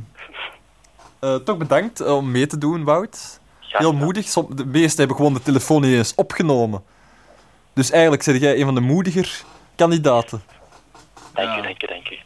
eh, 1.18 1.34
toch 1.34 1.56
bedankt 1.56 2.00
om 2.00 2.30
mee 2.30 2.46
te 2.46 2.58
doen, 2.58 2.84
Wout. 2.84 3.40
Heel 3.60 3.92
moedig. 3.92 4.28
Som- 4.28 4.56
De 4.56 4.66
meesten 4.66 4.98
hebben 4.98 5.16
gewoon 5.16 5.34
de 5.34 5.42
telefoon 5.42 5.80
niet 5.82 5.96
eens 5.96 6.14
opgenomen. 6.14 6.82
Dus 7.72 7.90
eigenlijk 7.90 8.22
zeg 8.22 8.38
jij 8.40 8.58
een 8.58 8.64
van 8.64 8.74
de 8.74 8.80
moediger 8.80 9.42
kandidaten. 9.76 10.42
Dank 11.32 11.58
u, 11.58 11.62
dank 11.62 11.82
u, 11.82 11.86
dank 11.86 12.10
u. 12.10 12.18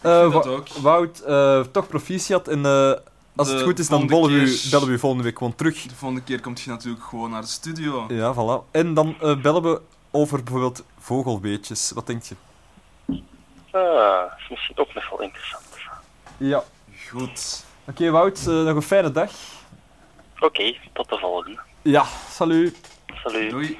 Eh, 0.00 0.32
dat 0.32 0.46
ook. 0.46 0.68
Wout, 0.68 1.18
eh, 1.20 1.60
toch 1.60 1.88
proficiat. 1.88 2.48
En 2.48 2.64
eh, 2.66 2.92
als 3.36 3.48
het 3.50 3.62
goed 3.62 3.78
is, 3.78 3.88
dan 3.88 4.06
bellen 4.06 4.30
we, 4.30 4.34
u, 4.36 4.44
keer- 4.44 4.70
bellen 4.70 4.86
we 4.86 4.92
u 4.92 4.98
volgende 4.98 5.24
week 5.24 5.38
gewoon 5.38 5.54
terug. 5.54 5.82
De 5.82 5.94
volgende 5.94 6.22
keer 6.24 6.40
komt 6.40 6.60
je 6.60 6.70
natuurlijk 6.70 7.04
gewoon 7.04 7.30
naar 7.30 7.40
de 7.40 7.46
studio. 7.46 8.04
Ja, 8.08 8.34
voilà. 8.34 8.70
En 8.70 8.94
dan 8.94 9.16
eh, 9.20 9.36
bellen 9.40 9.62
we 9.62 9.80
over 10.10 10.42
bijvoorbeeld 10.42 10.84
vogelweetjes. 10.98 11.90
Wat 11.94 12.06
denk 12.06 12.22
je? 12.22 12.34
Ah, 13.70 14.22
is 14.38 14.48
misschien 14.48 14.78
ook 14.78 14.94
nog 14.94 15.10
wel 15.10 15.22
interessant. 15.22 15.64
Ja. 16.36 16.64
Goed. 17.10 17.64
Oké, 17.88 18.10
Wout, 18.10 18.38
eh, 18.38 18.46
nog 18.46 18.74
een 18.74 18.82
fijne 18.82 19.12
dag. 19.12 19.30
Oké, 20.40 20.76
tot 20.92 21.08
de 21.08 21.18
volgende. 21.18 21.58
Ja, 21.82 22.04
salut. 22.30 22.76
Salut. 23.06 23.50
Doei. 23.50 23.78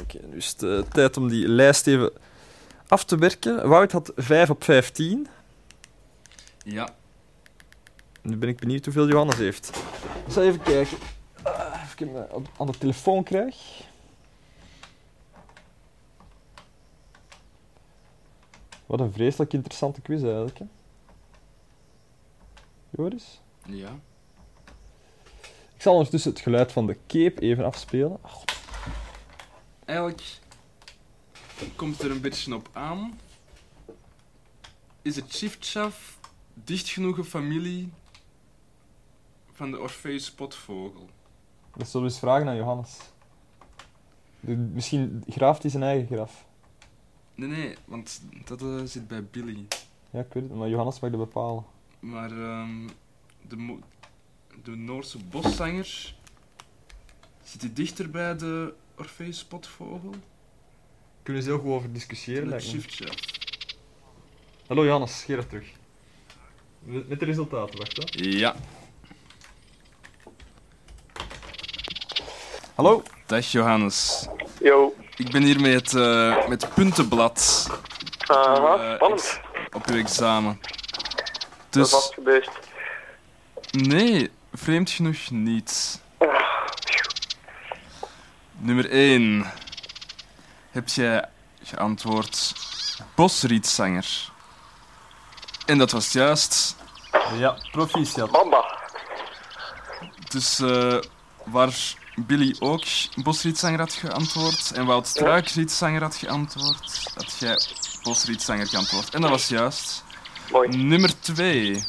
Oké, 0.00 0.18
nu 0.26 0.36
is 0.36 0.48
het 0.48 0.62
eh, 0.62 0.78
tijd 0.78 1.16
om 1.16 1.28
die 1.28 1.48
lijst 1.48 1.86
even 1.86 2.12
af 2.88 3.04
te 3.04 3.16
werken. 3.18 3.68
Wout 3.68 3.92
had 3.92 4.12
5 4.16 4.50
op 4.50 4.64
15. 4.64 5.26
Ja. 6.64 6.88
Nu 8.22 8.36
ben 8.36 8.48
ik 8.48 8.56
benieuwd 8.58 8.84
hoeveel 8.84 9.08
Johannes 9.08 9.36
heeft. 9.36 9.70
Ik 10.26 10.32
zal 10.32 10.42
even 10.42 10.62
kijken. 10.62 10.98
Ah, 11.42 11.82
Of 11.84 11.92
ik 11.92 11.98
hem 11.98 12.26
aan 12.58 12.66
de 12.66 12.78
telefoon 12.78 13.22
krijg. 13.22 13.56
Wat 18.86 19.00
een 19.00 19.12
vreselijk 19.12 19.52
interessante 19.52 20.00
quiz 20.00 20.22
eigenlijk. 20.22 20.58
Hè? 20.58 20.64
Joris? 22.90 23.40
Ja. 23.66 23.98
Ik 25.74 25.82
zal 25.82 25.92
ondertussen 25.94 26.30
het 26.30 26.40
geluid 26.40 26.72
van 26.72 26.86
de 26.86 26.96
cape 27.06 27.40
even 27.40 27.64
afspelen. 27.64 28.18
Ah. 28.22 28.32
Eigenlijk 29.84 30.38
komt 31.76 32.02
er 32.02 32.10
een 32.10 32.20
beetje 32.20 32.54
op 32.54 32.68
aan. 32.72 33.18
Is 35.02 35.16
het 35.16 35.24
chifchaf 35.28 36.18
dicht 36.54 36.88
genoeg 36.88 37.18
een 37.18 37.24
familie 37.24 37.92
van 39.52 39.70
de 39.70 39.80
Orpheus 39.80 40.24
spotvogel? 40.24 41.08
Dat 41.76 41.88
zullen 41.88 42.06
we 42.06 42.12
eens 42.12 42.20
vragen 42.20 42.48
aan 42.48 42.56
Johannes. 42.56 42.98
De- 44.40 44.56
Misschien 44.56 45.24
graaft 45.28 45.62
hij 45.62 45.70
zijn 45.70 45.82
eigen 45.82 46.06
graf. 46.06 46.44
Nee, 47.34 47.48
nee, 47.48 47.76
want 47.84 48.20
dat 48.44 48.60
eh, 48.62 48.80
zit 48.84 49.08
bij 49.08 49.24
Billy. 49.24 49.66
Ja, 50.10 50.20
ik 50.20 50.32
weet 50.32 50.42
het, 50.42 50.54
maar 50.54 50.68
Johannes 50.68 51.00
mag 51.00 51.10
dat 51.10 51.20
bepalen. 51.20 51.64
Maar 52.06 52.30
ehm, 52.30 52.86
de, 53.48 53.78
de 54.62 54.76
Noorse 54.76 55.18
boszanger 55.18 56.14
zit 57.44 57.60
hij 57.60 57.70
dichter 57.72 58.10
bij 58.10 58.36
de 58.36 58.74
Orpheus 58.96 59.38
spotvogel? 59.38 60.14
Kunnen 61.22 61.42
ze 61.42 61.48
heel 61.48 61.58
goed 61.58 61.70
over 61.70 61.92
discussiëren, 61.92 62.48
lijkt 62.48 62.72
me. 62.72 63.08
Hallo 64.66 64.84
Johannes, 64.84 65.22
Gerard 65.24 65.48
terug. 65.48 65.66
Met 66.82 67.18
de 67.20 67.24
resultaten, 67.24 67.78
wacht 67.78 67.96
hè. 67.96 68.02
Ja. 68.28 68.54
Hallo. 72.74 73.02
Dag 73.26 73.46
Johannes. 73.52 74.26
Yo. 74.60 74.94
Ik 75.16 75.30
ben 75.30 75.42
hier 75.42 75.60
met 75.60 75.72
het, 75.72 75.94
eh, 75.94 76.48
met 76.48 76.62
het 76.62 76.74
puntenblad. 76.74 77.66
Aha, 78.26 78.90
Eh, 78.90 78.94
spannend. 78.94 79.40
Op 79.72 79.86
uw 79.86 79.96
examen. 79.96 80.60
Dus... 81.76 81.90
Vast 81.90 82.14
gebeurd. 82.14 82.50
nee, 83.70 84.30
vreemd 84.52 84.90
genoeg 84.90 85.30
niet. 85.30 86.00
Nummer 88.52 88.90
1. 88.90 89.52
Heb 90.70 90.88
jij 90.88 91.28
geantwoord 91.62 92.52
bosrietzanger? 93.14 94.30
En 95.66 95.78
dat 95.78 95.90
was 95.90 96.12
juist. 96.12 96.76
Ja, 97.38 97.58
proficiat. 97.70 98.30
Bamba. 98.30 98.78
Dus 100.28 100.58
eh, 100.58 100.98
waar 101.44 101.94
Billy 102.16 102.56
ook 102.58 102.84
bosrietzanger 103.22 103.78
had 103.78 103.92
geantwoord 103.92 104.72
en 104.74 104.86
Wout 104.86 105.06
Struikrietzanger 105.06 106.02
had 106.02 106.16
geantwoord, 106.16 107.12
had 107.14 107.38
jij 107.38 107.60
bosrietzanger 108.02 108.66
geantwoord. 108.66 109.14
En 109.14 109.20
dat 109.20 109.30
was 109.30 109.48
juist. 109.48 110.04
Mooi. 110.50 110.68
Nummer 110.68 111.20
2. 111.20 111.84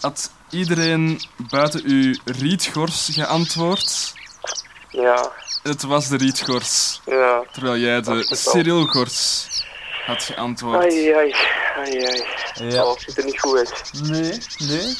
Had 0.00 0.30
iedereen 0.50 1.20
buiten 1.50 1.82
uw 1.84 2.14
rietgors 2.24 3.08
geantwoord? 3.12 4.14
Ja. 4.88 5.32
Het 5.62 5.82
was 5.82 6.08
de 6.08 6.16
rietgors. 6.16 7.00
Ja. 7.06 7.44
Terwijl 7.52 7.76
jij 7.76 8.00
de. 8.00 8.36
Cyrilgors 8.36 9.46
had 10.06 10.22
geantwoord. 10.22 10.82
Ai, 10.84 11.12
ai, 11.12 11.34
ai, 11.76 12.06
ai. 12.06 12.24
Ja. 12.70 12.84
Oh, 12.84 12.98
ziet 12.98 13.18
er 13.18 13.24
niet 13.24 13.40
goed 13.40 13.56
uit. 13.56 13.90
Nee, 14.02 14.38
nee. 14.58 14.94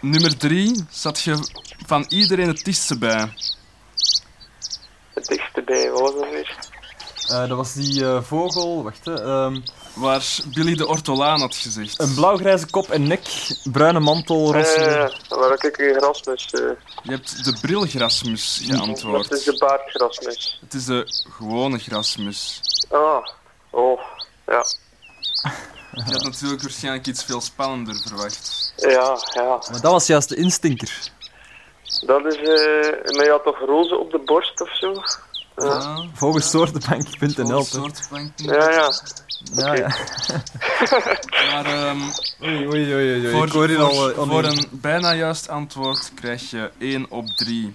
Nummer 0.00 0.36
3 0.36 0.84
zat 0.90 1.20
je 1.20 1.48
van 1.86 2.04
iedereen 2.08 2.48
het 2.48 2.64
dichtste 2.64 2.98
bij. 2.98 3.32
Het 5.14 5.26
dichtste 5.26 5.62
bij, 5.62 5.90
wat 5.90 6.00
was 6.00 6.14
dat 6.14 6.30
weer? 6.30 6.56
Eh, 7.30 7.48
dat 7.48 7.56
was 7.56 7.72
die 7.74 8.04
eh, 8.04 8.22
vogel, 8.22 8.82
wacht 8.82 9.04
hè. 9.04 9.22
ehm, 9.22 9.60
Waar 9.94 10.24
Billy 10.54 10.74
de 10.76 10.86
Ortolaan 10.86 11.40
had 11.40 11.54
gezegd. 11.56 12.00
een 12.00 12.14
blauwgrijze 12.14 12.66
kop 12.70 12.90
en 12.90 13.06
nek, 13.06 13.20
bruine 13.72 14.00
mantel, 14.00 14.52
roze... 14.54 14.74
Eh, 14.74 15.38
waar 15.38 15.64
ik 15.64 15.78
een 15.78 15.94
grasmus. 15.94 16.46
eh 16.52 16.60
Je 17.02 17.10
hebt 17.10 17.44
de 17.44 17.56
brilgrasmus 17.60 18.60
geantwoord. 18.64 19.28
dat 19.28 19.38
is 19.38 19.44
de 19.44 19.58
baardgrasmus. 19.58 20.58
Het 20.60 20.74
is 20.74 20.84
de 20.84 21.04
gewone 21.36 21.78
grasmus. 21.78 22.60
Ah, 22.90 23.26
oh, 23.70 24.00
ja. 24.46 24.64
Je 25.92 26.12
had 26.12 26.22
natuurlijk 26.22 26.62
waarschijnlijk 26.62 27.06
iets 27.06 27.24
veel 27.24 27.40
spannender 27.40 28.00
verwacht. 28.06 28.72
Ja, 28.76 29.18
ja. 29.34 29.44
Maar 29.70 29.80
dat 29.80 29.92
was 29.92 30.06
juist 30.06 30.28
de 30.28 30.36
instinker. 30.36 31.10
Dat 32.06 32.24
is, 32.26 32.36
eh, 32.36 33.14
maar 33.16 33.24
je 33.24 33.30
had 33.30 33.42
toch 33.44 33.58
rozen 33.58 34.00
op 34.00 34.10
de 34.10 34.18
borst 34.18 34.60
of 34.60 34.76
zo? 34.76 34.92
Ja, 35.64 36.04
Volgens 36.14 36.50
soortenbank.nl. 36.50 37.66
ja. 38.36 38.70
ja. 38.70 38.92
Ja, 39.54 39.74
ja. 39.74 39.88
Maar 41.52 41.64
ehm, 41.66 42.00
Oei, 42.42 42.66
oei, 42.66 42.94
oei, 42.94 43.20
oei. 43.20 43.30
voor, 43.30 43.46
Ik 43.46 43.52
hoor 43.52 43.66
hier 43.68 43.76
voor, 43.78 43.86
al... 43.88 44.10
eh, 44.10 44.16
voor 44.28 44.44
een 44.44 44.68
bijna 44.70 45.14
juist 45.14 45.48
antwoord 45.48 46.12
krijg 46.14 46.50
je 46.50 46.70
1 46.78 47.10
op 47.10 47.26
3 47.26 47.74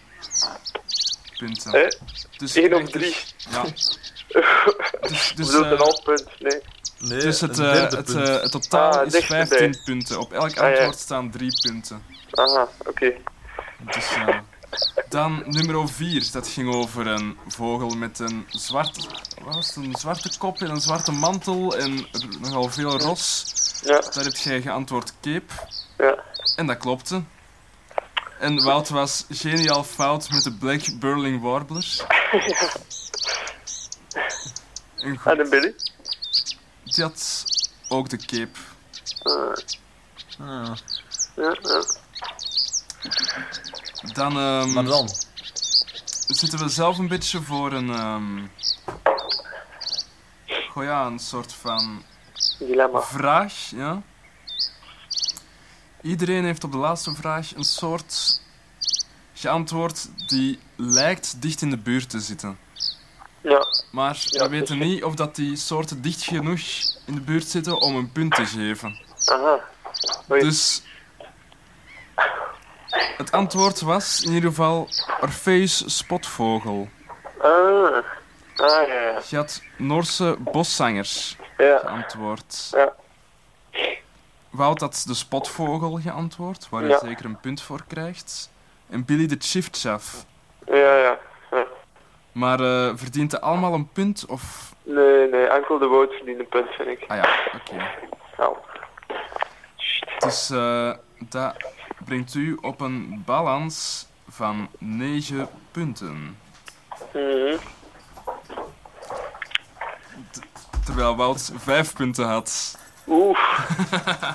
punten. 1.37 1.73
Eh? 1.73 1.89
Dus 2.37 2.55
1 2.55 2.73
op 2.73 2.81
echt- 2.81 2.91
3. 2.91 3.15
Ja. 3.51 3.63
Dus, 5.01 5.33
dus, 5.35 5.45
Bedoelt 5.47 5.65
een 5.65 5.71
eh, 5.71 5.79
half 5.79 6.03
punt, 6.03 6.25
nee. 6.39 6.61
Nee, 6.99 7.19
dus 7.19 7.41
het, 7.41 7.57
een 7.57 7.71
derde 7.73 7.95
het, 7.97 8.07
het 8.41 8.51
totaal 8.51 8.91
Ah, 8.99 9.05
is 9.05 9.11
dichterbij. 9.11 9.47
15 9.47 9.81
punten. 9.85 10.19
Op 10.19 10.33
elk 10.33 10.43
Ah, 10.49 10.53
ja. 10.55 10.67
antwoord 10.69 10.99
staan 10.99 11.31
3 11.31 11.51
punten. 11.61 12.03
Aha, 12.31 12.67
oké. 12.87 13.13
Dus, 13.93 14.13
eh, 14.15 14.37
dan 15.10 15.43
nummer 15.45 15.89
4. 15.89 16.31
Dat 16.31 16.47
ging 16.47 16.73
over 16.73 17.07
een 17.07 17.38
vogel 17.47 17.89
met 17.89 18.19
een 18.19 18.45
zwarte, 18.49 19.07
wat 19.43 19.56
was 19.56 19.68
het, 19.68 19.76
een 19.85 19.95
zwarte 19.95 20.38
kop 20.38 20.61
en 20.61 20.69
een 20.69 20.81
zwarte 20.81 21.11
mantel 21.11 21.77
en 21.77 22.07
nogal 22.39 22.69
veel 22.69 22.99
ros. 22.99 23.45
Ja. 23.84 23.99
Daar 23.99 24.23
heb 24.23 24.35
jij 24.35 24.61
geantwoord 24.61 25.14
cape. 25.22 25.53
Ja. 25.97 26.23
En 26.56 26.65
dat 26.68 26.77
klopte. 26.77 27.23
En 28.39 28.64
Wout 28.64 28.89
was 28.89 29.26
geniaal 29.30 29.84
fout 29.84 30.30
met 30.30 30.43
de 30.43 30.53
Black 30.53 30.99
Burling 30.99 31.41
Warbler. 31.41 31.85
ja. 32.31 32.69
En 34.95 35.18
goed, 35.18 35.31
En 35.31 35.38
de 35.38 35.49
Billy? 35.49 35.76
die 36.84 37.03
had 37.03 37.43
ook 37.88 38.10
de 38.10 38.18
cape. 38.18 38.60
Ah, 39.23 39.53
Ah. 40.39 40.76
ja, 41.35 41.57
ja. 41.61 41.84
Dan, 44.14 44.38
ehm, 44.38 44.73
Maar 44.73 44.84
dan? 44.84 45.10
zitten 46.27 46.60
we 46.60 46.69
zelf 46.69 46.98
een 46.98 47.07
beetje 47.07 47.41
voor 47.41 47.72
een... 47.72 47.90
ehm 47.90 48.48
goh 50.69 50.84
ja, 50.84 51.06
een 51.06 51.19
soort 51.19 51.53
van 51.53 52.03
Dilemma. 52.60 53.02
vraag. 53.02 53.53
Ja. 53.69 54.02
Iedereen 56.02 56.44
heeft 56.45 56.64
op 56.64 56.72
de 56.72 56.77
laatste 56.77 57.15
vraag 57.15 57.56
een 57.56 57.64
soort 57.64 58.41
geantwoord 59.34 60.07
die 60.30 60.60
lijkt 60.76 61.41
dicht 61.41 61.61
in 61.61 61.69
de 61.69 61.77
buurt 61.77 62.10
te 62.10 62.19
zitten. 62.19 62.57
Ja. 63.41 63.65
Maar 63.91 64.18
Ja, 64.26 64.44
we 64.44 64.49
weten 64.49 64.77
niet 64.77 65.03
of 65.03 65.15
dat 65.15 65.36
die 65.36 65.56
soorten 65.56 66.02
dicht 66.02 66.23
genoeg 66.23 66.60
in 67.06 67.14
de 67.15 67.22
buurt 67.22 67.48
zitten 67.48 67.82
om 67.82 67.95
een 67.95 68.11
punt 68.11 68.36
te 68.36 68.45
geven. 68.45 68.99
Aha. 69.26 69.60
Oei. 70.32 70.41
Dus 70.41 70.82
het 73.17 73.31
antwoord 73.31 73.81
was 73.81 74.23
in 74.23 74.34
ieder 74.34 74.49
geval 74.49 74.88
Orpheus 75.22 75.97
spotvogel. 75.97 76.89
Ah. 77.41 77.97
Ah, 78.55 78.88
ja, 78.88 79.01
ja. 79.01 79.19
Je 79.30 79.35
had 79.35 79.61
Noorse 79.77 80.35
boszangers 80.39 81.38
Ja. 81.57 81.77
geantwoord. 81.77 82.69
Ja. 82.72 82.93
Wout 84.49 84.80
had 84.81 85.03
de 85.07 85.13
spotvogel 85.13 85.99
geantwoord, 86.01 86.69
waar 86.69 86.81
je 86.84 86.88
Ja. 86.89 86.99
zeker 86.99 87.26
een 87.26 87.39
punt 87.39 87.61
voor 87.61 87.81
krijgt. 87.88 88.49
En 88.89 89.05
Billy 89.05 89.26
de 89.27 89.35
chiftchaf. 89.39 90.26
Ja, 90.65 90.76
ja. 90.97 91.17
ja. 91.51 91.65
Maar 92.31 92.59
eh, 92.59 92.91
verdient 92.95 93.31
hij 93.31 93.41
allemaal 93.41 93.73
een 93.73 93.89
punt 93.91 94.26
of... 94.27 94.73
Nee, 94.84 95.30
nee, 95.30 95.45
enkel 95.47 95.77
de 95.80 95.85
woord 95.88 96.13
verdient 96.13 96.39
een 96.39 96.47
punt, 96.49 96.69
vind 96.69 96.89
ik. 96.89 97.03
Ah 97.07 97.17
ja, 97.17 97.30
oké. 97.55 97.89
Nou. 98.38 98.55
Dus 100.19 100.47
dat 101.30 101.55
brengt 102.06 102.34
u 102.34 102.57
op 102.61 102.82
een 102.82 103.22
balans 103.26 104.07
van 104.30 104.68
9 104.80 105.48
punten. 105.72 106.38
Mhm. 107.14 107.57
Terwijl 110.86 111.15
Wout 111.15 111.52
5 111.57 111.94
punten 111.94 112.26
had. 112.27 112.77
Oeh. 113.07 113.40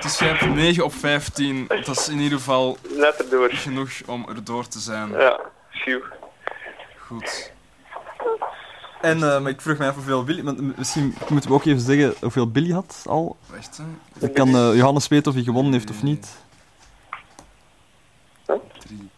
Dus 0.00 0.18
jij 0.18 0.28
hebt 0.28 0.54
9 0.54 0.84
op 0.84 0.94
15. 0.94 1.66
Dat 1.68 1.88
is 1.98 2.08
in 2.08 2.18
ieder 2.18 2.38
geval 2.38 2.76
Net 2.96 3.16
erdoor. 3.24 3.50
genoeg 3.50 3.90
om 4.06 4.28
erdoor 4.28 4.68
te 4.68 4.78
zijn. 4.78 5.10
Ja, 5.10 5.40
phew. 5.70 6.02
Goed. 6.98 7.52
En 9.00 9.22
eh, 9.22 9.40
maar 9.40 9.50
ik 9.50 9.60
vroeg 9.60 9.78
mij 9.78 9.88
af 9.88 9.94
hoeveel 9.94 10.24
Billy... 10.24 10.42
Want 10.42 10.76
misschien 10.78 11.14
moeten 11.28 11.50
we 11.50 11.56
ook 11.56 11.64
even 11.64 11.80
zeggen 11.80 12.14
hoeveel 12.20 12.50
Billy 12.50 12.72
had 12.72 13.04
al. 13.08 13.36
Wacht, 13.46 13.76
hè. 13.76 13.84
Dan 14.18 14.32
kan 14.32 14.48
eh, 14.48 14.76
Johannes 14.76 15.08
weten 15.08 15.28
of 15.28 15.34
hij 15.34 15.44
gewonnen 15.44 15.72
heeft 15.72 15.90
of 15.90 16.02
niet. 16.02 16.28
Drie. 18.78 19.10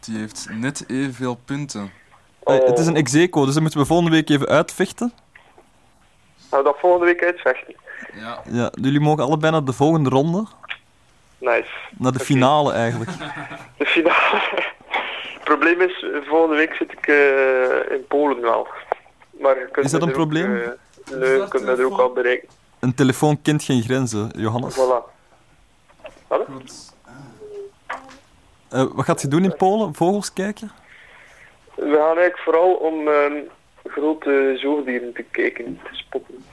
Die 0.00 0.18
heeft 0.18 0.46
net 0.50 0.84
evenveel 0.88 1.34
punten. 1.44 1.90
Eh, 2.44 2.54
het 2.64 2.78
is 2.78 2.86
een 2.86 2.96
execo, 2.96 3.44
dus 3.44 3.52
dat 3.54 3.62
moeten 3.62 3.80
we 3.80 3.86
volgende 3.86 4.10
week 4.10 4.28
even 4.30 4.46
uitvechten. 4.48 5.12
Gaan 6.50 6.58
we 6.58 6.64
dat 6.64 6.76
volgende 6.78 7.06
week 7.06 7.22
uitvechten? 7.24 7.74
Ja. 8.14 8.42
Ja, 8.50 8.70
jullie 8.80 9.00
mogen 9.00 9.24
allebei 9.24 9.52
naar 9.52 9.64
de 9.64 9.72
volgende 9.72 10.10
ronde. 10.10 10.46
Nice. 11.38 11.68
Naar 11.98 12.12
de 12.12 12.18
finale 12.18 12.72
eigenlijk. 12.72 13.10
De 13.78 13.86
finale. 13.86 14.40
Het 15.34 15.44
probleem 15.44 15.80
is, 15.80 16.02
eh, 16.02 16.28
volgende 16.28 16.56
week 16.56 16.74
zit 16.74 16.92
ik 16.92 17.06
eh, 17.06 17.96
in 17.96 18.06
Polen 18.08 18.40
wel. 18.40 18.68
Maar 19.40 19.58
je 19.58 19.68
kunt 19.72 19.84
Is 19.86 19.90
dat 19.92 20.00
me 20.00 20.06
een 20.06 20.12
er 20.12 20.20
ook, 20.20 20.28
probleem? 20.28 20.56
eh, 20.56 21.18
nee, 21.20 21.30
je 21.40 21.48
kunt 21.48 21.64
mij 21.64 21.76
er 21.76 21.84
ook 21.84 21.98
al 21.98 22.12
bereiken. 22.12 22.48
Een 22.78 22.94
telefoon 22.94 23.42
kent 23.42 23.62
geen 23.62 23.82
grenzen, 23.82 24.30
Johannes. 24.36 24.74
Voilà. 24.78 25.14
Goed. 26.28 26.85
Eh, 28.70 28.84
wat 28.92 29.04
gaat 29.04 29.20
je 29.22 29.28
doen 29.28 29.44
in 29.44 29.56
Polen? 29.56 29.94
Vogels 29.94 30.32
kijken? 30.32 30.70
We 31.74 31.82
gaan 31.82 31.96
eigenlijk 32.04 32.38
vooral 32.38 32.72
om 32.74 33.08
ehm, 33.08 33.32
grote 33.84 34.56
zoogdieren 34.60 35.12
te 35.12 35.22
kijken, 35.30 35.80
te 35.82 35.94
spotten. 35.94 36.44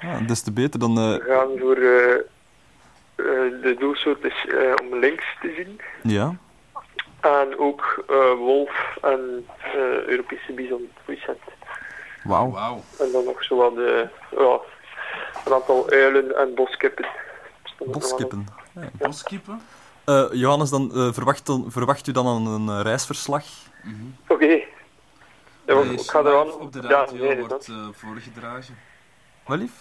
Ja, 0.00 0.20
des 0.20 0.42
te 0.42 0.52
beter 0.52 0.80
dan... 0.80 0.98
eh, 0.98 1.04
We 1.14 1.24
gaan 1.28 1.58
voor... 1.58 1.76
eh, 1.76 2.14
eh, 2.14 3.62
de 3.62 3.76
doelsoort 3.78 4.24
is 4.24 4.46
eh, 4.48 4.72
om 4.82 4.98
links 4.98 5.24
te 5.40 5.52
zien. 5.56 5.80
ja. 6.02 6.34
En 7.20 7.58
ook 7.58 8.04
eh, 8.08 8.32
wolf 8.32 8.96
en 9.02 9.46
eh, 9.74 10.06
Europese 10.06 10.52
bison. 10.52 10.90
Wauw. 12.24 12.50
Wauw. 12.50 12.80
En 13.00 13.12
dan 13.12 13.24
nog 13.24 13.44
zo 13.44 13.56
wat 13.56 13.72
ja, 14.30 14.60
een 15.44 15.52
aantal 15.52 15.90
uilen 15.90 16.36
en 16.36 16.54
boskippen. 16.54 17.06
Boskippen. 17.86 18.46
Boskippen? 18.98 19.60
Eh, 20.08 20.24
Johannes, 20.32 20.70
dan, 20.70 20.90
eh, 20.94 21.12
verwacht, 21.12 21.46
dan, 21.46 21.64
verwacht 21.68 22.06
u 22.06 22.12
dan 22.12 22.26
een, 22.26 22.46
een 22.46 22.68
eh, 22.68 22.80
reisverslag? 22.82 23.44
Oké. 24.28 24.46
Ja, 25.66 25.80
ik 25.90 26.00
ga 26.00 26.18
er 26.24 26.58
op 26.58 26.72
de 26.72 26.82
ja, 26.82 26.88
radio 26.88 27.24
nee, 27.24 27.38
wordt 27.46 27.68
eh, 27.68 27.74
voorgedragen. 27.92 28.78
Wat 29.46 29.58
lief? 29.58 29.72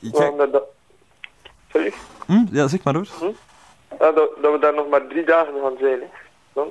Ik 0.00 0.16
Ja, 0.16 0.24
ga- 0.24 0.30
dat, 0.36 0.52
dat... 0.52 0.62
Sorry? 1.72 1.92
Hm? 2.26 2.44
Ja, 2.50 2.68
zeg 2.68 2.82
maar 2.82 2.94
hoor. 2.94 3.06
Ja, 3.98 4.12
dat, 4.12 4.30
dat 4.42 4.52
we 4.52 4.58
daar 4.60 4.74
nog 4.74 4.88
maar 4.88 5.06
drie 5.06 5.24
dagen 5.24 5.52
gaan 5.62 5.76
zijn. 5.80 6.00
Hè. 6.00 6.06
Dan. 6.52 6.68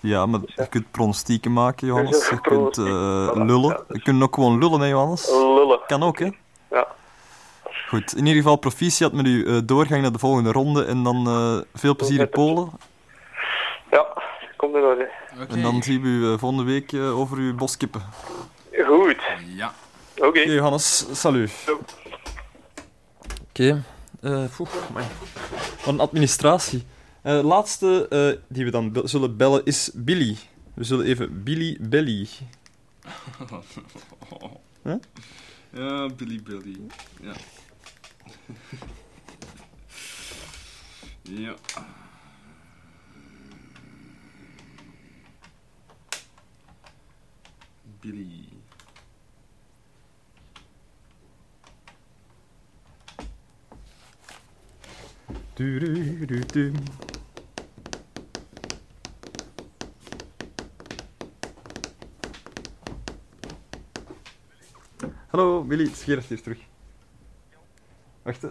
Ja, 0.00 0.26
maar 0.26 0.40
je 0.44 0.68
kunt 0.68 0.90
pronostieken 0.90 1.52
maken, 1.52 1.86
Johannes. 1.86 2.28
Je 2.28 2.40
kunt 2.40 2.78
eh, 2.78 3.30
lullen. 3.34 3.84
Je 3.88 4.02
kunt 4.02 4.22
ook 4.22 4.34
gewoon 4.34 4.58
lullen, 4.58 4.80
hè, 4.80 4.86
Johannes? 4.86 5.30
Lullen. 5.30 5.80
Kan 5.86 6.02
ook, 6.02 6.18
hè? 6.18 6.30
Ja. 6.70 6.86
Goed, 7.88 8.12
in 8.16 8.26
ieder 8.26 8.42
geval 8.42 8.56
proficiat 8.56 9.12
met 9.12 9.26
uw 9.26 9.44
eh, 9.44 9.58
doorgang 9.64 10.02
naar 10.02 10.12
de 10.12 10.18
volgende 10.18 10.52
ronde. 10.52 10.84
En 10.84 11.02
dan 11.02 11.26
eh, 11.26 11.58
veel 11.74 11.96
plezier 11.96 12.20
in 12.20 12.28
Polen. 12.28 12.70
Ja, 13.90 14.06
komt 14.56 14.74
er 14.74 14.82
hè. 14.82 15.44
En 15.46 15.62
dan 15.62 15.82
zien 15.82 16.02
we 16.02 16.08
u 16.08 16.32
eh, 16.32 16.38
volgende 16.38 16.64
week 16.64 16.94
over 16.94 17.36
uw 17.38 17.54
boskippen. 17.54 18.02
Goed. 18.86 19.16
Ja. 19.46 19.74
Oké. 20.16 20.40
Johannes, 20.40 21.06
salut. 21.20 21.52
Oké. 23.48 23.84
eh 24.20 24.44
poeh, 24.56 24.68
amai. 24.90 25.06
Wat 25.76 25.86
een 25.86 26.00
administratie. 26.00 26.84
Eh, 27.22 27.40
laatste 27.42 28.06
eh, 28.08 28.42
die 28.48 28.64
we 28.64 28.70
dan 28.70 28.92
be- 28.92 29.02
zullen 29.08 29.36
bellen 29.36 29.64
is 29.64 29.90
Billy. 29.94 30.36
We 30.74 30.84
zullen 30.84 31.06
even 31.06 31.42
Billy 31.42 31.76
Belly. 31.80 32.28
Huh? 34.82 34.94
Ja, 35.70 36.08
Billy 36.16 36.42
Billy. 36.42 36.76
Ja. 37.20 37.32
ja. 41.24 41.56
Billy. 48.00 48.48
Du-du-du-du. 55.56 56.72
Hallo, 65.28 65.64
Billy, 65.64 65.84
het 65.84 65.92
is 65.92 66.02
Gerard 66.02 66.26
hier 66.26 66.42
terug. 66.42 66.75
Wacht. 68.26 68.42
Eh, 68.44 68.50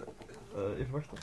even 0.78 0.90
wachten. 0.90 1.18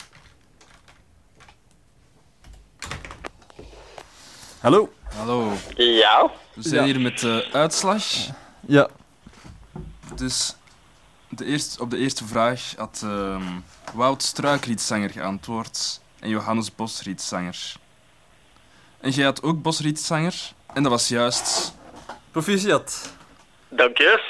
Hallo. 4.60 4.94
Hallo. 5.16 5.54
Ja? 5.76 6.32
We 6.54 6.62
zijn 6.62 6.88
Ja. 6.88 6.94
hier 6.94 7.02
met 7.02 7.20
de 7.20 7.50
uitslag. 7.52 8.04
Ja. 8.60 8.88
Dus 10.16 10.56
de 11.30 11.46
eerste, 11.46 11.82
op 11.82 11.90
de 11.90 11.98
eerste 11.98 12.26
vraag 12.26 12.74
had 12.78 13.02
ehm, 13.04 13.44
Wout 13.94 14.24
Struikrietzanger 14.24 15.10
geantwoord 15.10 16.02
en 16.20 16.30
Johannes 16.30 16.76
Bosrietzanger. 16.76 17.74
En 19.00 19.12
jij 19.12 19.26
had 19.26 19.44
ook 19.44 19.62
Bosrietzanger 19.62 20.36
en 20.74 20.84
dat 20.84 20.92
was 20.92 21.08
juist. 21.08 21.74
Proficiat. 22.32 23.14
Dank 23.70 23.98
je. 23.98 24.24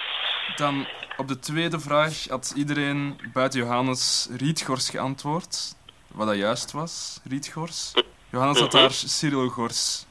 Dan 0.56 0.88
op 1.18 1.28
de 1.28 1.40
tweede 1.40 1.80
vraag 1.80 2.28
had 2.28 2.54
iedereen 2.56 3.20
buiten 3.34 3.60
Johannes 3.60 4.28
Rietgors 4.38 4.90
geantwoord. 4.90 5.76
Wat 6.08 6.28
dat 6.28 6.36
juist 6.36 6.72
was, 6.72 7.20
Rietgors. 7.24 7.94
Johannes 8.30 8.60
had 8.60 8.72
daar 8.72 8.92
Cyril 8.92 9.50
Gors. 9.50 10.06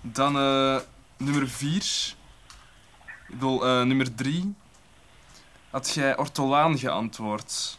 Dan 0.00 0.36
eh, 0.36 0.80
nummer 1.16 1.48
vier. 1.48 2.14
Ik 3.06 3.40
bedoel, 3.40 3.66
eh, 3.66 3.82
nummer 3.82 4.14
drie. 4.14 4.54
Had 5.70 5.94
jij 5.94 6.16
ortolaan 6.16 6.78
geantwoord. 6.78 7.78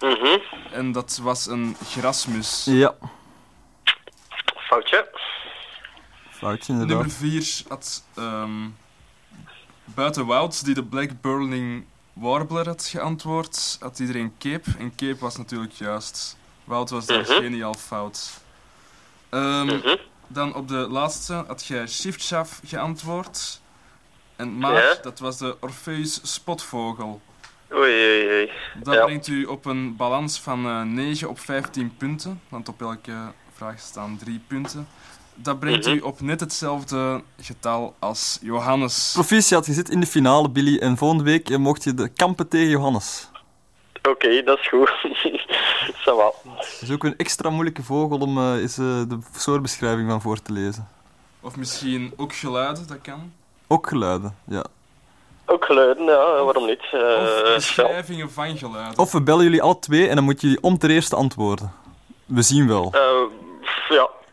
Mhm. 0.00 0.38
En 0.72 0.92
dat 0.92 1.18
was 1.22 1.46
een 1.46 1.76
Grasmus. 1.84 2.64
Ja. 2.64 2.94
Foutje. 4.56 5.08
Foutje, 6.30 6.72
inderdaad. 6.72 6.96
Nummer 6.96 7.16
4 7.16 7.62
had 7.68 8.04
ehm, 8.14 8.68
buiten 9.94 10.26
Wout, 10.26 10.64
die 10.64 10.74
de 10.74 10.84
Black 10.84 11.20
Burning 11.20 11.84
Warbler 12.12 12.66
had 12.66 12.84
geantwoord, 12.86 13.76
had 13.80 13.98
iedereen 13.98 14.32
Cape. 14.38 14.70
En 14.78 14.90
Cape 14.96 15.16
was 15.18 15.36
natuurlijk 15.36 15.72
juist. 15.72 16.36
Wout 16.64 16.90
was 16.90 17.06
daar 17.06 17.20
Mhm. 17.20 17.32
geniaal 17.32 17.74
fout. 17.74 18.30
Ehm, 19.28 19.80
Dan 20.32 20.54
op 20.54 20.68
de 20.68 20.74
laatste 20.90 21.44
had 21.46 21.64
jij 21.66 21.86
Shiftshaft 21.86 22.60
geantwoord. 22.66 23.60
En 24.36 24.58
maar, 24.58 24.74
Ja. 24.82 24.94
dat 25.02 25.18
was 25.18 25.38
de 25.38 25.56
Orpheus 25.60 26.20
Spotvogel. 26.22 27.20
Oei, 27.72 27.92
oei, 27.92 28.26
oei. 28.28 28.50
Dat 28.82 28.94
Ja. 28.94 29.04
brengt 29.04 29.26
u 29.26 29.44
op 29.44 29.64
een 29.64 29.96
balans 29.96 30.40
van 30.40 30.66
eh 30.66 30.82
9 30.82 31.28
op 31.28 31.38
15 31.38 31.96
punten, 31.96 32.40
want 32.48 32.68
op 32.68 32.80
elke 32.80 33.32
vraag 33.54 33.80
staan 33.80 34.16
3 34.18 34.40
punten. 34.46 34.88
Dat 35.42 35.58
brengt 35.60 35.86
Mhm. 35.86 35.94
u 35.96 36.00
op 36.00 36.20
net 36.20 36.40
hetzelfde 36.40 37.22
getal 37.40 37.94
als 37.98 38.38
Johannes. 38.42 39.10
Proficiat, 39.12 39.66
je 39.66 39.72
zit 39.72 39.90
in 39.90 40.00
de 40.00 40.06
finale, 40.06 40.48
Billy. 40.50 40.78
En 40.78 40.96
volgende 40.96 41.24
week 41.24 41.50
eh, 41.50 41.56
mocht 41.56 41.84
je 41.84 41.94
de 41.94 42.08
kampen 42.08 42.48
tegen 42.48 42.68
Johannes. 42.68 43.28
Oké, 44.08 44.42
dat 44.42 44.58
is 44.58 44.68
goed. 44.68 44.90
Ça 46.04 46.14
va. 46.16 46.32
Dat 46.44 46.80
is 46.80 46.90
ook 46.90 47.04
een 47.04 47.16
extra 47.16 47.50
moeilijke 47.50 47.82
vogel 47.82 48.18
om 48.18 48.38
eh, 48.38 48.60
eens, 48.60 48.78
eh, 48.78 48.84
de 49.08 49.18
soortbeschrijving 49.36 50.10
van 50.10 50.20
voor 50.20 50.42
te 50.42 50.52
lezen. 50.52 50.88
Of 51.40 51.56
misschien 51.56 52.12
ook 52.16 52.34
geluiden, 52.34 52.86
dat 52.86 52.98
kan. 53.02 53.32
Ook 53.66 53.88
geluiden, 53.88 54.34
ja. 54.46 54.64
Ook 55.46 55.64
geluiden, 55.64 56.04
ja, 56.04 56.44
waarom 56.44 56.66
niet? 56.66 56.80
Of 56.92 56.92
Eh 56.92 57.54
beschrijvingen 57.54 58.30
van 58.30 58.58
geluiden. 58.58 58.98
Of 58.98 59.12
we 59.12 59.22
bellen 59.22 59.44
jullie 59.44 59.62
alle 59.62 59.78
twee 59.78 60.08
en 60.08 60.14
dan 60.14 60.24
moet 60.24 60.40
jullie 60.40 60.62
om 60.62 60.78
ter 60.78 60.90
eerste 60.90 61.16
antwoorden. 61.16 61.72
We 62.24 62.42
zien 62.42 62.68
wel. 62.68 62.90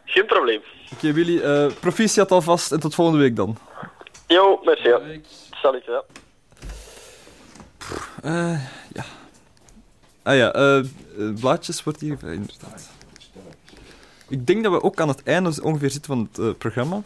Oké, 0.07 0.11
geen 0.11 0.25
probleem. 0.25 0.61
Willy, 1.01 1.39
eh 1.39 1.71
proficiat 1.79 2.31
alvast 2.31 2.71
en 2.71 2.79
tot 2.79 2.95
volgende 2.95 3.19
week 3.19 3.35
dan. 3.35 3.57
Jo, 4.27 4.59
merci. 4.63 4.87
Ja. 4.87 5.01
Salut, 5.51 5.85
ja. 5.85 6.03
Eh, 8.21 8.59
ja. 8.93 9.03
Ah 10.23 10.35
ja, 10.35 10.53
eh, 10.53 10.77
eh, 10.79 10.85
blaadjes 11.39 11.83
wordt 11.83 12.01
hier... 12.01 12.17
inderdaad. 12.21 12.89
Ik 14.29 14.47
denk 14.47 14.63
dat 14.63 14.71
we 14.71 14.83
ook 14.83 14.99
aan 14.99 15.07
het 15.07 15.23
einde 15.23 15.63
ongeveer 15.63 15.89
zitten 15.89 16.15
van 16.15 16.29
het 16.31 16.39
eh, 16.39 16.53
programma. 16.57 17.01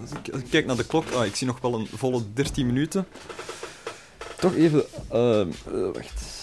Als 0.00 0.10
ik, 0.10 0.32
als 0.32 0.42
ik 0.42 0.50
kijk 0.50 0.66
naar 0.66 0.76
de 0.76 0.86
klok, 0.86 1.10
ah, 1.10 1.26
ik 1.26 1.36
zie 1.36 1.46
nog 1.46 1.60
wel 1.60 1.74
een 1.74 1.86
volle 1.86 2.22
13 2.34 2.66
minuten. 2.66 3.06
Toch 4.38 4.54
even... 4.54 4.84
wacht. 5.92 6.38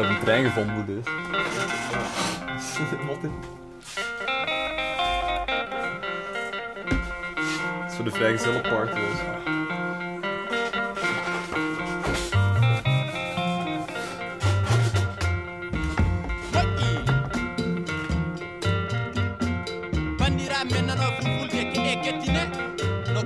Dat 0.00 0.10
een 0.10 0.20
trein 0.20 0.44
gevonden 0.44 0.88
is. 0.88 1.04
Wat 3.06 3.22
in? 3.22 3.32
Dat 7.80 7.90
is 7.90 7.94
voor 7.94 8.04
de 8.04 8.10
vrijgezellenparty 8.10 9.00
was. 9.00 9.58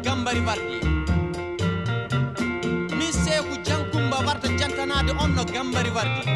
gambari 0.05 0.41
wardi 0.41 0.79
mi 2.99 3.09
seeku 3.13 3.57
jankumba 3.65 4.19
warta 4.27 4.49
jantanade 4.61 5.13
on 5.23 5.35
no 5.35 5.45
gambari 5.45 5.91
wardi 5.91 6.34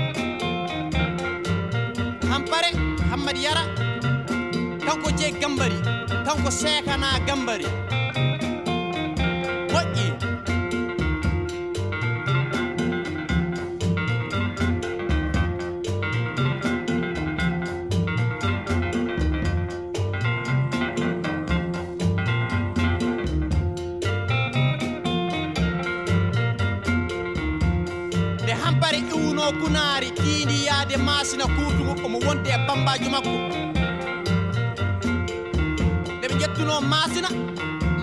hammadi 3.29 3.45
yara 3.45 3.65
kanko 4.87 5.11
je 5.19 5.31
gambari 5.41 5.77
kanko 6.25 6.51
gambari. 7.27 7.67
Kunaari 29.49 30.11
yaade 30.89 30.97
masina 31.05 31.47
kuutugo 31.47 32.07
omo 32.07 32.19
wonde 32.27 32.51
e 32.51 32.59
bambajo 32.67 33.11
makko 33.11 33.31
nde 36.19 36.27
ɓe 36.29 36.35
ƴettuno 36.41 36.81
masina 36.81 37.29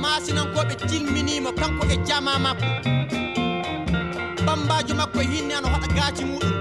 masinankoɓe 0.02 0.76
tilminimo 0.88 1.52
kanko 1.60 1.86
e 1.94 1.98
jama 2.08 2.40
makko 2.40 2.66
bambajo 4.46 4.96
makko 4.96 5.20
hinne 5.20 5.54
ana 5.56 5.68
hoɗa 5.74 5.88
gaaci 5.96 6.24
muɗum 6.30 6.54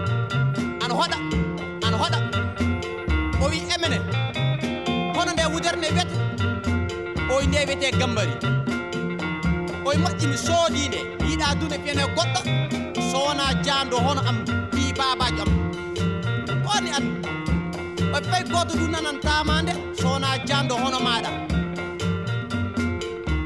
ana 0.85 0.95
hoɗa 0.95 1.17
ana 1.87 1.97
hoɗa 2.03 2.19
o 3.43 3.49
wi 3.51 3.59
emene 3.75 3.99
hono 5.17 5.33
nde 5.33 5.43
wudere 5.53 5.77
nde 5.77 5.89
wiyete 5.95 6.17
o 7.31 7.37
wi 7.39 7.47
nde 7.47 7.59
wiyete 7.69 7.99
gambari. 7.99 8.35
O 9.85 9.89
wi 9.91 9.97
moƴƴi 9.97 10.27
mi 10.31 10.37
soodi 10.37 10.89
nde 10.89 11.01
dune 11.61 11.77
fiyane 11.83 12.05
goɗɗo 12.17 12.41
so 13.11 13.19
wona 13.27 13.55
jando 13.65 13.97
hono 13.99 14.21
am 14.29 14.39
ɓi 14.73 14.93
babajo 14.99 15.43
am 15.43 15.54
o 18.65 18.69
fay 18.69 18.77
goto 18.77 18.79
ɗum 18.79 18.91
nanantama 18.91 19.63
nde 19.63 19.73
so 20.01 20.09
wona 20.09 20.39
jando 20.49 20.75
hono 20.83 20.99
maɗa 21.07 21.31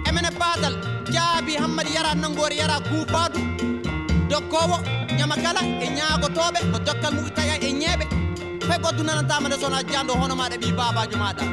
emene 0.09 0.31
badal 0.41 0.75
jaabi 1.13 1.53
hammadi 1.63 1.91
yara 1.97 2.15
nangore 2.15 2.57
yara 2.61 2.77
guufadu 2.89 3.39
dokkowo 4.31 4.77
ñama 5.19 5.37
kala 5.45 5.61
e 5.61 5.87
ñagotoɓe 5.97 6.61
ko 6.73 6.79
dokkal 6.87 7.13
mum 7.15 7.29
taƴa 7.37 7.55
e 7.61 7.71
ñeeɓe 7.81 8.05
fay 8.69 8.79
goto 8.83 8.97
ɗum 8.97 9.07
nanantama 9.07 9.49
nde 9.49 9.57
so 9.61 9.67
wona 9.67 9.81
jando 9.93 10.13
hono 10.21 10.35
maɗa 10.41 10.57
ɓi 10.63 10.69
babajo 10.79 11.17
maɗa 11.23 11.45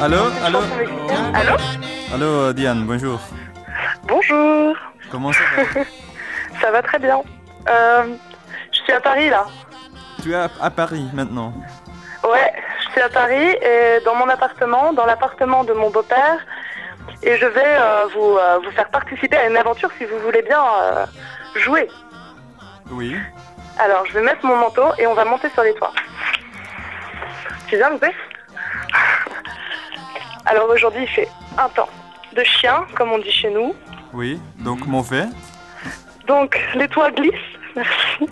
Allô, 0.00 0.30
allô. 0.44 0.60
Allô 1.34 1.56
Allô, 2.14 2.26
euh, 2.26 2.52
Diane, 2.52 2.84
bonjour. 2.84 3.20
Bonjour. 4.04 4.74
Comment 5.10 5.32
ça 5.32 5.40
va 5.56 5.82
Ça 6.60 6.70
va 6.70 6.82
très 6.82 6.98
bien. 6.98 7.20
Euh, 7.68 8.14
je 8.72 8.78
suis 8.78 8.92
à 8.92 9.00
Paris 9.00 9.28
là. 9.30 9.46
Tu 10.22 10.32
es 10.32 10.34
à, 10.34 10.48
à 10.60 10.70
Paris 10.70 11.06
maintenant. 11.12 11.52
Ouais, 12.24 12.52
je 12.84 12.90
suis 12.92 13.00
à 13.00 13.08
Paris 13.08 13.50
et 13.62 14.00
dans 14.04 14.14
mon 14.14 14.28
appartement, 14.28 14.92
dans 14.92 15.06
l'appartement 15.06 15.64
de 15.64 15.72
mon 15.72 15.90
beau-père. 15.90 16.38
Et 17.22 17.36
je 17.36 17.46
vais 17.46 17.60
euh, 17.76 18.06
vous, 18.14 18.36
euh, 18.38 18.58
vous 18.64 18.70
faire 18.72 18.88
participer 18.88 19.36
à 19.36 19.48
une 19.48 19.56
aventure 19.56 19.90
si 19.98 20.04
vous 20.06 20.18
voulez 20.20 20.42
bien 20.42 20.62
jouer. 21.56 21.88
Oui. 22.90 23.16
Alors, 23.78 24.04
je 24.06 24.14
vais 24.14 24.22
mettre 24.22 24.44
mon 24.44 24.56
manteau 24.56 24.86
et 24.98 25.06
on 25.06 25.14
va 25.14 25.24
monter 25.24 25.48
sur 25.50 25.62
les 25.62 25.74
toits. 25.74 25.92
Tu 27.68 27.76
viens, 27.76 27.90
Loupé? 27.90 28.08
Alors 30.50 30.68
aujourd'hui, 30.68 31.02
il 31.02 31.08
fait 31.08 31.28
un 31.56 31.68
temps 31.68 31.88
de 32.34 32.42
chien, 32.42 32.84
comme 32.96 33.12
on 33.12 33.18
dit 33.18 33.30
chez 33.30 33.50
nous. 33.50 33.72
Oui, 34.12 34.40
donc 34.58 34.84
mauvais. 34.84 35.26
Donc, 36.26 36.60
les 36.74 36.88
toits 36.88 37.12
glissent, 37.12 37.54
merci. 37.76 38.28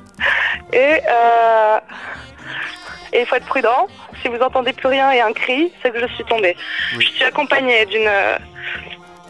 Et, 0.72 1.00
euh, 1.08 1.78
et 3.12 3.20
il 3.20 3.26
faut 3.26 3.36
être 3.36 3.46
prudent. 3.46 3.86
Si 4.20 4.26
vous 4.26 4.40
entendez 4.40 4.72
plus 4.72 4.88
rien 4.88 5.12
et 5.12 5.20
un 5.20 5.32
cri, 5.32 5.72
c'est 5.80 5.92
que 5.92 6.00
je 6.00 6.12
suis 6.14 6.24
tombée. 6.24 6.56
Je 6.98 7.06
suis 7.06 7.22
accompagnée 7.22 7.86
d'une 7.86 8.08
euh, 8.08 8.36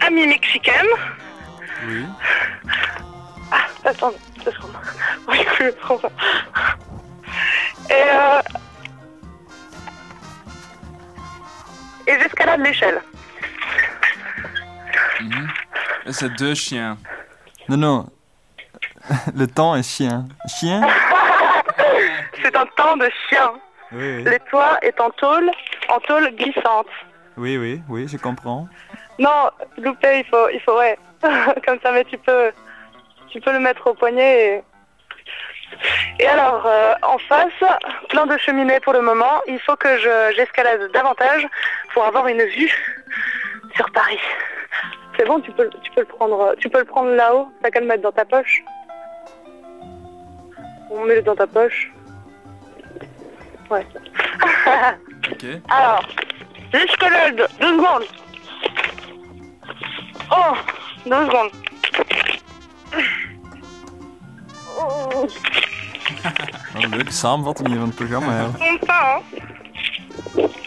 amie 0.00 0.26
mexicaine. 0.26 0.86
Oui. 1.86 2.06
Ah, 3.52 3.66
attends, 3.84 4.14
deux 4.46 4.52
secondes. 4.52 4.72
Et, 7.90 7.92
euh, 7.92 8.40
et 12.08 12.18
j'escalade 12.18 12.60
l'échelle. 12.60 13.00
Mhm. 15.20 15.48
Et 16.06 16.12
c'est 16.12 16.30
deux 16.30 16.54
chiens. 16.54 16.96
Non, 17.68 17.76
non. 17.76 18.06
Le 19.34 19.46
temps 19.46 19.76
est 19.76 19.82
chien. 19.82 20.24
Chien 20.58 20.80
C'est 22.42 22.56
un 22.56 22.66
temps 22.76 22.96
de 22.96 23.10
chien. 23.28 23.52
Oui, 23.92 24.16
oui. 24.16 24.24
Les 24.24 24.38
toits 24.50 24.78
est 24.82 24.98
en 25.00 25.10
tôle, 25.10 25.50
en 25.88 26.00
tôle 26.00 26.34
glissante. 26.34 26.88
Oui, 27.36 27.56
oui, 27.56 27.80
oui, 27.88 28.08
je 28.08 28.16
comprends. 28.16 28.68
Non, 29.18 29.50
loupé, 29.78 30.20
il 30.20 30.24
faut, 30.26 30.48
il 30.50 30.60
faut, 30.60 30.76
ouais. 30.78 30.98
Comme 31.66 31.78
ça, 31.82 31.92
mais 31.92 32.04
tu 32.04 32.18
peux, 32.18 32.52
tu 33.30 33.40
peux 33.40 33.52
le 33.52 33.60
mettre 33.60 33.86
au 33.86 33.94
poignet. 33.94 34.62
Et, 36.18 36.26
alors, 36.26 36.66
euh, 36.66 36.94
en 37.02 37.18
face, 37.18 37.52
plein 38.08 38.26
de 38.26 38.36
cheminées 38.38 38.80
pour 38.80 38.92
le 38.92 39.02
moment. 39.02 39.42
Il 39.46 39.60
faut 39.60 39.76
que 39.76 39.98
je, 39.98 40.34
j'escalade 40.36 40.90
davantage 40.92 41.46
pour 41.94 42.04
avoir 42.04 42.26
une 42.26 42.42
vue 42.42 42.72
sur 43.76 43.90
Paris. 43.92 44.20
C'est 45.16 45.26
bon, 45.26 45.40
tu 45.40 45.50
peux, 45.52 45.68
tu 45.82 45.90
peux 45.92 46.00
le 46.00 46.06
prendre, 46.06 46.54
tu 46.58 46.68
peux 46.68 46.78
le 46.78 46.84
prendre 46.84 47.10
là-haut. 47.10 47.48
T'as 47.62 47.70
qu'à 47.70 47.80
le 47.80 47.86
mettre 47.86 48.02
dans 48.02 48.12
ta 48.12 48.24
poche. 48.24 48.62
On 50.90 51.04
met 51.04 51.16
le 51.16 51.22
dans 51.22 51.36
ta 51.36 51.46
poche. 51.46 51.90
Ouais. 53.70 53.86
Ok. 55.30 55.44
Alors, 55.68 56.02
l'escalade, 56.72 57.48
deux 57.60 57.76
secondes. 57.76 58.06
Oh, 60.30 60.54
deux 61.04 61.26
secondes. 61.26 61.50
Oh, 64.78 65.28
Wat 66.74 66.82
een 66.82 66.88
leuke 66.90 67.12
samenvatting 67.12 67.68
hier 67.68 67.78
van 67.78 67.86
het 67.86 67.94
programma. 67.96 68.32
Ja. 68.32 68.50
hein. 68.58 68.78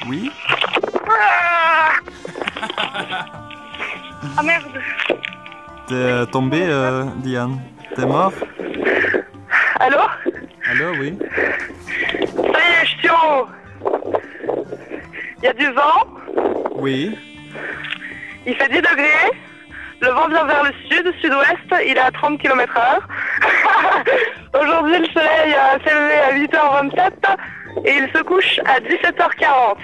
Oui 0.08 0.32
Ah, 1.08 1.98
Ah, 4.36 4.44
merde. 4.44 4.82
T'es 5.88 6.30
tombé, 6.32 6.62
euh, 6.68 7.06
Diane 7.24 7.60
T'es 7.96 8.06
mort? 8.06 8.34
Allô? 9.80 9.98
Allô, 10.70 10.92
oui 11.00 11.18
Ça 12.36 12.60
y 12.60 12.82
est, 12.82 12.86
je 12.86 12.98
suis 13.00 13.10
en 13.10 13.40
haut. 13.40 13.48
Il 15.38 15.44
y 15.44 15.48
a 15.48 15.54
du 15.54 15.72
vent, 15.74 16.06
Oui. 16.76 17.18
il 18.46 18.56
fait 18.56 18.70
10 18.70 18.76
degrés. 18.82 19.32
Le 20.02 20.10
vent 20.10 20.28
vient 20.30 20.46
vers 20.46 20.64
le 20.64 20.72
sud, 20.90 21.14
sud-ouest, 21.22 21.86
il 21.86 21.96
est 21.96 22.00
à 22.00 22.12
30 22.12 22.40
km 22.42 22.74
heure. 22.78 23.08
Aujourd'hui, 24.62 24.98
le 25.00 25.06
soleil 25.08 25.54
euh, 25.54 25.78
s'est 25.86 25.94
levé 25.94 26.16
à 26.16 26.34
8h27 26.34 27.12
et 27.86 27.98
il 27.98 28.10
se 28.16 28.24
couche 28.24 28.60
à 28.66 28.80
17h40. 28.80 29.78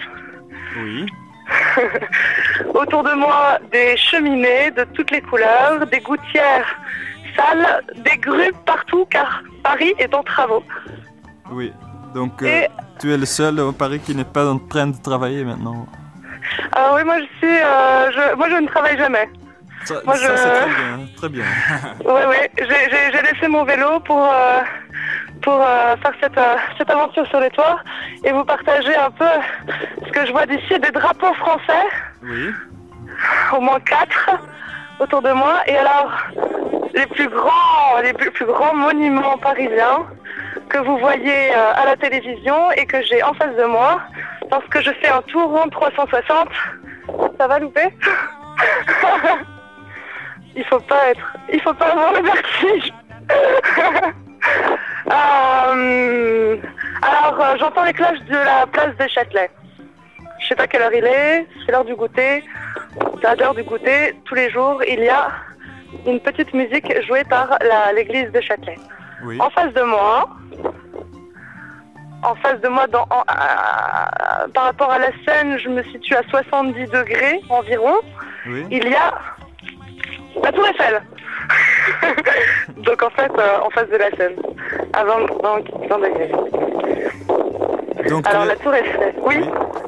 Oui. 0.79 1.05
Autour 2.73 3.03
de 3.03 3.13
moi, 3.13 3.59
des 3.71 3.95
cheminées 3.95 4.71
de 4.71 4.83
toutes 4.95 5.11
les 5.11 5.21
couleurs, 5.21 5.85
des 5.87 5.99
gouttières 5.99 6.67
sales, 7.35 7.83
des 7.97 8.17
grues 8.17 8.51
partout 8.65 9.05
car 9.09 9.43
Paris 9.63 9.93
est 9.99 10.13
en 10.13 10.23
travaux. 10.23 10.63
Oui. 11.51 11.71
Donc, 12.15 12.41
euh, 12.41 12.47
Et- 12.47 12.67
tu 12.99 13.13
es 13.13 13.17
le 13.17 13.25
seul 13.25 13.59
au 13.59 13.71
Paris 13.71 13.99
qui 13.99 14.15
n'est 14.15 14.23
pas 14.25 14.47
en 14.49 14.57
train 14.57 14.87
de 14.87 14.97
travailler 15.01 15.43
maintenant. 15.43 15.85
Ah 16.73 16.93
oui, 16.95 17.03
moi 17.03 17.17
je 17.19 17.25
suis, 17.37 17.57
euh, 17.57 18.11
je, 18.11 18.35
moi 18.35 18.47
je 18.49 18.55
ne 18.55 18.67
travaille 18.67 18.97
jamais. 18.97 19.29
Ça, 19.87 19.95
Moi, 20.05 20.15
ça, 20.15 20.35
je- 20.35 20.41
c'est 20.41 20.49
très 20.49 20.65
bien. 20.67 20.99
Très 21.17 21.29
bien. 21.29 21.45
Oui, 22.05 22.21
oui, 22.29 22.37
j'ai- 22.59 23.21
laissé 23.21 23.47
mon 23.47 23.63
vélo 23.63 23.99
pour, 24.01 24.21
euh, 24.23 24.59
pour 25.41 25.53
euh, 25.61 25.95
faire 26.01 26.11
cette, 26.21 26.37
euh, 26.37 26.55
cette 26.77 26.89
aventure 26.89 27.25
sur 27.27 27.39
les 27.39 27.49
toits 27.51 27.79
et 28.23 28.31
vous 28.31 28.43
partager 28.43 28.95
un 28.95 29.11
peu 29.11 29.25
ce 30.05 30.11
que 30.11 30.25
je 30.25 30.31
vois 30.31 30.45
d'ici, 30.45 30.77
des 30.79 30.91
drapeaux 30.91 31.33
français, 31.35 31.85
Oui. 32.23 32.51
au 33.55 33.61
moins 33.61 33.79
quatre 33.79 34.29
autour 34.99 35.21
de 35.21 35.31
moi. 35.31 35.55
Et 35.67 35.77
alors, 35.77 36.11
les 36.93 37.05
plus 37.07 37.29
grands, 37.29 38.01
les 38.03 38.13
plus, 38.13 38.31
plus 38.31 38.45
grands 38.45 38.73
monuments 38.75 39.37
parisiens 39.37 40.05
que 40.69 40.79
vous 40.79 40.97
voyez 40.97 41.53
à 41.53 41.85
la 41.85 41.95
télévision 41.95 42.71
et 42.73 42.85
que 42.85 43.01
j'ai 43.03 43.23
en 43.23 43.33
face 43.35 43.55
de 43.55 43.63
moi 43.65 44.01
lorsque 44.51 44.81
je 44.81 44.91
fais 45.01 45.09
un 45.09 45.21
tour 45.23 45.49
rond 45.49 45.69
360. 45.69 46.49
Ça 47.39 47.47
va 47.47 47.59
louper 47.59 47.87
Il 50.57 50.65
faut 50.65 50.79
pas 50.81 51.09
être, 51.11 51.33
il 51.53 51.61
faut 51.61 51.73
pas 51.73 51.87
avoir 51.91 52.13
le 52.13 52.21
vertige. 52.23 52.93
Euh, 55.11 56.57
alors, 57.01 57.39
euh, 57.41 57.55
j'entends 57.59 57.83
les 57.85 57.93
cloches 57.93 58.19
de 58.29 58.35
la 58.35 58.65
place 58.67 58.95
des 58.97 59.07
Châtelet. 59.09 59.49
Je 60.39 60.47
sais 60.47 60.55
pas 60.55 60.67
quelle 60.67 60.81
heure 60.81 60.93
il 60.93 61.05
est, 61.05 61.47
c'est 61.65 61.71
l'heure 61.71 61.85
du 61.85 61.95
goûter. 61.95 62.43
C'est 63.21 63.27
à 63.27 63.35
l'heure 63.35 63.55
du 63.55 63.63
goûter, 63.63 64.13
tous 64.25 64.35
les 64.35 64.49
jours, 64.51 64.81
il 64.87 64.99
y 64.99 65.09
a 65.09 65.29
une 66.05 66.19
petite 66.19 66.53
musique 66.53 66.91
jouée 67.05 67.23
par 67.23 67.57
l'église 67.95 68.31
de 68.31 68.41
Châtelet. 68.41 68.77
Oui. 69.23 69.39
En 69.41 69.49
face 69.49 69.73
de 69.73 69.81
moi, 69.81 70.29
en 72.23 72.35
face 72.35 72.59
de 72.61 72.67
moi, 72.67 72.87
dans, 72.87 73.03
en- 73.03 73.23
à- 73.27 74.45
par 74.53 74.65
rapport 74.65 74.91
à 74.91 74.99
la 74.99 75.09
scène, 75.25 75.57
je 75.57 75.69
me 75.69 75.83
situe 75.83 76.15
à 76.15 76.23
70 76.29 76.85
degrés 76.87 77.39
environ. 77.49 77.95
Oui. 78.47 78.65
Il 78.71 78.87
y 78.87 78.95
a 78.95 79.13
la 80.43 80.51
Tour 80.51 80.67
Eiffel. 80.67 81.01
Donc 82.77 83.03
en 83.03 83.09
fait, 83.09 83.31
euh, 83.37 83.59
en 83.65 83.69
face 83.69 83.89
de 83.89 83.97
la 83.97 84.09
scène, 84.11 84.35
à 84.93 85.03
20, 85.03 85.13
20 85.43 85.89
20 85.89 85.97
degrés. 85.99 86.31
Donc, 88.09 88.27
Alors 88.27 88.43
tu, 88.43 88.49
la 88.49 88.55
Tour 88.55 88.73
Eiffel, 88.75 89.13
oui. 89.21 89.35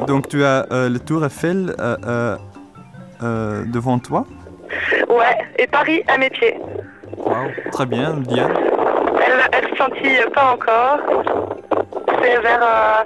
donc 0.07 0.27
tu 0.27 0.43
as 0.43 0.65
euh, 0.71 0.89
le 0.89 0.99
Tour 0.99 1.23
Eiffel 1.25 1.73
euh, 1.79 2.37
devant 3.65 3.99
toi 3.99 4.25
Ouais, 5.09 5.37
et 5.57 5.67
Paris 5.67 6.03
à 6.07 6.17
mes 6.17 6.29
pieds. 6.29 6.57
Wow. 7.17 7.47
Très 7.71 7.85
bien, 7.85 8.13
Diane. 8.17 8.53
Elle, 9.25 9.39
elle 9.51 9.77
scintille 9.77 10.19
pas 10.33 10.51
encore. 10.53 10.99
C'est 12.21 12.39
vers, 12.41 13.05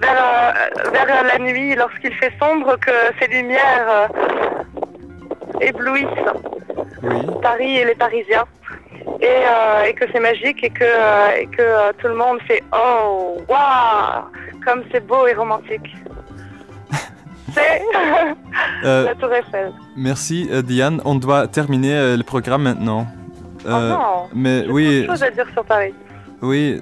vers, 0.00 0.54
vers 0.92 1.24
la 1.24 1.38
nuit, 1.38 1.74
lorsqu'il 1.76 2.14
fait 2.14 2.32
sombre, 2.40 2.76
que 2.78 2.90
ces 3.20 3.28
lumières 3.28 3.86
euh, 3.88 4.08
Paris 7.42 7.76
et 7.76 7.84
les 7.84 7.94
Parisiens. 7.94 8.44
Et, 9.20 9.26
euh, 9.26 9.84
et 9.84 9.94
que 9.94 10.04
c'est 10.12 10.20
magique 10.20 10.62
et 10.62 10.70
que, 10.70 10.84
euh, 10.84 11.40
et 11.40 11.46
que 11.46 11.62
euh, 11.62 11.92
tout 11.98 12.08
le 12.08 12.14
monde 12.14 12.38
fait 12.46 12.62
Oh, 12.72 13.38
waouh 13.48 14.24
Comme 14.64 14.84
c'est 14.92 15.04
beau 15.06 15.26
et 15.26 15.34
romantique. 15.34 15.94
c'est 17.54 17.82
la 18.82 19.14
Tour 19.14 19.32
Eiffel. 19.32 19.72
Merci, 19.96 20.48
Diane. 20.64 21.00
On 21.04 21.16
doit 21.16 21.48
terminer 21.48 22.16
le 22.16 22.22
programme 22.22 22.62
maintenant. 22.62 23.06
oh 23.64 23.70
non 23.70 24.28
mais 24.34 24.64
oui, 24.68 25.06
choses 25.06 25.22
à 25.22 25.30
dire 25.30 25.46
sur 25.52 25.64
Paris. 25.64 25.94
oui, 26.40 26.80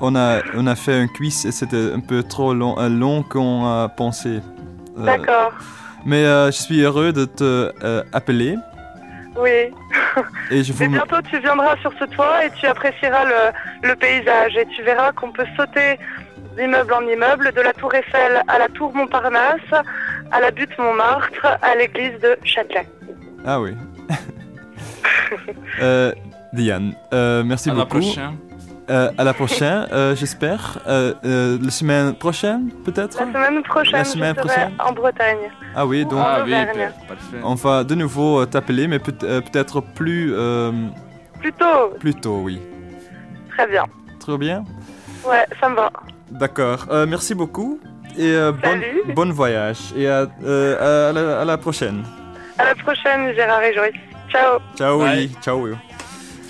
on 0.00 0.16
a 0.16 0.40
on 0.54 0.66
a 0.66 0.74
fait 0.74 0.94
un 0.94 1.06
quiz 1.06 1.46
et 1.46 1.52
c'était 1.52 1.92
un 1.94 2.00
peu 2.00 2.22
trop 2.22 2.52
long, 2.54 2.76
long 2.88 3.22
qu'on 3.22 3.64
a 3.66 3.88
pensé. 3.88 4.40
Euh, 4.98 5.04
D'accord. 5.04 5.52
Mais 6.04 6.24
euh, 6.24 6.46
je 6.46 6.62
suis 6.62 6.80
heureux 6.80 7.12
de 7.12 7.24
te 7.24 7.72
euh, 7.82 8.02
appeler 8.12 8.56
Oui. 9.38 9.72
et 10.50 10.62
je 10.64 10.72
vous 10.72 10.82
Et 10.82 10.88
bientôt, 10.88 11.16
tu 11.30 11.38
viendras 11.40 11.76
sur 11.78 11.92
ce 11.98 12.04
toit 12.04 12.44
et 12.44 12.50
tu 12.58 12.66
apprécieras 12.66 13.24
le, 13.24 13.88
le 13.88 13.94
paysage 13.96 14.56
et 14.56 14.66
tu 14.66 14.82
verras 14.82 15.12
qu'on 15.12 15.32
peut 15.32 15.46
sauter 15.56 15.98
d'immeuble 16.56 16.92
en 16.94 17.02
immeuble, 17.06 17.52
de 17.52 17.60
la 17.60 17.72
Tour 17.74 17.94
Eiffel 17.94 18.42
à 18.48 18.58
la 18.58 18.68
Tour 18.68 18.94
Montparnasse, 18.94 19.60
à 20.32 20.40
la 20.40 20.50
butte 20.50 20.76
Montmartre, 20.78 21.46
à 21.60 21.74
l'église 21.76 22.18
de 22.20 22.36
Châtelet. 22.44 22.88
Ah 23.44 23.60
oui. 23.60 23.74
Euh, 25.82 26.12
Diane, 26.52 26.94
euh, 27.12 27.42
merci 27.44 27.68
À 27.68 27.74
la 27.74 27.80
beaucoup. 27.84 27.98
prochaine. 27.98 28.36
Euh, 28.88 29.10
à 29.18 29.24
la 29.24 29.34
prochaine, 29.34 29.86
euh, 29.92 30.14
j'espère. 30.14 30.78
Euh, 30.86 31.12
euh, 31.24 31.58
la 31.60 31.70
semaine 31.70 32.14
prochaine, 32.14 32.70
peut-être? 32.84 33.18
La 33.18 33.26
semaine 33.26 33.62
prochaine, 33.64 33.92
La 33.92 34.04
semaine 34.04 34.34
je 34.36 34.40
prochaine 34.42 34.72
en 34.78 34.92
Bretagne. 34.92 35.50
Ah 35.74 35.84
oui, 35.84 36.04
donc 36.04 36.20
Ah 36.24 36.42
oui, 36.44 36.54
on 37.42 37.54
va 37.56 37.82
de 37.82 37.94
nouveau 37.96 38.46
t'appeler, 38.46 38.86
mais 38.86 39.00
peut- 39.00 39.12
peut-être 39.12 39.80
plus, 39.80 40.32
euh, 40.34 40.70
Plus 41.40 41.52
tôt, 41.52 41.88
plus 41.98 42.14
tôt, 42.14 42.40
oui. 42.44 42.60
très 43.50 43.66
bien. 43.66 43.84
Très 44.20 44.38
bien. 44.38 44.64
Ouais, 45.28 45.44
ça 45.60 45.68
me 45.68 45.74
va. 45.76 45.90
D'accord. 46.30 46.86
Euh, 46.90 47.06
merci 47.08 47.34
beaucoup 47.34 47.80
et 48.16 48.32
euh, 48.34 48.52
bon, 49.14 49.32
voyage. 49.32 49.78
Et 49.96 50.08
à, 50.08 50.26
euh, 50.44 51.08
à 51.10 51.12
la, 51.12 51.40
à 51.40 51.44
la 51.44 51.56
prochaine. 51.58 52.04
À 52.58 52.64
la 52.64 52.74
prochaine, 52.76 53.34
Gérard 53.34 53.62
et 53.64 53.74
Joyce. 53.74 53.94
Ciao. 54.30 54.58
Ciao. 54.76 55.02
Willy. 55.02 55.30
Ciao. 55.42 55.76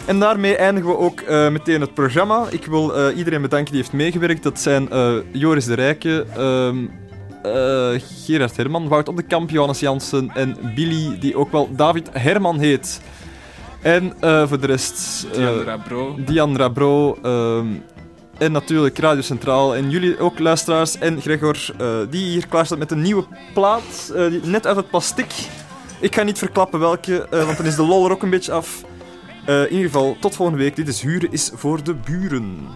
En 0.06 0.18
daarmee 0.18 0.56
eindigen 0.56 0.90
we 0.90 0.96
ook 0.96 1.20
eh, 1.20 1.48
meteen 1.48 1.80
het 1.80 1.94
programma. 1.94 2.46
Ik 2.50 2.66
wil 2.66 2.94
eh, 2.96 3.16
iedereen 3.16 3.42
bedanken 3.42 3.72
die 3.72 3.80
heeft 3.80 3.92
meegewerkt. 3.92 4.42
Dat 4.42 4.60
zijn 4.60 4.90
eh, 4.90 5.12
Joris 5.32 5.64
de 5.64 5.74
Rijke, 5.74 6.26
ehm, 6.36 6.86
eh, 7.42 8.00
Gerard 8.24 8.56
Herman, 8.56 8.88
Wout 8.88 9.08
op 9.08 9.16
de 9.16 9.22
Kamp, 9.22 9.50
Johannes 9.50 9.80
Jansen 9.80 10.30
en 10.34 10.56
Billy, 10.74 11.18
die 11.18 11.36
ook 11.36 11.52
wel 11.52 11.68
David 11.76 12.08
Herman 12.12 12.58
heet. 12.58 13.00
En 13.82 14.12
voor 14.20 14.60
de 14.60 14.66
rest... 14.66 15.26
Diane 15.32 15.64
Rabro. 15.64 16.16
Diane 16.24 16.56
Rabro. 16.58 17.18
ehm, 17.22 17.66
en 18.38 18.52
natuurlijk 18.52 18.98
Radio 18.98 19.22
Centraal. 19.22 19.74
En 19.74 19.90
jullie 19.90 20.18
ook, 20.18 20.38
luisteraars. 20.38 20.98
En 20.98 21.20
Gregor, 21.20 21.58
die 22.10 22.24
hier 22.24 22.46
klaar 22.46 22.66
staat 22.66 22.78
met 22.78 22.90
een 22.90 23.02
nieuwe 23.02 23.24
plaat. 23.54 24.12
net 24.42 24.66
uit 24.66 24.76
het 24.76 24.90
plastic. 24.90 25.32
Ik 26.00 26.14
ga 26.14 26.22
niet 26.22 26.38
verklappen 26.38 26.80
welke, 26.80 27.26
want 27.30 27.56
dan 27.56 27.66
is 27.66 27.76
de 27.76 27.86
lol 27.86 28.04
er 28.04 28.12
ook 28.12 28.22
een 28.22 28.30
beetje 28.30 28.52
af. 28.52 28.84
Eh, 29.46 29.60
in 29.62 29.70
ieder 29.70 29.90
geval, 29.90 30.16
tot 30.20 30.34
volgende 30.34 30.62
week. 30.62 30.76
Dit 30.76 30.88
is 30.88 31.02
Huren 31.02 31.32
is 31.32 31.50
voor 31.54 31.82
de 31.82 31.94
buren. 31.94 32.68